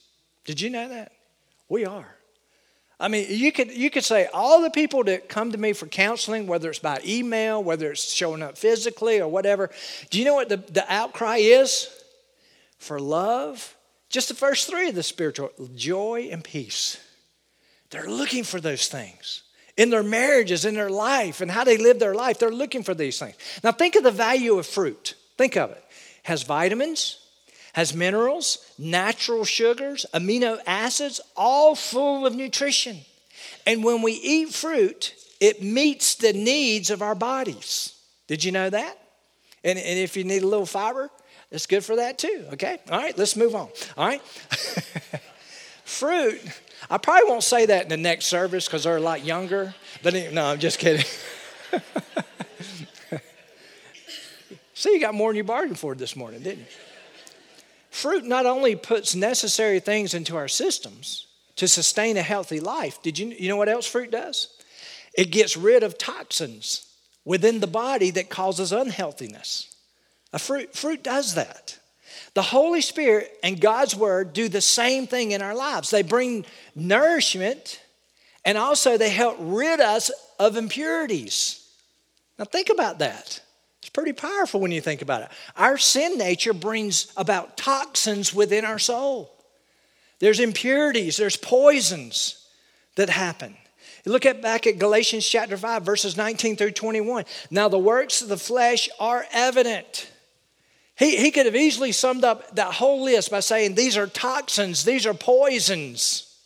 Did 0.45 0.62
you 0.62 0.69
know 0.69 0.89
that? 0.89 1.12
We 1.69 1.86
are. 1.86 2.15
I 2.99 3.08
mean, 3.08 3.25
you 3.29 3.51
could, 3.51 3.71
you 3.71 3.89
could 3.89 4.03
say 4.03 4.27
all 4.34 4.62
the 4.62 4.69
people 4.69 5.03
that 5.06 5.27
come 5.27 5.51
to 5.51 5.58
me 5.58 5.73
for 5.73 5.88
counseling, 5.88 6.47
whether 6.47 6.69
it's 6.69 6.79
by 6.79 7.01
email, 7.06 7.62
whether 7.62 7.91
it's 7.91 8.13
showing 8.13 8.41
up 8.41 8.58
physically 8.58 9.19
or 9.19 9.27
whatever, 9.27 9.69
do 10.10 10.19
you 10.19 10.25
know 10.25 10.36
what 10.36 10.49
the, 10.49 10.58
the 10.58 10.86
outcry 10.88 11.38
is? 11.38 11.89
For 12.77 12.99
love, 12.99 13.75
just 14.10 14.29
the 14.29 14.36
first 14.36 14.69
three 14.69 14.89
of 14.89 14.95
the 14.95 15.03
spiritual 15.03 15.51
joy 15.75 16.29
and 16.32 16.43
peace. 16.43 16.97
They're 17.89 18.10
looking 18.10 18.43
for 18.43 18.62
those 18.62 18.88
things 18.88 19.43
in 19.75 19.89
their 19.89 20.03
marriages, 20.03 20.65
in 20.65 20.75
their 20.75 20.89
life, 20.89 21.41
and 21.41 21.49
how 21.49 21.63
they 21.63 21.77
live 21.77 21.99
their 21.99 22.13
life. 22.13 22.39
They're 22.39 22.51
looking 22.51 22.84
for 22.84 22.93
these 22.93 23.17
things. 23.19 23.36
Now, 23.63 23.71
think 23.71 23.95
of 23.95 24.03
the 24.03 24.12
value 24.12 24.58
of 24.60 24.67
fruit. 24.67 25.15
Think 25.38 25.58
of 25.58 25.71
it. 25.71 25.77
it 25.77 25.84
has 26.23 26.43
vitamins, 26.43 27.19
has 27.73 27.93
minerals, 27.93 28.59
natural 28.77 29.43
sugars, 29.43 30.05
amino 30.13 30.59
acids, 30.65 31.19
all 31.36 31.75
full 31.75 32.25
of 32.25 32.36
nutrition. 32.36 32.97
And 33.65 33.83
when 33.83 34.01
we 34.01 34.13
eat 34.13 34.53
fruit, 34.53 35.13
it 35.39 35.62
meets 35.62 36.15
the 36.15 36.33
needs 36.33 36.89
of 36.89 37.01
our 37.01 37.15
bodies. 37.15 37.95
Did 38.27 38.43
you 38.43 38.51
know 38.51 38.69
that? 38.69 38.97
And, 39.63 39.77
and 39.77 39.99
if 39.99 40.15
you 40.15 40.23
need 40.23 40.43
a 40.43 40.47
little 40.47 40.65
fiber, 40.65 41.09
it's 41.51 41.65
good 41.65 41.83
for 41.83 41.97
that 41.97 42.17
too, 42.17 42.45
okay? 42.53 42.79
All 42.89 42.99
right, 42.99 43.17
let's 43.17 43.36
move 43.36 43.55
on. 43.55 43.69
All 43.97 44.07
right? 44.07 44.21
fruit, 45.83 46.41
I 46.89 46.97
probably 46.97 47.29
won't 47.29 47.43
say 47.43 47.65
that 47.67 47.83
in 47.83 47.89
the 47.89 47.97
next 47.97 48.25
service 48.25 48.65
because 48.65 48.83
they're 48.86 48.97
a 48.97 49.01
lot 49.01 49.23
younger. 49.23 49.75
But 50.01 50.13
no, 50.31 50.45
I'm 50.45 50.59
just 50.59 50.79
kidding. 50.79 51.05
See, 54.73 54.93
you 54.93 54.99
got 54.99 55.13
more 55.13 55.29
than 55.29 55.38
you 55.38 55.43
bargained 55.43 55.79
for 55.79 55.95
this 55.95 56.15
morning, 56.15 56.41
didn't 56.41 56.59
you? 56.59 56.65
Fruit 57.93 58.25
not 58.25 58.47
only 58.47 58.75
puts 58.75 59.13
necessary 59.13 59.79
things 59.79 60.15
into 60.15 60.36
our 60.36 60.47
systems 60.47 61.27
to 61.58 61.67
sustain 61.67 62.17
a 62.17 62.23
healthy 62.23 62.60
life, 62.60 62.99
did 63.03 63.19
you, 63.19 63.27
you 63.27 63.47
know 63.47 63.56
what 63.56 63.69
else 63.69 63.86
fruit 63.86 64.10
does? 64.10 64.49
It 65.15 65.25
gets 65.25 65.56
rid 65.56 65.84
of 65.84 65.99
toxins 65.99 66.88
within 67.23 67.60
the 67.60 67.67
body 67.67 68.10
that 68.10 68.32
causes 68.32 68.71
unhealthiness. 68.71 69.75
A 70.34 70.39
fruit, 70.39 70.75
fruit 70.75 71.03
does 71.03 71.36
that. 71.36 71.77
The 72.34 72.41
Holy 72.41 72.82
Spirit 72.82 73.32
and 73.43 73.62
God's 73.62 73.95
Word 73.95 74.34
do 74.34 74.49
the 74.49 74.60
same 74.60 75.06
thing 75.06 75.32
in 75.32 75.43
our 75.43 75.53
lives. 75.53 75.91
They 75.91 76.01
bring 76.01 76.47
nourishment 76.73 77.79
and 78.43 78.58
also 78.58 78.97
they 78.97 79.12
help 79.12 79.38
rid 79.39 79.79
us 79.79 80.10
of 80.39 80.58
impurities. 80.58 81.63
Now, 82.39 82.45
think 82.45 82.69
about 82.69 82.97
that 82.99 83.39
pretty 83.93 84.13
powerful 84.13 84.60
when 84.60 84.71
you 84.71 84.82
think 84.82 85.01
about 85.01 85.21
it. 85.21 85.29
Our 85.56 85.77
sin 85.77 86.17
nature 86.17 86.53
brings 86.53 87.13
about 87.15 87.56
toxins 87.56 88.34
within 88.34 88.65
our 88.65 88.79
soul. 88.79 89.32
There's 90.19 90.39
impurities, 90.39 91.17
there's 91.17 91.38
poisons 91.38 92.47
that 92.95 93.10
happen. 93.10 93.56
Look 94.06 94.25
at 94.25 94.41
back 94.41 94.67
at 94.67 94.79
Galatians 94.79 95.27
chapter 95.27 95.56
5, 95.56 95.84
verses 95.84 96.17
19 96.17 96.58
through 96.58 96.71
21. 96.71 97.23
Now 97.49 97.69
the 97.69 97.79
works 97.79 98.21
of 98.21 98.27
the 98.27 98.38
flesh 98.38 98.89
are 98.99 99.25
evident. 99.32 100.10
He, 100.95 101.15
he 101.17 101.32
could 101.32 101.45
have 101.45 101.56
easily 101.56 101.91
summed 101.91 102.23
up 102.23 102.56
that 102.56 102.73
whole 102.73 103.03
list 103.03 103.32
by 103.32 103.39
saying, 103.39 103.75
These 103.75 103.97
are 103.97 104.08
toxins, 104.08 104.84
these 104.84 105.06
are 105.06 105.13
poisons 105.13 106.38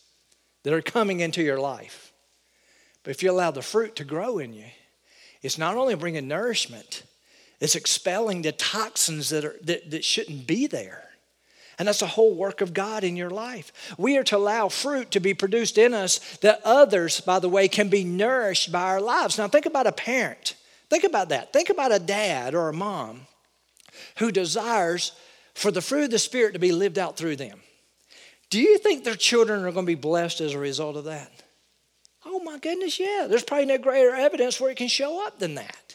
that 0.62 0.72
are 0.72 0.82
coming 0.82 1.20
into 1.20 1.42
your 1.42 1.58
life. 1.58 2.12
But 3.02 3.10
if 3.10 3.22
you 3.22 3.30
allow 3.30 3.50
the 3.50 3.62
fruit 3.62 3.96
to 3.96 4.04
grow 4.04 4.38
in 4.38 4.52
you, 4.52 4.66
it's 5.42 5.58
not 5.58 5.76
only 5.76 5.94
bringing 5.94 6.28
nourishment, 6.28 7.04
it's 7.60 7.74
expelling 7.74 8.42
the 8.42 8.52
toxins 8.52 9.30
that, 9.30 9.44
are, 9.44 9.56
that, 9.62 9.90
that 9.90 10.04
shouldn't 10.04 10.46
be 10.46 10.66
there. 10.66 11.04
And 11.78 11.86
that's 11.86 12.00
the 12.00 12.06
whole 12.06 12.34
work 12.34 12.60
of 12.60 12.74
God 12.74 13.04
in 13.04 13.16
your 13.16 13.30
life. 13.30 13.72
We 13.96 14.16
are 14.16 14.24
to 14.24 14.36
allow 14.36 14.68
fruit 14.68 15.12
to 15.12 15.20
be 15.20 15.32
produced 15.32 15.78
in 15.78 15.94
us 15.94 16.18
that 16.38 16.60
others, 16.64 17.20
by 17.20 17.38
the 17.38 17.48
way, 17.48 17.68
can 17.68 17.88
be 17.88 18.02
nourished 18.02 18.72
by 18.72 18.82
our 18.82 19.00
lives. 19.00 19.38
Now, 19.38 19.46
think 19.46 19.66
about 19.66 19.86
a 19.86 19.92
parent. 19.92 20.56
Think 20.90 21.04
about 21.04 21.28
that. 21.28 21.52
Think 21.52 21.70
about 21.70 21.92
a 21.92 22.00
dad 22.00 22.54
or 22.54 22.68
a 22.68 22.74
mom 22.74 23.26
who 24.18 24.32
desires 24.32 25.12
for 25.54 25.70
the 25.70 25.82
fruit 25.82 26.04
of 26.04 26.10
the 26.10 26.18
Spirit 26.18 26.54
to 26.54 26.58
be 26.58 26.72
lived 26.72 26.98
out 26.98 27.16
through 27.16 27.36
them. 27.36 27.60
Do 28.50 28.60
you 28.60 28.78
think 28.78 29.04
their 29.04 29.14
children 29.14 29.60
are 29.60 29.72
going 29.72 29.86
to 29.86 29.90
be 29.90 29.94
blessed 29.94 30.40
as 30.40 30.54
a 30.54 30.58
result 30.58 30.96
of 30.96 31.04
that? 31.04 31.30
Oh, 32.24 32.40
my 32.40 32.58
goodness, 32.58 32.98
yeah. 32.98 33.26
There's 33.28 33.44
probably 33.44 33.66
no 33.66 33.78
greater 33.78 34.14
evidence 34.14 34.60
where 34.60 34.70
it 34.70 34.76
can 34.76 34.88
show 34.88 35.26
up 35.26 35.38
than 35.38 35.54
that. 35.56 35.87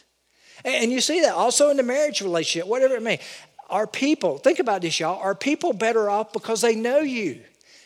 And 0.64 0.90
you 0.90 1.00
see 1.00 1.20
that 1.20 1.34
also 1.34 1.70
in 1.70 1.76
the 1.76 1.82
marriage 1.82 2.22
relationship, 2.22 2.68
whatever 2.68 2.94
it 2.94 3.02
may. 3.02 3.20
Are 3.70 3.86
people, 3.86 4.38
think 4.38 4.58
about 4.58 4.82
this, 4.82 5.00
y'all, 5.00 5.20
are 5.20 5.34
people 5.34 5.72
better 5.72 6.08
off 6.08 6.32
because 6.32 6.60
they 6.60 6.74
know 6.74 7.00
you? 7.00 7.42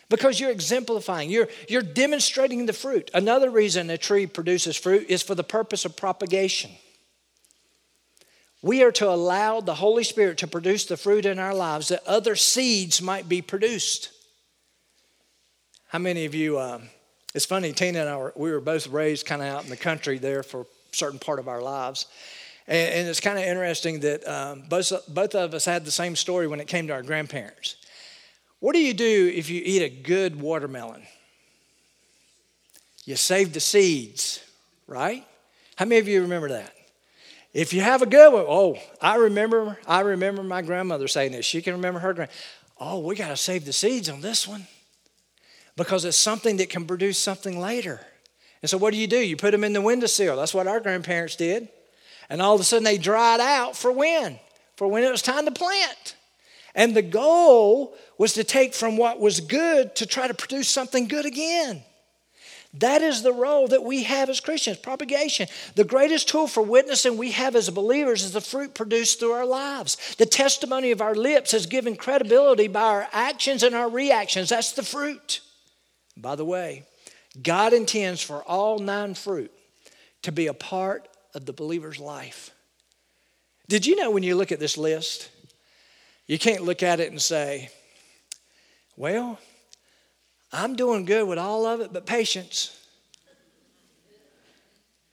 Because 0.09 0.41
you're 0.41 0.51
exemplifying, 0.51 1.31
you're, 1.31 1.49
you're 1.69 1.83
demonstrating 1.83 2.67
the 2.67 2.73
fruit. 2.73 3.11
Another 3.13 3.51
reason 3.51 3.91
a 3.91 3.99
tree 3.99 4.27
produces 4.27 4.77
fruit 4.77 5.07
is 5.09 5.23
for 5.23 5.35
the 5.35 5.45
purpose 5.45 5.85
of 5.85 5.97
propagation. 5.97 6.71
We 8.63 8.83
are 8.83 8.93
to 8.93 9.09
allow 9.09 9.61
the 9.61 9.75
Holy 9.75 10.03
Spirit 10.03 10.39
to 10.39 10.47
produce 10.47 10.87
the 10.87 10.97
fruit 10.97 11.27
in 11.27 11.39
our 11.39 11.55
lives 11.55 11.89
that 11.89 12.07
other 12.07 12.35
seeds 12.35 13.01
might 13.01 13.29
be 13.29 13.43
produced. 13.43 14.11
How 15.89 15.99
many 15.99 16.25
of 16.25 16.35
you, 16.35 16.59
um, 16.59 16.89
it's 17.35 17.45
funny, 17.45 17.73
Tina 17.73 18.01
and 18.01 18.09
I, 18.09 18.17
were, 18.17 18.33
we 18.35 18.51
were 18.51 18.61
both 18.61 18.89
raised 18.89 19.27
kind 19.27 19.43
of 19.43 19.49
out 19.49 19.65
in 19.65 19.71
the 19.71 19.77
country 19.77 20.19
there 20.19 20.43
for 20.43 20.63
a 20.63 20.67
certain 20.93 21.19
part 21.19 21.39
of 21.39 21.49
our 21.49 21.63
lives. 21.63 22.07
And, 22.69 22.95
and 22.95 23.09
it's 23.09 23.21
kind 23.21 23.39
of 23.39 23.45
interesting 23.45 24.01
that 24.01 24.29
um, 24.29 24.65
both, 24.69 24.93
both 25.09 25.35
of 25.35 25.55
us 25.55 25.65
had 25.65 25.85
the 25.85 25.91
same 25.91 26.15
story 26.15 26.47
when 26.47 26.61
it 26.61 26.69
came 26.69 26.87
to 26.87 26.93
our 26.93 27.03
grandparents. 27.03 27.77
What 28.61 28.75
do 28.75 28.81
you 28.81 28.95
do 28.95 29.33
if 29.35 29.49
you 29.51 29.63
eat 29.65 29.83
a 29.83 29.89
good 29.89 30.41
watermelon? 30.41 31.03
You 33.05 33.17
save 33.17 33.55
the 33.55 33.61
seeds, 33.61 34.45
right? 34.87 35.25
How 35.77 35.87
many 35.87 35.99
of 35.99 36.09
you 36.09 36.23
remember 36.23 36.51
that? 36.51 36.75
If 37.55 37.73
you 37.73 37.81
have 37.81 38.03
a 38.03 38.07
good 38.07 38.33
one, 38.33 38.45
oh, 38.47 38.77
I 39.01 39.17
remember, 39.17 39.79
I 39.87 40.01
remember 40.01 40.43
my 40.43 40.61
grandmother 40.61 41.09
saying 41.09 41.33
this. 41.33 41.47
She 41.47 41.63
can 41.63 41.73
remember 41.73 42.01
her 42.01 42.13
grand. 42.13 42.31
Oh, 42.79 42.99
we 42.99 43.17
got 43.17 43.29
to 43.29 43.37
save 43.37 43.65
the 43.65 43.73
seeds 43.73 44.11
on 44.11 44.21
this 44.21 44.47
one 44.47 44.67
because 45.75 46.05
it's 46.05 46.17
something 46.17 46.59
that 46.59 46.69
can 46.69 46.85
produce 46.85 47.19
something 47.19 47.59
later. 47.59 48.01
And 48.61 48.69
so, 48.69 48.77
what 48.77 48.93
do 48.93 48.99
you 48.99 49.07
do? 49.07 49.19
You 49.19 49.37
put 49.37 49.53
them 49.53 49.65
in 49.65 49.73
the 49.73 49.81
windowsill. 49.81 50.37
That's 50.37 50.53
what 50.53 50.67
our 50.67 50.81
grandparents 50.81 51.37
did. 51.37 51.69
And 52.29 52.43
all 52.43 52.55
of 52.55 52.61
a 52.61 52.65
sudden 52.65 52.85
they 52.85 52.99
dried 52.99 53.41
out 53.41 53.77
for 53.77 53.91
when? 53.91 54.39
For 54.77 54.87
when 54.87 55.03
it 55.03 55.11
was 55.11 55.23
time 55.23 55.45
to 55.47 55.51
plant. 55.51 56.17
And 56.75 56.95
the 56.95 57.03
goal 57.03 57.97
was 58.19 58.35
to 58.35 58.45
take 58.45 58.75
from 58.75 58.97
what 58.97 59.21
was 59.21 59.41
good 59.41 59.97
to 59.97 60.07
try 60.07 60.29
to 60.29 60.35
produce 60.35 60.69
something 60.69 61.09
good 61.09 61.27
again. 61.27 61.83
That 62.75 63.01
is 63.01 63.23
the 63.23 63.33
role 63.33 63.67
that 63.69 63.83
we 63.83 64.03
have 64.05 64.29
as 64.29 64.41
Christians 64.41 64.77
propagation. 64.77 65.49
The 65.75 65.85
greatest 65.85 66.29
tool 66.29 66.47
for 66.47 66.63
witnessing 66.63 67.17
we 67.17 67.31
have 67.33 67.57
as 67.57 67.71
believers 67.71 68.23
is 68.23 68.33
the 68.33 68.43
fruit 68.43 68.75
produced 68.75 69.19
through 69.19 69.33
our 69.33 69.47
lives. 69.47 69.97
The 70.19 70.27
testimony 70.27 70.91
of 70.91 71.01
our 71.01 71.15
lips 71.15 71.55
is 71.55 71.65
given 71.65 71.97
credibility 71.97 72.69
by 72.69 72.83
our 72.83 73.09
actions 73.11 73.63
and 73.63 73.75
our 73.75 73.89
reactions. 73.89 74.51
That's 74.51 74.73
the 74.73 74.83
fruit. 74.83 75.41
By 76.17 76.37
the 76.37 76.45
way, 76.45 76.85
God 77.43 77.73
intends 77.73 78.23
for 78.23 78.43
all 78.43 78.79
nine 78.79 79.15
fruit 79.15 79.51
to 80.23 80.33
be 80.33 80.47
a 80.47 80.55
part 80.55 81.08
of 81.35 81.47
the 81.47 81.53
believer's 81.53 81.99
life. 81.99 82.51
Did 83.69 83.87
you 83.87 83.97
know 83.97 84.11
when 84.11 84.23
you 84.23 84.35
look 84.35 84.53
at 84.53 84.61
this 84.61 84.79
list, 84.79 85.31
you 86.27 86.39
can't 86.39 86.63
look 86.63 86.83
at 86.83 87.01
it 87.01 87.11
and 87.11 87.21
say, 87.21 87.71
well, 88.97 89.39
I'm 90.53 90.77
doing 90.77 91.05
good 91.05 91.29
with 91.29 91.39
all 91.39 91.67
of 91.67 91.81
it, 91.81 91.93
but 91.93 92.07
patience. 92.07 92.75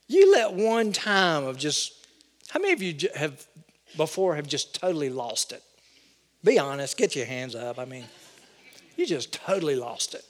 You 0.08 0.32
let 0.32 0.54
one 0.54 0.94
time 0.94 1.46
of 1.46 1.58
just, 1.58 1.94
how 2.50 2.60
many 2.60 2.74
of 2.74 2.82
you 2.82 3.10
have 3.16 3.46
before 3.98 4.36
have 4.36 4.48
just 4.48 4.80
totally 4.80 5.10
lost 5.10 5.52
it? 5.52 5.64
Be 6.44 6.60
honest, 6.60 6.96
get 6.96 7.16
your 7.16 7.26
hands 7.26 7.56
up. 7.56 7.80
I 7.80 7.86
mean, 7.86 8.06
you 8.96 9.06
just 9.06 9.34
totally 9.34 9.76
lost 9.76 10.14
it. 10.14 10.24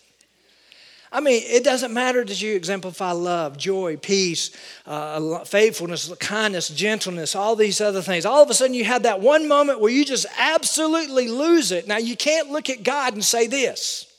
I 1.15 1.21
mean, 1.21 1.43
it 1.45 1.63
doesn't 1.63 1.93
matter 1.93 2.25
that 2.25 2.41
you 2.41 2.57
exemplify 2.57 3.11
love, 3.11 3.57
joy, 3.57 3.95
peace, 3.95 4.51
uh, 4.85 5.45
faithfulness, 5.45 6.13
kindness, 6.19 6.67
gentleness, 6.67 7.35
all 7.37 7.55
these 7.55 7.79
other 7.79 8.01
things. 8.01 8.25
All 8.25 8.43
of 8.43 8.49
a 8.49 8.53
sudden, 8.53 8.73
you 8.73 8.83
have 8.83 9.03
that 9.03 9.21
one 9.21 9.47
moment 9.47 9.79
where 9.79 9.93
you 9.93 10.03
just 10.03 10.25
absolutely 10.37 11.29
lose 11.29 11.71
it. 11.71 11.87
Now, 11.87 11.99
you 11.99 12.17
can't 12.17 12.49
look 12.49 12.69
at 12.69 12.83
God 12.83 13.13
and 13.13 13.23
say 13.23 13.47
this 13.47 14.13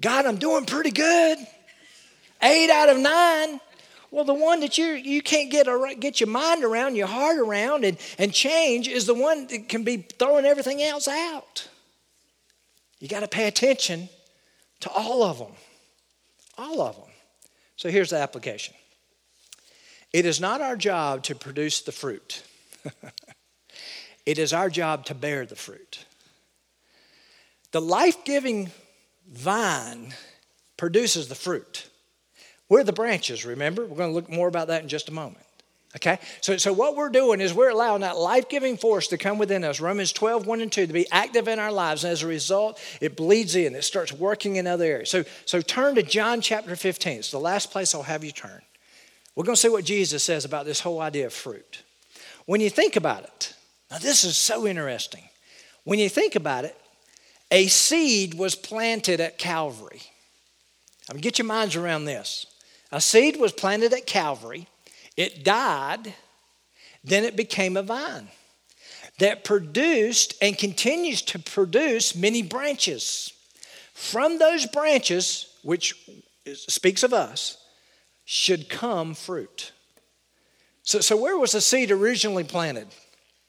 God, 0.00 0.26
I'm 0.26 0.34
doing 0.34 0.66
pretty 0.66 0.90
good. 0.90 1.38
Eight 2.42 2.70
out 2.70 2.88
of 2.88 2.98
nine. 2.98 3.60
Well, 4.10 4.24
the 4.24 4.34
one 4.34 4.58
that 4.60 4.78
you, 4.78 4.86
you 4.86 5.22
can't 5.22 5.48
get, 5.48 5.68
a, 5.68 5.94
get 5.96 6.18
your 6.18 6.28
mind 6.28 6.64
around, 6.64 6.96
your 6.96 7.06
heart 7.06 7.38
around, 7.38 7.84
and, 7.84 7.96
and 8.18 8.32
change 8.32 8.88
is 8.88 9.06
the 9.06 9.14
one 9.14 9.46
that 9.46 9.68
can 9.68 9.84
be 9.84 9.98
throwing 9.98 10.44
everything 10.44 10.82
else 10.82 11.06
out. 11.06 11.68
You 12.98 13.06
got 13.06 13.20
to 13.20 13.28
pay 13.28 13.46
attention 13.46 14.08
to 14.80 14.90
all 14.90 15.22
of 15.22 15.38
them. 15.38 15.52
All 16.60 16.82
of 16.82 16.94
them. 16.94 17.08
So 17.76 17.88
here's 17.88 18.10
the 18.10 18.18
application 18.18 18.74
it 20.12 20.26
is 20.26 20.40
not 20.40 20.60
our 20.60 20.76
job 20.76 21.22
to 21.24 21.34
produce 21.34 21.80
the 21.80 21.92
fruit, 21.92 22.42
it 24.26 24.38
is 24.38 24.52
our 24.52 24.68
job 24.68 25.06
to 25.06 25.14
bear 25.14 25.46
the 25.46 25.56
fruit. 25.56 26.04
The 27.72 27.80
life 27.80 28.24
giving 28.24 28.70
vine 29.30 30.12
produces 30.76 31.28
the 31.28 31.34
fruit. 31.34 31.88
We're 32.68 32.84
the 32.84 32.92
branches, 32.92 33.44
remember? 33.44 33.86
We're 33.86 33.96
going 33.96 34.10
to 34.10 34.14
look 34.14 34.28
more 34.28 34.48
about 34.48 34.68
that 34.68 34.82
in 34.82 34.88
just 34.88 35.08
a 35.08 35.12
moment. 35.12 35.44
Okay? 35.96 36.18
So, 36.40 36.56
so 36.56 36.72
what 36.72 36.94
we're 36.94 37.08
doing 37.08 37.40
is 37.40 37.52
we're 37.52 37.70
allowing 37.70 38.02
that 38.02 38.16
life 38.16 38.48
giving 38.48 38.76
force 38.76 39.08
to 39.08 39.18
come 39.18 39.38
within 39.38 39.64
us, 39.64 39.80
Romans 39.80 40.12
12, 40.12 40.46
1 40.46 40.60
and 40.60 40.70
2, 40.70 40.86
to 40.86 40.92
be 40.92 41.10
active 41.10 41.48
in 41.48 41.58
our 41.58 41.72
lives. 41.72 42.04
And 42.04 42.12
as 42.12 42.22
a 42.22 42.28
result, 42.28 42.80
it 43.00 43.16
bleeds 43.16 43.56
in, 43.56 43.74
it 43.74 43.82
starts 43.82 44.12
working 44.12 44.56
in 44.56 44.66
other 44.66 44.84
areas. 44.84 45.10
So, 45.10 45.24
so 45.44 45.60
turn 45.60 45.96
to 45.96 46.02
John 46.02 46.40
chapter 46.40 46.76
15. 46.76 47.18
It's 47.18 47.30
the 47.30 47.40
last 47.40 47.72
place 47.72 47.94
I'll 47.94 48.04
have 48.04 48.22
you 48.22 48.32
turn. 48.32 48.62
We're 49.34 49.44
going 49.44 49.56
to 49.56 49.60
see 49.60 49.68
what 49.68 49.84
Jesus 49.84 50.22
says 50.22 50.44
about 50.44 50.64
this 50.64 50.80
whole 50.80 51.00
idea 51.00 51.26
of 51.26 51.32
fruit. 51.32 51.82
When 52.46 52.60
you 52.60 52.70
think 52.70 52.96
about 52.96 53.24
it, 53.24 53.54
now 53.90 53.98
this 53.98 54.22
is 54.22 54.36
so 54.36 54.66
interesting. 54.66 55.22
When 55.84 55.98
you 55.98 56.08
think 56.08 56.36
about 56.36 56.64
it, 56.64 56.76
a 57.50 57.66
seed 57.66 58.34
was 58.34 58.54
planted 58.54 59.20
at 59.20 59.38
Calvary. 59.38 60.02
I 61.08 61.14
mean, 61.14 61.20
get 61.20 61.38
your 61.38 61.46
minds 61.46 61.74
around 61.74 62.04
this. 62.04 62.46
A 62.92 63.00
seed 63.00 63.36
was 63.40 63.52
planted 63.52 63.92
at 63.92 64.06
Calvary 64.06 64.68
it 65.20 65.44
died, 65.44 66.14
then 67.04 67.24
it 67.24 67.36
became 67.36 67.76
a 67.76 67.82
vine 67.82 68.28
that 69.18 69.44
produced 69.44 70.34
and 70.40 70.56
continues 70.56 71.20
to 71.20 71.38
produce 71.38 72.14
many 72.14 72.42
branches. 72.42 73.34
From 73.92 74.38
those 74.38 74.64
branches, 74.64 75.54
which 75.62 75.94
speaks 76.54 77.02
of 77.02 77.12
us, 77.12 77.58
should 78.24 78.70
come 78.70 79.12
fruit. 79.12 79.72
So, 80.84 81.00
so 81.00 81.18
where 81.18 81.36
was 81.36 81.52
the 81.52 81.60
seed 81.60 81.90
originally 81.90 82.44
planted 82.44 82.88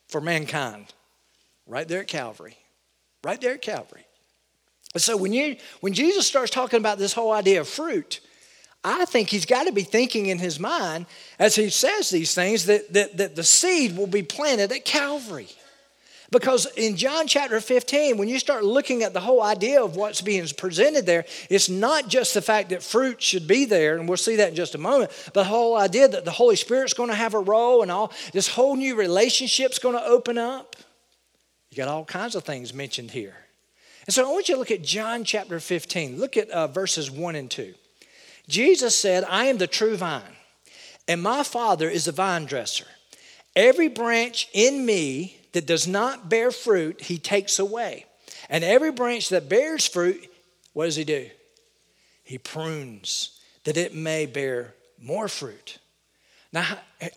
for 0.09 0.19
mankind? 0.19 0.87
Right 1.65 1.87
there 1.87 2.01
at 2.01 2.07
Calvary. 2.09 2.57
Right 3.23 3.39
there 3.39 3.53
at 3.53 3.61
Calvary. 3.61 4.05
so 4.97 5.15
when 5.15 5.31
you 5.31 5.55
when 5.79 5.93
Jesus 5.93 6.27
starts 6.27 6.51
talking 6.51 6.79
about 6.79 6.97
this 6.97 7.13
whole 7.13 7.31
idea 7.31 7.61
of 7.61 7.69
fruit, 7.69 8.19
I 8.83 9.05
think 9.05 9.29
he's 9.29 9.45
got 9.45 9.67
to 9.67 9.71
be 9.71 9.83
thinking 9.83 10.27
in 10.27 10.39
his 10.39 10.59
mind 10.59 11.05
as 11.37 11.55
he 11.55 11.69
says 11.69 12.09
these 12.09 12.33
things 12.33 12.65
that, 12.65 12.91
that, 12.93 13.17
that 13.17 13.35
the 13.35 13.43
seed 13.43 13.95
will 13.95 14.07
be 14.07 14.23
planted 14.23 14.71
at 14.71 14.85
Calvary. 14.85 15.49
Because 16.31 16.65
in 16.77 16.95
John 16.95 17.27
chapter 17.27 17.59
15, 17.59 18.17
when 18.17 18.29
you 18.29 18.39
start 18.39 18.63
looking 18.63 19.03
at 19.03 19.13
the 19.13 19.19
whole 19.19 19.43
idea 19.43 19.83
of 19.83 19.97
what's 19.97 20.21
being 20.21 20.47
presented 20.57 21.05
there, 21.05 21.25
it's 21.49 21.67
not 21.67 22.07
just 22.07 22.33
the 22.33 22.41
fact 22.41 22.69
that 22.69 22.81
fruit 22.81 23.21
should 23.21 23.47
be 23.47 23.65
there, 23.65 23.97
and 23.97 24.07
we'll 24.07 24.17
see 24.17 24.37
that 24.37 24.47
in 24.47 24.55
just 24.55 24.73
a 24.73 24.77
moment, 24.77 25.11
but 25.25 25.33
the 25.33 25.43
whole 25.43 25.75
idea 25.75 26.07
that 26.07 26.23
the 26.23 26.31
Holy 26.31 26.55
Spirit's 26.55 26.93
going 26.93 27.09
to 27.09 27.15
have 27.15 27.33
a 27.33 27.39
role 27.39 27.81
and 27.81 27.91
all 27.91 28.13
this 28.31 28.47
whole 28.47 28.77
new 28.77 28.95
relationship's 28.95 29.77
going 29.77 29.95
to 29.95 30.05
open 30.05 30.37
up. 30.37 30.77
You 31.69 31.77
got 31.77 31.89
all 31.89 32.05
kinds 32.05 32.35
of 32.35 32.45
things 32.45 32.73
mentioned 32.73 33.11
here. 33.11 33.35
And 34.07 34.13
so 34.13 34.25
I 34.25 34.31
want 34.31 34.47
you 34.47 34.55
to 34.55 34.59
look 34.59 34.71
at 34.71 34.83
John 34.83 35.25
chapter 35.25 35.59
15. 35.59 36.17
Look 36.17 36.37
at 36.37 36.49
uh, 36.49 36.67
verses 36.67 37.11
1 37.11 37.35
and 37.35 37.51
2. 37.51 37.73
Jesus 38.51 38.95
said, 38.95 39.23
I 39.23 39.45
am 39.45 39.57
the 39.57 39.67
true 39.67 39.95
vine, 39.95 40.35
and 41.07 41.21
my 41.21 41.41
Father 41.43 41.89
is 41.89 42.05
the 42.05 42.11
vine 42.11 42.45
dresser. 42.45 42.85
Every 43.55 43.87
branch 43.87 44.49
in 44.53 44.85
me 44.85 45.37
that 45.53 45.65
does 45.65 45.87
not 45.87 46.29
bear 46.29 46.51
fruit, 46.51 47.01
he 47.01 47.17
takes 47.17 47.59
away. 47.59 48.05
And 48.49 48.63
every 48.63 48.91
branch 48.91 49.29
that 49.29 49.49
bears 49.49 49.87
fruit, 49.87 50.29
what 50.73 50.85
does 50.85 50.95
he 50.95 51.03
do? 51.03 51.29
He 52.23 52.37
prunes 52.37 53.39
that 53.63 53.77
it 53.77 53.95
may 53.95 54.25
bear 54.25 54.73
more 55.01 55.27
fruit. 55.27 55.77
Now, 56.53 56.65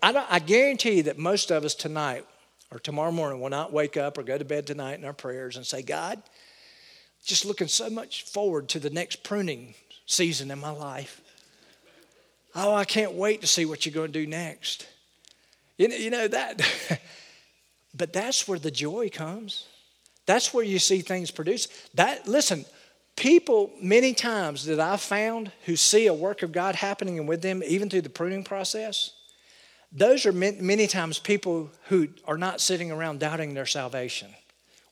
I, 0.03 0.27
I, 0.31 0.39
guarantee 0.39 0.99
you 0.99 1.03
that 1.05 1.19
most 1.19 1.51
of 1.51 1.65
us 1.65 1.75
tonight 1.75 2.25
or 2.71 2.79
tomorrow 2.79 3.11
morning 3.11 3.41
will 3.41 3.51
not 3.51 3.73
wake 3.73 3.97
up 3.97 4.17
or 4.17 4.23
go 4.23 4.39
to 4.39 4.45
bed 4.45 4.67
tonight 4.67 4.99
in 4.99 5.05
our 5.05 5.13
prayers 5.13 5.57
and 5.57 5.67
say, 5.67 5.83
God, 5.83 6.23
just 7.25 7.45
looking 7.45 7.69
so 7.69 7.91
much 7.91 8.25
forward 8.25 8.69
to 8.71 8.79
the 8.79 8.91
next 8.91 9.25
pruning 9.25 9.75
season 10.07 10.51
in 10.51 10.59
my 10.61 10.71
life. 10.71 11.21
Oh, 12.55 12.75
I 12.75 12.85
can't 12.85 13.15
wait 13.15 13.41
to 13.41 13.47
see 13.47 13.65
what 13.65 13.85
you're 13.85 13.95
going 13.95 14.13
to 14.13 14.21
do 14.21 14.27
next. 14.27 14.87
You 15.77 15.89
know, 15.89 15.97
you 15.97 16.11
know 16.11 16.29
that. 16.29 16.63
but 17.95 18.13
that's 18.13 18.47
where 18.47 18.59
the 18.59 18.71
joy 18.71 19.09
comes. 19.11 19.67
That's 20.27 20.55
where 20.55 20.65
you 20.65 20.79
see 20.79 21.01
things 21.01 21.31
produce. 21.31 21.69
That 21.95 22.29
listen, 22.29 22.65
people 23.17 23.73
many 23.81 24.15
times 24.15 24.67
that 24.67 24.81
I've 24.81 25.01
found 25.01 25.53
who 25.67 25.77
see 25.77 26.07
a 26.07 26.15
work 26.15 26.43
of 26.43 26.53
God 26.53 26.75
happening 26.77 27.27
with 27.27 27.43
them, 27.43 27.63
even 27.67 27.91
through 27.91 28.03
the 28.03 28.11
pruning 28.11 28.45
process, 28.45 29.13
those 29.93 30.27
are 30.27 30.33
many 30.33 30.87
times 30.89 31.21
people 31.21 31.71
who 31.85 32.09
are 32.27 32.39
not 32.39 32.61
sitting 32.61 32.91
around 32.91 33.21
doubting 33.21 33.55
their 33.55 33.67
salvation, 33.67 34.29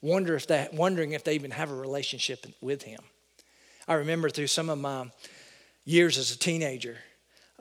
wonder 0.01 0.37
if 0.37 0.47
they, 0.47 0.69
wondering 0.73 1.13
if 1.13 1.25
they 1.25 1.35
even 1.35 1.51
have 1.51 1.73
a 1.73 1.75
relationship 1.75 2.47
with 2.61 2.83
Him. 2.83 3.01
I 3.89 3.95
remember 3.95 4.31
through 4.31 4.47
some 4.47 4.71
of 4.71 4.79
my 4.79 5.11
years 5.85 6.19
as 6.19 6.31
a 6.31 6.39
teenager, 6.39 6.99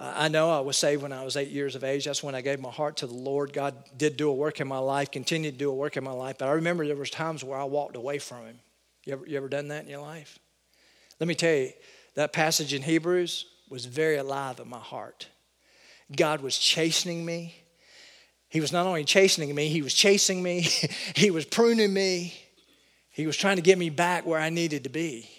I 0.03 0.29
know 0.29 0.49
I 0.49 0.61
was 0.61 0.77
saved 0.77 1.03
when 1.03 1.13
I 1.13 1.23
was 1.23 1.37
eight 1.37 1.49
years 1.49 1.75
of 1.75 1.83
age. 1.83 2.05
That's 2.05 2.23
when 2.23 2.33
I 2.33 2.41
gave 2.41 2.59
my 2.59 2.71
heart 2.71 2.97
to 2.97 3.07
the 3.07 3.13
Lord. 3.13 3.53
God 3.53 3.75
did 3.95 4.17
do 4.17 4.29
a 4.29 4.33
work 4.33 4.59
in 4.59 4.67
my 4.67 4.79
life, 4.79 5.11
continued 5.11 5.51
to 5.51 5.57
do 5.59 5.69
a 5.69 5.75
work 5.75 5.95
in 5.95 6.03
my 6.03 6.11
life. 6.11 6.37
But 6.39 6.47
I 6.47 6.53
remember 6.53 6.87
there 6.87 6.95
was 6.95 7.11
times 7.11 7.43
where 7.43 7.59
I 7.59 7.65
walked 7.65 7.95
away 7.95 8.17
from 8.17 8.45
Him. 8.45 8.59
You 9.05 9.13
ever, 9.13 9.27
you 9.27 9.37
ever 9.37 9.47
done 9.47 9.67
that 9.67 9.83
in 9.83 9.89
your 9.89 10.01
life? 10.01 10.39
Let 11.19 11.27
me 11.27 11.35
tell 11.35 11.53
you, 11.53 11.71
that 12.15 12.33
passage 12.33 12.73
in 12.73 12.81
Hebrews 12.81 13.45
was 13.69 13.85
very 13.85 14.17
alive 14.17 14.59
in 14.59 14.67
my 14.67 14.79
heart. 14.79 15.27
God 16.15 16.41
was 16.41 16.57
chastening 16.57 17.23
me. 17.23 17.55
He 18.49 18.59
was 18.59 18.73
not 18.73 18.87
only 18.87 19.05
chastening 19.05 19.53
me, 19.53 19.69
He 19.69 19.83
was 19.83 19.93
chasing 19.93 20.41
me, 20.41 20.61
He 21.15 21.29
was 21.29 21.45
pruning 21.45 21.93
me, 21.93 22.33
He 23.11 23.27
was 23.27 23.37
trying 23.37 23.57
to 23.57 23.61
get 23.61 23.77
me 23.77 23.91
back 23.91 24.25
where 24.25 24.39
I 24.39 24.49
needed 24.49 24.83
to 24.85 24.89
be. 24.89 25.29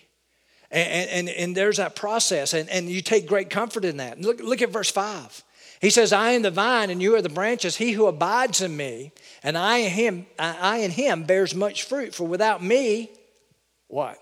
And, 0.73 1.11
and, 1.11 1.29
and 1.29 1.57
there's 1.57 1.77
that 1.77 1.95
process, 1.95 2.55
and, 2.55 2.69
and 2.71 2.89
you 2.89 3.03
take 3.03 3.27
great 3.27 3.51
comfort 3.51 3.85
in 3.85 3.99
that. 3.99 4.21
Look, 4.21 4.41
look 4.41 4.63
at 4.63 4.71
verse 4.71 4.91
5. 4.91 5.45
He 5.83 5.91
says, 5.91 6.13
I 6.13 6.31
am 6.31 6.43
the 6.43 6.51
vine 6.53 6.91
and 6.91 7.03
you 7.03 7.17
are 7.17 7.23
the 7.23 7.29
branches. 7.29 7.77
He 7.77 7.91
who 7.91 8.07
abides 8.07 8.61
in 8.61 8.77
me 8.77 9.11
and 9.43 9.59
I 9.59 9.79
in 9.79 9.91
him, 9.91 10.27
I 10.39 10.79
in 10.79 10.93
him 10.93 11.25
bears 11.25 11.57
much 11.57 11.83
fruit. 11.83 12.15
For 12.15 12.25
without 12.25 12.63
me, 12.63 13.11
what? 13.89 14.17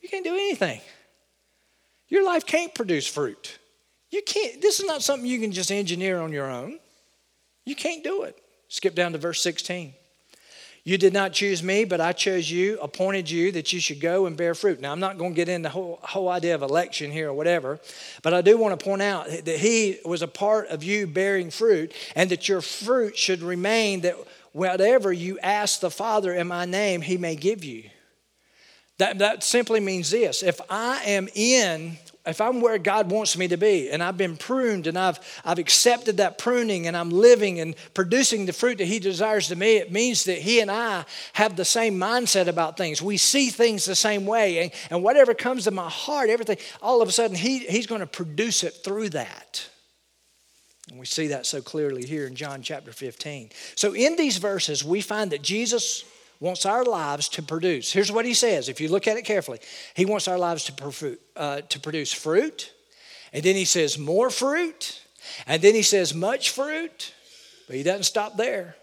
You 0.00 0.08
can't 0.08 0.24
do 0.24 0.32
anything. 0.32 0.80
Your 2.08 2.24
life 2.24 2.46
can't 2.46 2.74
produce 2.74 3.06
fruit. 3.06 3.58
You 4.10 4.22
can't, 4.22 4.62
this 4.62 4.80
is 4.80 4.86
not 4.86 5.02
something 5.02 5.28
you 5.28 5.38
can 5.38 5.52
just 5.52 5.70
engineer 5.70 6.18
on 6.18 6.32
your 6.32 6.50
own. 6.50 6.78
You 7.66 7.76
can't 7.76 8.02
do 8.02 8.22
it. 8.22 8.38
Skip 8.68 8.94
down 8.94 9.12
to 9.12 9.18
verse 9.18 9.42
16. 9.42 9.92
You 10.86 10.98
did 10.98 11.14
not 11.14 11.32
choose 11.32 11.62
me, 11.62 11.86
but 11.86 12.02
I 12.02 12.12
chose 12.12 12.50
you, 12.50 12.78
appointed 12.78 13.30
you 13.30 13.50
that 13.52 13.72
you 13.72 13.80
should 13.80 14.00
go 14.00 14.26
and 14.26 14.36
bear 14.36 14.54
fruit. 14.54 14.82
Now, 14.82 14.92
I'm 14.92 15.00
not 15.00 15.16
going 15.16 15.32
to 15.32 15.36
get 15.36 15.48
into 15.48 15.68
the 15.68 15.72
whole, 15.72 15.98
whole 16.02 16.28
idea 16.28 16.54
of 16.54 16.60
election 16.60 17.10
here 17.10 17.30
or 17.30 17.32
whatever, 17.32 17.80
but 18.22 18.34
I 18.34 18.42
do 18.42 18.58
want 18.58 18.78
to 18.78 18.84
point 18.84 19.00
out 19.00 19.26
that 19.28 19.58
He 19.58 19.98
was 20.04 20.20
a 20.20 20.28
part 20.28 20.68
of 20.68 20.84
you 20.84 21.06
bearing 21.06 21.50
fruit 21.50 21.94
and 22.14 22.28
that 22.28 22.50
your 22.50 22.60
fruit 22.60 23.16
should 23.16 23.40
remain 23.40 24.02
that 24.02 24.14
whatever 24.52 25.10
you 25.10 25.38
ask 25.38 25.80
the 25.80 25.90
Father 25.90 26.34
in 26.34 26.48
my 26.48 26.66
name, 26.66 27.00
He 27.00 27.16
may 27.16 27.34
give 27.34 27.64
you. 27.64 27.88
That, 28.98 29.18
that 29.18 29.42
simply 29.42 29.80
means 29.80 30.10
this 30.10 30.42
if 30.42 30.60
I 30.68 31.02
am 31.06 31.28
in 31.34 31.96
if 32.26 32.40
I'm 32.40 32.62
where 32.62 32.78
God 32.78 33.10
wants 33.10 33.36
me 33.36 33.48
to 33.48 33.58
be 33.58 33.90
and 33.90 34.02
I've 34.02 34.16
been 34.16 34.36
pruned 34.36 34.86
and 34.86 34.98
I've, 34.98 35.18
I've 35.44 35.58
accepted 35.58 36.16
that 36.16 36.38
pruning 36.38 36.86
and 36.86 36.96
I'm 36.96 37.10
living 37.10 37.60
and 37.60 37.74
producing 37.92 38.46
the 38.46 38.52
fruit 38.52 38.78
that 38.78 38.86
He 38.86 38.98
desires 38.98 39.48
to 39.48 39.56
me, 39.56 39.76
it 39.76 39.92
means 39.92 40.24
that 40.24 40.38
He 40.38 40.60
and 40.60 40.70
I 40.70 41.04
have 41.34 41.56
the 41.56 41.64
same 41.64 41.98
mindset 41.98 42.46
about 42.46 42.78
things. 42.78 43.02
We 43.02 43.18
see 43.18 43.50
things 43.50 43.84
the 43.84 43.94
same 43.94 44.24
way. 44.24 44.58
And, 44.58 44.72
and 44.90 45.02
whatever 45.02 45.34
comes 45.34 45.64
to 45.64 45.70
my 45.70 45.90
heart, 45.90 46.30
everything, 46.30 46.56
all 46.80 47.02
of 47.02 47.08
a 47.08 47.12
sudden 47.12 47.36
he, 47.36 47.58
He's 47.58 47.86
going 47.86 48.00
to 48.00 48.06
produce 48.06 48.64
it 48.64 48.72
through 48.82 49.10
that. 49.10 49.68
And 50.90 50.98
we 50.98 51.06
see 51.06 51.28
that 51.28 51.46
so 51.46 51.60
clearly 51.60 52.04
here 52.06 52.26
in 52.26 52.34
John 52.34 52.62
chapter 52.62 52.92
15. 52.92 53.50
So 53.74 53.94
in 53.94 54.16
these 54.16 54.38
verses, 54.38 54.84
we 54.84 55.00
find 55.00 55.30
that 55.32 55.42
Jesus 55.42 56.04
wants 56.44 56.66
our 56.66 56.84
lives 56.84 57.28
to 57.30 57.42
produce. 57.42 57.90
Here's 57.90 58.12
what 58.12 58.26
he 58.26 58.34
says, 58.34 58.68
if 58.68 58.80
you 58.80 58.88
look 58.88 59.08
at 59.08 59.16
it 59.16 59.24
carefully. 59.24 59.60
He 59.94 60.04
wants 60.04 60.28
our 60.28 60.38
lives 60.38 60.64
to, 60.64 61.18
uh, 61.34 61.62
to 61.62 61.80
produce 61.80 62.12
fruit, 62.12 62.72
and 63.32 63.42
then 63.42 63.56
he 63.56 63.64
says 63.64 63.98
more 63.98 64.30
fruit, 64.30 65.00
and 65.46 65.62
then 65.62 65.74
he 65.74 65.82
says 65.82 66.14
much 66.14 66.50
fruit, 66.50 67.14
but 67.66 67.76
he 67.76 67.82
doesn't 67.82 68.04
stop 68.04 68.36
there. 68.36 68.76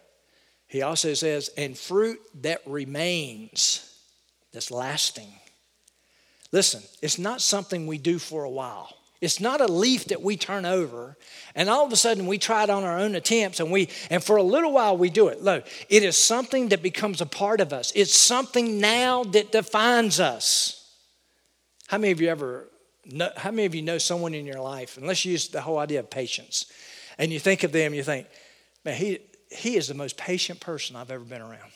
He 0.67 0.81
also 0.81 1.13
says, 1.13 1.51
and 1.55 1.77
fruit 1.77 2.19
that 2.41 2.61
remains, 2.65 3.95
that's 4.51 4.71
lasting. 4.71 5.31
Listen, 6.51 6.81
it's 7.01 7.19
not 7.19 7.41
something 7.41 7.85
we 7.85 7.97
do 7.97 8.17
for 8.17 8.43
a 8.43 8.49
while. 8.49 8.97
It's 9.21 9.39
not 9.39 9.61
a 9.61 9.67
leaf 9.67 10.05
that 10.05 10.23
we 10.23 10.35
turn 10.35 10.65
over 10.65 11.15
and 11.53 11.69
all 11.69 11.85
of 11.85 11.93
a 11.93 11.95
sudden 11.95 12.25
we 12.25 12.39
try 12.39 12.63
it 12.63 12.69
on 12.71 12.83
our 12.83 12.97
own 12.97 13.13
attempts 13.13 13.59
and 13.59 13.71
we 13.71 13.89
and 14.09 14.23
for 14.23 14.35
a 14.35 14.43
little 14.43 14.73
while 14.73 14.97
we 14.97 15.11
do 15.11 15.27
it. 15.27 15.43
Look, 15.43 15.67
it 15.89 16.03
is 16.03 16.17
something 16.17 16.69
that 16.69 16.81
becomes 16.81 17.21
a 17.21 17.27
part 17.27 17.61
of 17.61 17.71
us. 17.71 17.91
It's 17.95 18.15
something 18.15 18.81
now 18.81 19.23
that 19.25 19.51
defines 19.51 20.19
us. 20.19 20.77
How 21.87 21.99
many 21.99 22.11
of 22.11 22.19
you 22.19 22.29
ever 22.29 22.67
know, 23.05 23.29
how 23.37 23.51
many 23.51 23.65
of 23.65 23.75
you 23.75 23.81
know 23.81 23.97
someone 23.97 24.33
in 24.33 24.45
your 24.45 24.59
life, 24.59 24.97
and 24.97 25.07
let's 25.07 25.25
use 25.25 25.49
the 25.49 25.61
whole 25.61 25.77
idea 25.77 25.99
of 25.99 26.09
patience, 26.09 26.71
and 27.17 27.31
you 27.31 27.39
think 27.39 27.63
of 27.63 27.71
them, 27.71 27.93
you 27.93 28.03
think, 28.03 28.27
man, 28.85 28.95
he 28.95 29.19
he 29.49 29.75
is 29.75 29.87
the 29.87 29.93
most 29.93 30.17
patient 30.17 30.59
person 30.59 30.95
I've 30.95 31.11
ever 31.11 31.23
been 31.23 31.41
around. 31.41 31.71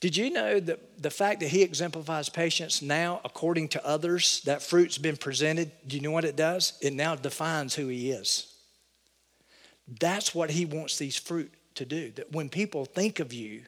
Did 0.00 0.16
you 0.16 0.30
know 0.30 0.60
that 0.60 1.02
the 1.02 1.10
fact 1.10 1.40
that 1.40 1.48
he 1.48 1.62
exemplifies 1.62 2.28
patience 2.28 2.82
now, 2.82 3.20
according 3.24 3.68
to 3.68 3.86
others, 3.86 4.42
that 4.44 4.62
fruit's 4.62 4.98
been 4.98 5.16
presented? 5.16 5.72
Do 5.86 5.96
you 5.96 6.02
know 6.02 6.10
what 6.10 6.24
it 6.24 6.36
does? 6.36 6.78
It 6.82 6.92
now 6.92 7.14
defines 7.14 7.74
who 7.74 7.88
he 7.88 8.10
is. 8.10 8.52
That's 10.00 10.34
what 10.34 10.50
he 10.50 10.66
wants 10.66 10.98
these 10.98 11.16
fruit 11.16 11.52
to 11.76 11.84
do. 11.84 12.10
That 12.12 12.32
when 12.32 12.48
people 12.48 12.84
think 12.84 13.20
of 13.20 13.32
you, 13.32 13.62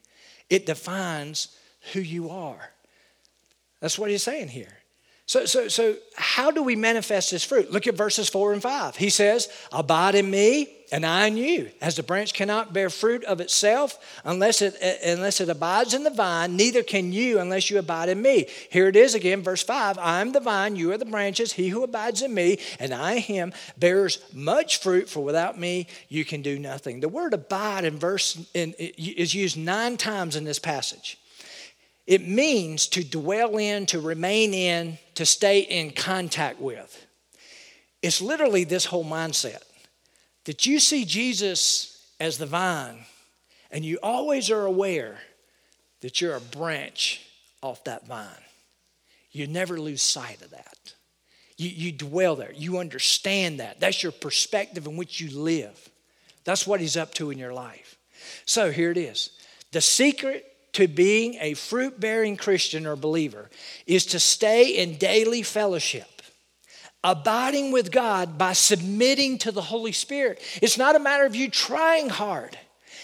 it 0.51 0.67
defines 0.67 1.57
who 1.93 2.01
you 2.01 2.29
are. 2.31 2.73
That's 3.81 3.99
what 3.99 4.11
he's 4.11 4.23
saying 4.23 4.49
here. 4.49 4.79
So, 5.29 5.45
so, 5.45 5.69
so 5.69 5.95
how 6.17 6.51
do 6.51 6.63
we 6.63 6.75
manifest 6.75 7.33
this 7.33 7.45
fruit? 7.45 7.71
Look 7.71 7.87
at 7.87 7.95
verses 7.95 8.31
four 8.31 8.55
and 8.55 8.63
five. 8.63 8.97
He 8.97 9.11
says, 9.11 9.51
Abide 9.71 10.15
in 10.15 10.31
me, 10.31 10.71
and 10.91 11.05
I 11.05 11.27
in 11.27 11.37
you. 11.37 11.71
As 11.83 11.97
the 11.97 12.03
branch 12.03 12.33
cannot 12.33 12.73
bear 12.73 12.89
fruit 12.89 13.25
of 13.25 13.39
itself 13.43 13.99
unless 14.25 14.63
it, 14.63 14.75
unless 15.05 15.43
it 15.43 15.51
abides 15.51 15.93
in 15.93 16.03
the 16.03 16.11
vine, 16.11 16.57
neither 16.57 16.83
can 16.83 17.13
you 17.13 17.41
unless 17.41 17.69
you 17.69 17.79
abide 17.79 18.09
in 18.09 18.23
me. 18.23 18.47
Here 18.71 18.89
it 18.89 18.97
is 18.97 19.15
again, 19.15 19.43
verse 19.43 19.63
5 19.63 19.99
I 19.99 20.23
am 20.23 20.33
the 20.33 20.41
vine, 20.41 20.77
you 20.77 20.93
are 20.93 20.99
the 20.99 21.05
branches. 21.05 21.53
He 21.53 21.69
who 21.69 21.83
abides 21.83 22.23
in 22.23 22.33
me, 22.33 22.59
and 22.81 22.95
I 22.95 23.19
him, 23.19 23.53
bears 23.77 24.21
much 24.33 24.79
fruit, 24.79 25.11
for 25.11 25.21
without 25.21 25.59
me 25.59 25.89
you 26.09 26.25
can 26.25 26.41
do 26.41 26.59
nothing. 26.59 27.01
The 27.01 27.09
word 27.11 27.35
abide 27.35 27.85
in 27.85 27.99
verse 27.99 28.43
in, 28.55 28.73
is 28.79 29.35
used 29.35 29.59
nine 29.59 29.99
times 29.99 30.37
in 30.37 30.45
this 30.45 30.59
passage. 30.59 31.19
It 32.09 32.27
means 32.27 32.87
to 32.89 33.05
dwell 33.05 33.59
in, 33.59 33.85
to 33.87 34.01
remain 34.01 34.55
in, 34.55 34.97
to 35.17 35.27
stay 35.27 35.61
in 35.61 35.91
contact 35.91 36.59
with. 36.59 37.07
It's 38.01 38.23
literally 38.23 38.65
this 38.65 38.87
whole 38.87 39.05
mindset 39.05 39.63
that 40.47 40.65
you 40.65 40.81
see 40.81 41.05
Jesus 41.05 42.11
as 42.19 42.39
the 42.39 42.47
vine, 42.47 43.05
and 43.71 43.85
you 43.85 43.99
always 44.03 44.51
are 44.51 44.65
aware 44.65 45.19
that 46.01 46.19
you're 46.23 46.35
a 46.35 46.41
branch 46.41 47.21
off 47.63 47.85
that 47.85 48.07
vine. 48.07 48.27
You 49.31 49.47
never 49.47 49.79
lose 49.79 50.01
sight 50.01 50.41
of 50.41 50.53
that. 50.53 50.95
You, 51.59 51.69
you 51.69 51.93
dwell 51.93 52.37
there, 52.37 52.55
you 52.55 52.79
understand 52.79 53.61
that. 53.61 53.81
That's 53.81 54.03
your 54.03 54.13
perspective 54.13 54.87
in 54.87 54.97
which 54.97 55.21
you 55.21 55.39
live. 55.39 55.91
That's 56.45 56.67
what 56.67 56.81
He's 56.81 56.97
up 56.97 57.13
to 57.15 57.31
in 57.31 57.37
your 57.37 57.53
life. 57.53 57.99
So 58.47 58.71
here 58.71 58.91
it 58.91 58.97
is. 58.97 59.29
The 59.73 59.83
secret 59.83 60.48
to 60.79 60.87
being 60.87 61.35
a 61.41 61.55
fruit 61.55 61.99
bearing 61.99 62.37
Christian 62.37 62.87
or 62.87 62.95
believer 62.95 63.51
is 63.85 64.07
to 64.07 64.21
stay 64.21 64.77
in 64.77 64.97
daily 64.97 65.43
fellowship 65.43 66.07
abiding 67.03 67.73
with 67.73 67.91
God 67.91 68.39
by 68.39 68.53
submitting 68.53 69.39
to 69.39 69.51
the 69.51 69.61
Holy 69.61 69.91
Spirit. 69.91 70.41
It's 70.63 70.79
not 70.79 70.95
a 70.95 71.01
matter 71.01 71.25
of 71.25 71.35
you 71.35 71.51
trying 71.51 72.09
hard. 72.09 72.57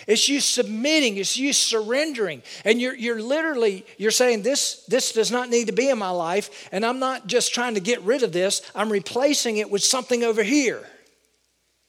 It's 0.06 0.28
you 0.28 0.38
submitting, 0.38 1.16
it's 1.16 1.36
you 1.36 1.52
surrendering. 1.52 2.42
And 2.64 2.80
you're, 2.80 2.94
you're 2.94 3.20
literally, 3.20 3.84
you're 3.98 4.12
saying, 4.12 4.42
this, 4.42 4.84
this 4.86 5.12
does 5.12 5.32
not 5.32 5.50
need 5.50 5.66
to 5.66 5.72
be 5.72 5.88
in 5.88 5.98
my 5.98 6.10
life, 6.10 6.68
and 6.70 6.86
I'm 6.86 7.00
not 7.00 7.26
just 7.26 7.54
trying 7.54 7.74
to 7.74 7.80
get 7.80 8.02
rid 8.02 8.22
of 8.22 8.32
this, 8.32 8.62
I'm 8.74 8.90
replacing 8.90 9.56
it 9.56 9.70
with 9.70 9.82
something 9.82 10.22
over 10.22 10.44
here. 10.44 10.82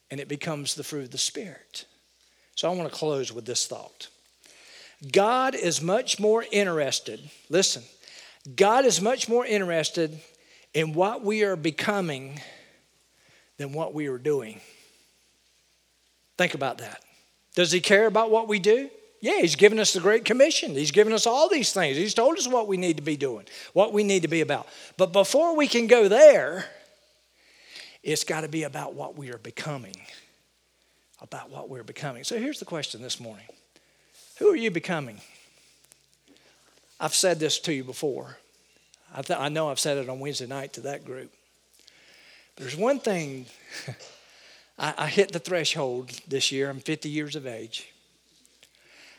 And 0.09 0.19
it 0.19 0.27
becomes 0.27 0.73
the 0.73 0.83
fruit 0.83 1.05
of 1.05 1.11
the 1.11 1.17
Spirit. 1.19 1.85
So 2.55 2.71
I 2.71 2.75
want 2.75 2.89
to 2.89 2.95
close 2.95 3.31
with 3.31 3.45
this 3.45 3.67
thought. 3.67 4.07
God 5.11 5.55
is 5.55 5.81
much 5.81 6.19
more 6.19 6.45
interested, 6.51 7.19
listen, 7.49 7.83
God 8.55 8.85
is 8.85 9.01
much 9.01 9.27
more 9.27 9.45
interested 9.45 10.19
in 10.73 10.93
what 10.93 11.23
we 11.23 11.43
are 11.43 11.55
becoming 11.55 12.39
than 13.57 13.73
what 13.73 13.93
we 13.93 14.07
are 14.07 14.17
doing. 14.17 14.59
Think 16.37 16.53
about 16.53 16.79
that. 16.79 17.01
Does 17.55 17.71
he 17.71 17.79
care 17.79 18.07
about 18.07 18.29
what 18.29 18.47
we 18.47 18.59
do? 18.59 18.89
Yeah, 19.21 19.39
he's 19.39 19.55
given 19.55 19.79
us 19.79 19.93
the 19.93 20.01
Great 20.01 20.25
Commission. 20.25 20.71
He's 20.71 20.91
given 20.91 21.13
us 21.13 21.25
all 21.25 21.49
these 21.49 21.71
things. 21.71 21.97
He's 21.97 22.13
told 22.13 22.37
us 22.37 22.47
what 22.47 22.67
we 22.67 22.77
need 22.77 22.97
to 22.97 23.03
be 23.03 23.15
doing, 23.15 23.45
what 23.73 23.93
we 23.93 24.03
need 24.03 24.21
to 24.23 24.27
be 24.27 24.41
about. 24.41 24.67
But 24.97 25.13
before 25.13 25.55
we 25.55 25.67
can 25.67 25.87
go 25.87 26.07
there, 26.07 26.65
it's 28.03 28.23
got 28.23 28.41
to 28.41 28.47
be 28.47 28.63
about 28.63 28.93
what 28.93 29.17
we 29.17 29.31
are 29.31 29.37
becoming. 29.37 29.95
About 31.21 31.49
what 31.49 31.69
we're 31.69 31.83
becoming. 31.83 32.23
So 32.23 32.37
here's 32.37 32.59
the 32.59 32.65
question 32.65 33.01
this 33.01 33.19
morning 33.19 33.47
Who 34.37 34.49
are 34.49 34.55
you 34.55 34.71
becoming? 34.71 35.21
I've 36.99 37.15
said 37.15 37.39
this 37.39 37.59
to 37.59 37.73
you 37.73 37.83
before. 37.83 38.37
I, 39.13 39.21
th- 39.21 39.39
I 39.39 39.49
know 39.49 39.69
I've 39.69 39.79
said 39.79 39.97
it 39.97 40.09
on 40.09 40.19
Wednesday 40.19 40.47
night 40.47 40.73
to 40.73 40.81
that 40.81 41.05
group. 41.05 41.31
There's 42.57 42.75
one 42.75 42.99
thing, 42.99 43.45
I, 44.79 44.93
I, 44.97 45.07
hit 45.07 45.31
the 45.31 45.39
threshold 45.39 46.11
this 46.27 46.51
year. 46.51 46.69
I'm 46.69 46.79
50 46.79 47.09
years 47.09 47.35
of 47.35 47.45
age. 47.45 47.91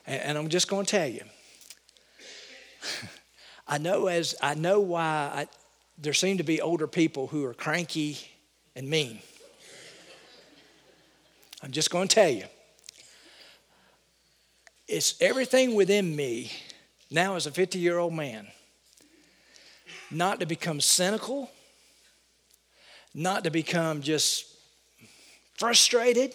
And, 0.07 0.23
and 0.23 0.39
I'm 0.39 0.49
just 0.49 0.69
going 0.69 0.85
to 0.87 0.91
tell 0.91 1.09
you. 1.09 1.23
I 3.69 3.79
know 3.79 4.07
as 4.07 4.37
I 4.43 4.55
know 4.55 4.81
why 4.81 5.31
I, 5.35 5.49
there 5.99 6.13
seem 6.13 6.39
to 6.39 6.45
be 6.45 6.61
older 6.61 6.87
people 6.87 7.27
who 7.27 7.45
are 7.45 7.55
cranky 7.55 8.19
and 8.75 8.89
mean. 8.89 9.21
I'm 11.63 11.73
just 11.73 11.91
going 11.91 12.09
to 12.09 12.15
tell 12.15 12.31
you. 12.31 12.45
It's 14.89 15.21
everything 15.21 15.75
within 15.75 16.15
me 16.15 16.53
now 17.11 17.35
as 17.37 17.47
a 17.47 17.51
50 17.51 17.79
year 17.79 17.99
old 17.99 18.13
man 18.13 18.47
not 20.11 20.41
to 20.41 20.47
become 20.47 20.81
cynical, 20.81 21.51
not 23.15 23.45
to 23.45 23.51
become 23.51 24.01
just 24.03 24.47
frustrated, 25.59 26.33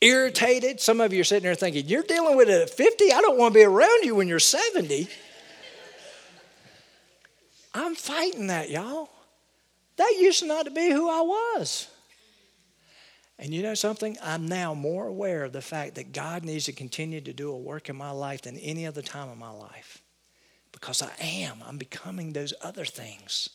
irritated. 0.00 0.80
Some 0.80 1.00
of 1.00 1.12
you 1.12 1.22
are 1.22 1.24
sitting 1.24 1.44
there 1.44 1.54
thinking, 1.54 1.86
You're 1.86 2.02
dealing 2.02 2.36
with 2.36 2.48
it 2.48 2.62
at 2.62 2.70
50? 2.70 3.12
I 3.12 3.20
don't 3.20 3.38
want 3.38 3.54
to 3.54 3.60
be 3.60 3.64
around 3.64 4.04
you 4.04 4.14
when 4.14 4.28
you're 4.28 4.38
70. 4.38 5.08
I'm 7.74 7.94
fighting 7.94 8.48
that, 8.48 8.70
y'all. 8.70 9.08
That 9.96 10.16
used 10.20 10.44
not 10.44 10.66
to 10.66 10.70
be 10.70 10.90
who 10.90 11.08
I 11.08 11.20
was. 11.56 11.88
And 13.38 13.52
you 13.52 13.62
know 13.62 13.74
something? 13.74 14.16
I'm 14.22 14.46
now 14.46 14.74
more 14.74 15.08
aware 15.08 15.44
of 15.44 15.52
the 15.52 15.60
fact 15.60 15.96
that 15.96 16.12
God 16.12 16.44
needs 16.44 16.66
to 16.66 16.72
continue 16.72 17.20
to 17.20 17.32
do 17.32 17.50
a 17.50 17.58
work 17.58 17.88
in 17.88 17.96
my 17.96 18.10
life 18.10 18.42
than 18.42 18.56
any 18.58 18.86
other 18.86 19.02
time 19.02 19.28
in 19.30 19.38
my 19.38 19.50
life 19.50 20.02
because 20.72 21.02
I 21.02 21.10
am. 21.20 21.62
I'm 21.66 21.78
becoming 21.78 22.32
those 22.32 22.54
other 22.62 22.84
things 22.84 23.48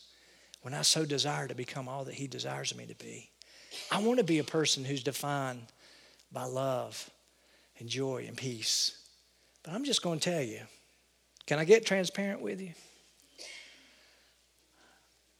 when 0.62 0.74
I 0.74 0.82
so 0.82 1.04
desire 1.04 1.48
to 1.48 1.54
become 1.54 1.88
all 1.88 2.04
that 2.04 2.14
He 2.14 2.26
desires 2.26 2.76
me 2.76 2.86
to 2.86 2.94
be. 2.94 3.30
I 3.90 4.02
want 4.02 4.18
to 4.18 4.24
be 4.24 4.38
a 4.38 4.44
person 4.44 4.84
who's 4.84 5.02
defined 5.02 5.62
by 6.32 6.44
love 6.44 7.08
and 7.78 7.88
joy 7.88 8.24
and 8.26 8.36
peace. 8.36 8.98
But 9.62 9.74
I'm 9.74 9.84
just 9.84 10.02
going 10.02 10.18
to 10.18 10.30
tell 10.30 10.42
you 10.42 10.60
can 11.46 11.58
I 11.58 11.64
get 11.64 11.84
transparent 11.84 12.40
with 12.40 12.60
you? 12.60 12.72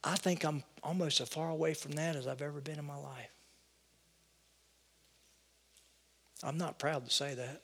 I 0.02 0.16
think 0.16 0.44
I'm 0.44 0.64
almost 0.82 1.20
as 1.20 1.28
far 1.28 1.50
away 1.50 1.74
from 1.74 1.92
that 1.92 2.16
as 2.16 2.26
I've 2.26 2.42
ever 2.42 2.60
been 2.60 2.78
in 2.78 2.84
my 2.84 2.96
life. 2.96 3.30
I'm 6.42 6.58
not 6.58 6.78
proud 6.78 7.04
to 7.04 7.10
say 7.10 7.34
that. 7.34 7.62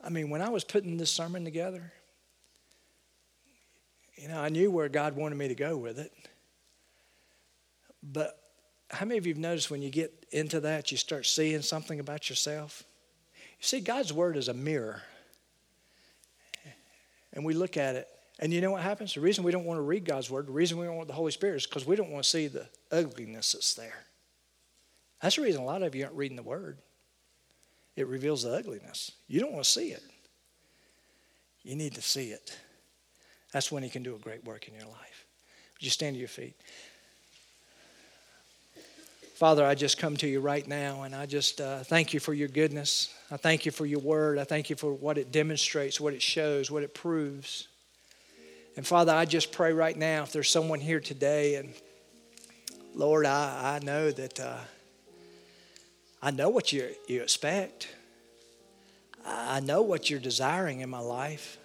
I 0.00 0.08
mean, 0.08 0.30
when 0.30 0.42
I 0.42 0.48
was 0.48 0.64
putting 0.64 0.96
this 0.96 1.10
sermon 1.10 1.44
together, 1.44 1.92
You 4.22 4.28
know, 4.28 4.40
I 4.40 4.50
knew 4.50 4.70
where 4.70 4.88
God 4.88 5.16
wanted 5.16 5.36
me 5.36 5.48
to 5.48 5.54
go 5.56 5.76
with 5.76 5.98
it. 5.98 6.12
But 8.04 8.38
how 8.88 9.04
many 9.04 9.18
of 9.18 9.26
you 9.26 9.34
have 9.34 9.40
noticed 9.40 9.68
when 9.68 9.82
you 9.82 9.90
get 9.90 10.26
into 10.30 10.60
that, 10.60 10.92
you 10.92 10.96
start 10.96 11.26
seeing 11.26 11.60
something 11.62 11.98
about 11.98 12.30
yourself? 12.30 12.84
You 13.34 13.64
see, 13.64 13.80
God's 13.80 14.12
Word 14.12 14.36
is 14.36 14.46
a 14.46 14.54
mirror. 14.54 15.02
And 17.32 17.44
we 17.44 17.52
look 17.54 17.76
at 17.76 17.96
it. 17.96 18.08
And 18.38 18.52
you 18.52 18.60
know 18.60 18.70
what 18.70 18.82
happens? 18.82 19.14
The 19.14 19.20
reason 19.20 19.42
we 19.42 19.50
don't 19.50 19.64
want 19.64 19.78
to 19.78 19.82
read 19.82 20.04
God's 20.04 20.30
Word, 20.30 20.46
the 20.46 20.52
reason 20.52 20.78
we 20.78 20.86
don't 20.86 20.96
want 20.96 21.08
the 21.08 21.14
Holy 21.14 21.32
Spirit 21.32 21.56
is 21.56 21.66
because 21.66 21.84
we 21.84 21.96
don't 21.96 22.10
want 22.10 22.22
to 22.22 22.30
see 22.30 22.46
the 22.46 22.68
ugliness 22.92 23.52
that's 23.52 23.74
there. 23.74 24.04
That's 25.22 25.36
the 25.36 25.42
reason 25.42 25.62
a 25.62 25.64
lot 25.64 25.82
of 25.82 25.94
you 25.94 26.04
aren't 26.04 26.16
reading 26.16 26.36
the 26.36 26.42
Word. 26.42 26.78
It 27.96 28.08
reveals 28.08 28.42
the 28.42 28.52
ugliness. 28.52 29.12
You 29.28 29.40
don't 29.40 29.52
want 29.52 29.64
to 29.64 29.70
see 29.70 29.92
it. 29.92 30.02
You 31.62 31.76
need 31.76 31.94
to 31.94 32.02
see 32.02 32.30
it. 32.30 32.58
That's 33.52 33.70
when 33.70 33.82
He 33.82 33.88
can 33.88 34.02
do 34.02 34.16
a 34.16 34.18
great 34.18 34.44
work 34.44 34.66
in 34.66 34.74
your 34.74 34.86
life. 34.86 35.26
Would 35.74 35.84
you 35.84 35.90
stand 35.90 36.16
to 36.16 36.18
your 36.18 36.28
feet? 36.28 36.56
Father, 39.34 39.64
I 39.64 39.74
just 39.74 39.98
come 39.98 40.16
to 40.18 40.28
you 40.28 40.40
right 40.40 40.66
now 40.66 41.02
and 41.02 41.14
I 41.16 41.26
just 41.26 41.60
uh, 41.60 41.80
thank 41.80 42.14
you 42.14 42.20
for 42.20 42.32
your 42.32 42.46
goodness. 42.46 43.12
I 43.30 43.36
thank 43.36 43.66
you 43.66 43.72
for 43.72 43.84
your 43.84 43.98
word. 43.98 44.38
I 44.38 44.44
thank 44.44 44.70
you 44.70 44.76
for 44.76 44.92
what 44.92 45.18
it 45.18 45.32
demonstrates, 45.32 46.00
what 46.00 46.14
it 46.14 46.22
shows, 46.22 46.70
what 46.70 46.84
it 46.84 46.94
proves. 46.94 47.66
And 48.76 48.86
Father, 48.86 49.12
I 49.12 49.24
just 49.24 49.50
pray 49.50 49.72
right 49.72 49.96
now 49.96 50.22
if 50.22 50.32
there's 50.32 50.48
someone 50.48 50.78
here 50.78 51.00
today, 51.00 51.56
and 51.56 51.74
Lord, 52.94 53.26
I, 53.26 53.80
I 53.80 53.84
know 53.84 54.12
that 54.12 54.38
uh, 54.38 54.58
I 56.22 56.30
know 56.30 56.48
what 56.48 56.72
you, 56.72 56.88
you 57.08 57.22
expect, 57.22 57.88
I 59.26 59.60
know 59.60 59.82
what 59.82 60.08
you're 60.08 60.20
desiring 60.20 60.80
in 60.80 60.88
my 60.88 61.00
life. 61.00 61.58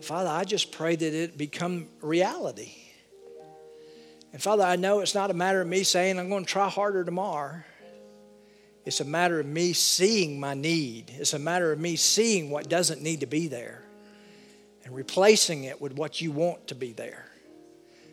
Father, 0.00 0.30
I 0.30 0.44
just 0.44 0.70
pray 0.70 0.96
that 0.96 1.14
it 1.14 1.38
become 1.38 1.88
reality. 2.00 2.72
And 4.32 4.42
Father, 4.42 4.64
I 4.64 4.76
know 4.76 5.00
it's 5.00 5.14
not 5.14 5.30
a 5.30 5.34
matter 5.34 5.60
of 5.60 5.66
me 5.66 5.82
saying 5.82 6.18
I'm 6.18 6.28
going 6.28 6.44
to 6.44 6.50
try 6.50 6.68
harder 6.68 7.04
tomorrow. 7.04 7.62
It's 8.84 9.00
a 9.00 9.04
matter 9.04 9.40
of 9.40 9.46
me 9.46 9.72
seeing 9.72 10.38
my 10.38 10.54
need. 10.54 11.10
It's 11.14 11.32
a 11.32 11.38
matter 11.38 11.72
of 11.72 11.80
me 11.80 11.96
seeing 11.96 12.50
what 12.50 12.68
doesn't 12.68 13.00
need 13.00 13.20
to 13.20 13.26
be 13.26 13.48
there 13.48 13.82
and 14.84 14.94
replacing 14.94 15.64
it 15.64 15.80
with 15.80 15.94
what 15.94 16.20
you 16.20 16.32
want 16.32 16.66
to 16.68 16.74
be 16.74 16.92
there. 16.92 17.26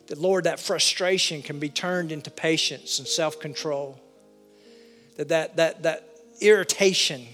That, 0.07 0.17
Lord, 0.17 0.45
that 0.45 0.59
frustration 0.59 1.41
can 1.41 1.59
be 1.59 1.69
turned 1.69 2.11
into 2.11 2.31
patience 2.31 2.99
and 2.99 3.07
self 3.07 3.39
control. 3.39 3.99
That, 5.17 5.29
that, 5.29 5.55
that, 5.57 5.83
that 5.83 6.09
irritation 6.39 7.25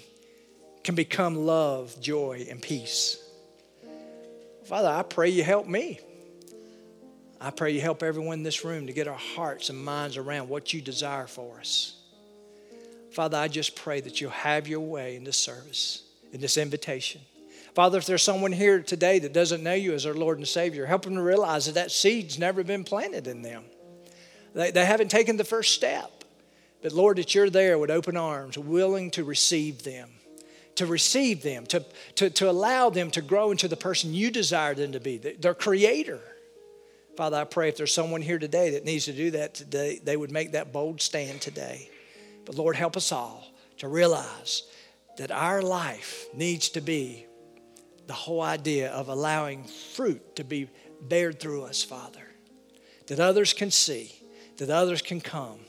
can 0.83 0.95
become 0.95 1.35
love, 1.35 1.99
joy, 2.01 2.47
and 2.49 2.61
peace. 2.61 3.23
Father, 4.65 4.89
I 4.89 5.03
pray 5.03 5.29
you 5.29 5.43
help 5.43 5.67
me. 5.67 5.99
I 7.39 7.51
pray 7.51 7.71
you 7.71 7.81
help 7.81 8.01
everyone 8.03 8.39
in 8.39 8.43
this 8.43 8.65
room 8.65 8.87
to 8.87 8.93
get 8.93 9.07
our 9.07 9.17
hearts 9.17 9.69
and 9.69 9.83
minds 9.83 10.17
around 10.17 10.49
what 10.49 10.73
you 10.73 10.81
desire 10.81 11.27
for 11.27 11.59
us. 11.59 11.93
Father, 13.11 13.37
I 13.37 13.47
just 13.47 13.75
pray 13.75 14.01
that 14.01 14.19
you'll 14.19 14.31
have 14.31 14.67
your 14.67 14.79
way 14.79 15.15
in 15.15 15.23
this 15.23 15.37
service, 15.37 16.03
in 16.33 16.41
this 16.41 16.57
invitation. 16.57 17.21
Father, 17.73 17.97
if 17.99 18.05
there's 18.05 18.23
someone 18.23 18.51
here 18.51 18.81
today 18.81 19.19
that 19.19 19.33
doesn't 19.33 19.61
know 19.61 19.73
you 19.73 19.93
as 19.93 20.03
their 20.03 20.15
Lord 20.15 20.39
and 20.39 20.47
Savior, 20.47 20.85
help 20.85 21.03
them 21.03 21.15
to 21.15 21.21
realize 21.21 21.67
that 21.67 21.75
that 21.75 21.91
seed's 21.91 22.39
never 22.39 22.63
been 22.63 22.83
planted 22.83 23.27
in 23.27 23.41
them. 23.41 23.63
They, 24.53 24.71
they 24.71 24.85
haven't 24.85 25.09
taken 25.09 25.37
the 25.37 25.43
first 25.43 25.73
step. 25.73 26.16
But 26.81 26.93
Lord, 26.93 27.17
that 27.17 27.33
you're 27.33 27.49
there 27.49 27.77
with 27.77 27.89
open 27.89 28.17
arms, 28.17 28.57
willing 28.57 29.11
to 29.11 29.23
receive 29.23 29.83
them, 29.83 30.09
to 30.75 30.85
receive 30.85 31.41
them, 31.41 31.65
to, 31.67 31.83
to, 32.15 32.29
to 32.29 32.49
allow 32.49 32.89
them 32.89 33.11
to 33.11 33.21
grow 33.21 33.51
into 33.51 33.67
the 33.67 33.75
person 33.75 34.13
you 34.13 34.29
desire 34.31 34.75
them 34.75 34.91
to 34.91 34.99
be, 34.99 35.17
their 35.17 35.55
creator. 35.55 36.21
Father, 37.15 37.37
I 37.37 37.45
pray 37.45 37.69
if 37.69 37.77
there's 37.77 37.93
someone 37.93 38.21
here 38.21 38.37
today 38.37 38.71
that 38.71 38.85
needs 38.85 39.05
to 39.05 39.13
do 39.13 39.31
that 39.31 39.55
today, 39.55 39.99
they 40.03 40.15
would 40.15 40.31
make 40.31 40.51
that 40.51 40.71
bold 40.71 41.01
stand 41.01 41.41
today. 41.41 41.89
But 42.45 42.55
Lord, 42.55 42.75
help 42.75 42.95
us 42.95 43.11
all 43.11 43.43
to 43.77 43.87
realize 43.87 44.63
that 45.17 45.31
our 45.31 45.63
life 45.63 46.27
needs 46.33 46.69
to 46.69 46.81
be 46.81 47.25
the 48.05 48.13
whole 48.13 48.41
idea 48.41 48.91
of 48.91 49.09
allowing 49.09 49.63
fruit 49.65 50.35
to 50.35 50.43
be 50.43 50.69
bared 51.01 51.39
through 51.39 51.63
us, 51.63 51.83
Father, 51.83 52.21
that 53.07 53.19
others 53.19 53.51
can 53.53 53.71
see, 53.71 54.15
that 54.57 54.69
others 54.69 55.01
can 55.01 55.19
come. 55.19 55.59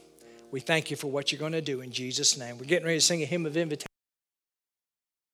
We 0.50 0.60
thank 0.60 0.90
you 0.90 0.96
for 0.96 1.08
what 1.08 1.30
you're 1.30 1.38
going 1.38 1.52
to 1.52 1.60
do 1.60 1.80
in 1.80 1.90
Jesus' 1.90 2.38
name. 2.38 2.58
We're 2.58 2.64
getting 2.64 2.86
ready 2.86 2.98
to 2.98 3.04
sing 3.04 3.22
a 3.22 3.26
hymn 3.26 3.44
of 3.44 3.56
invitation. 3.56 3.87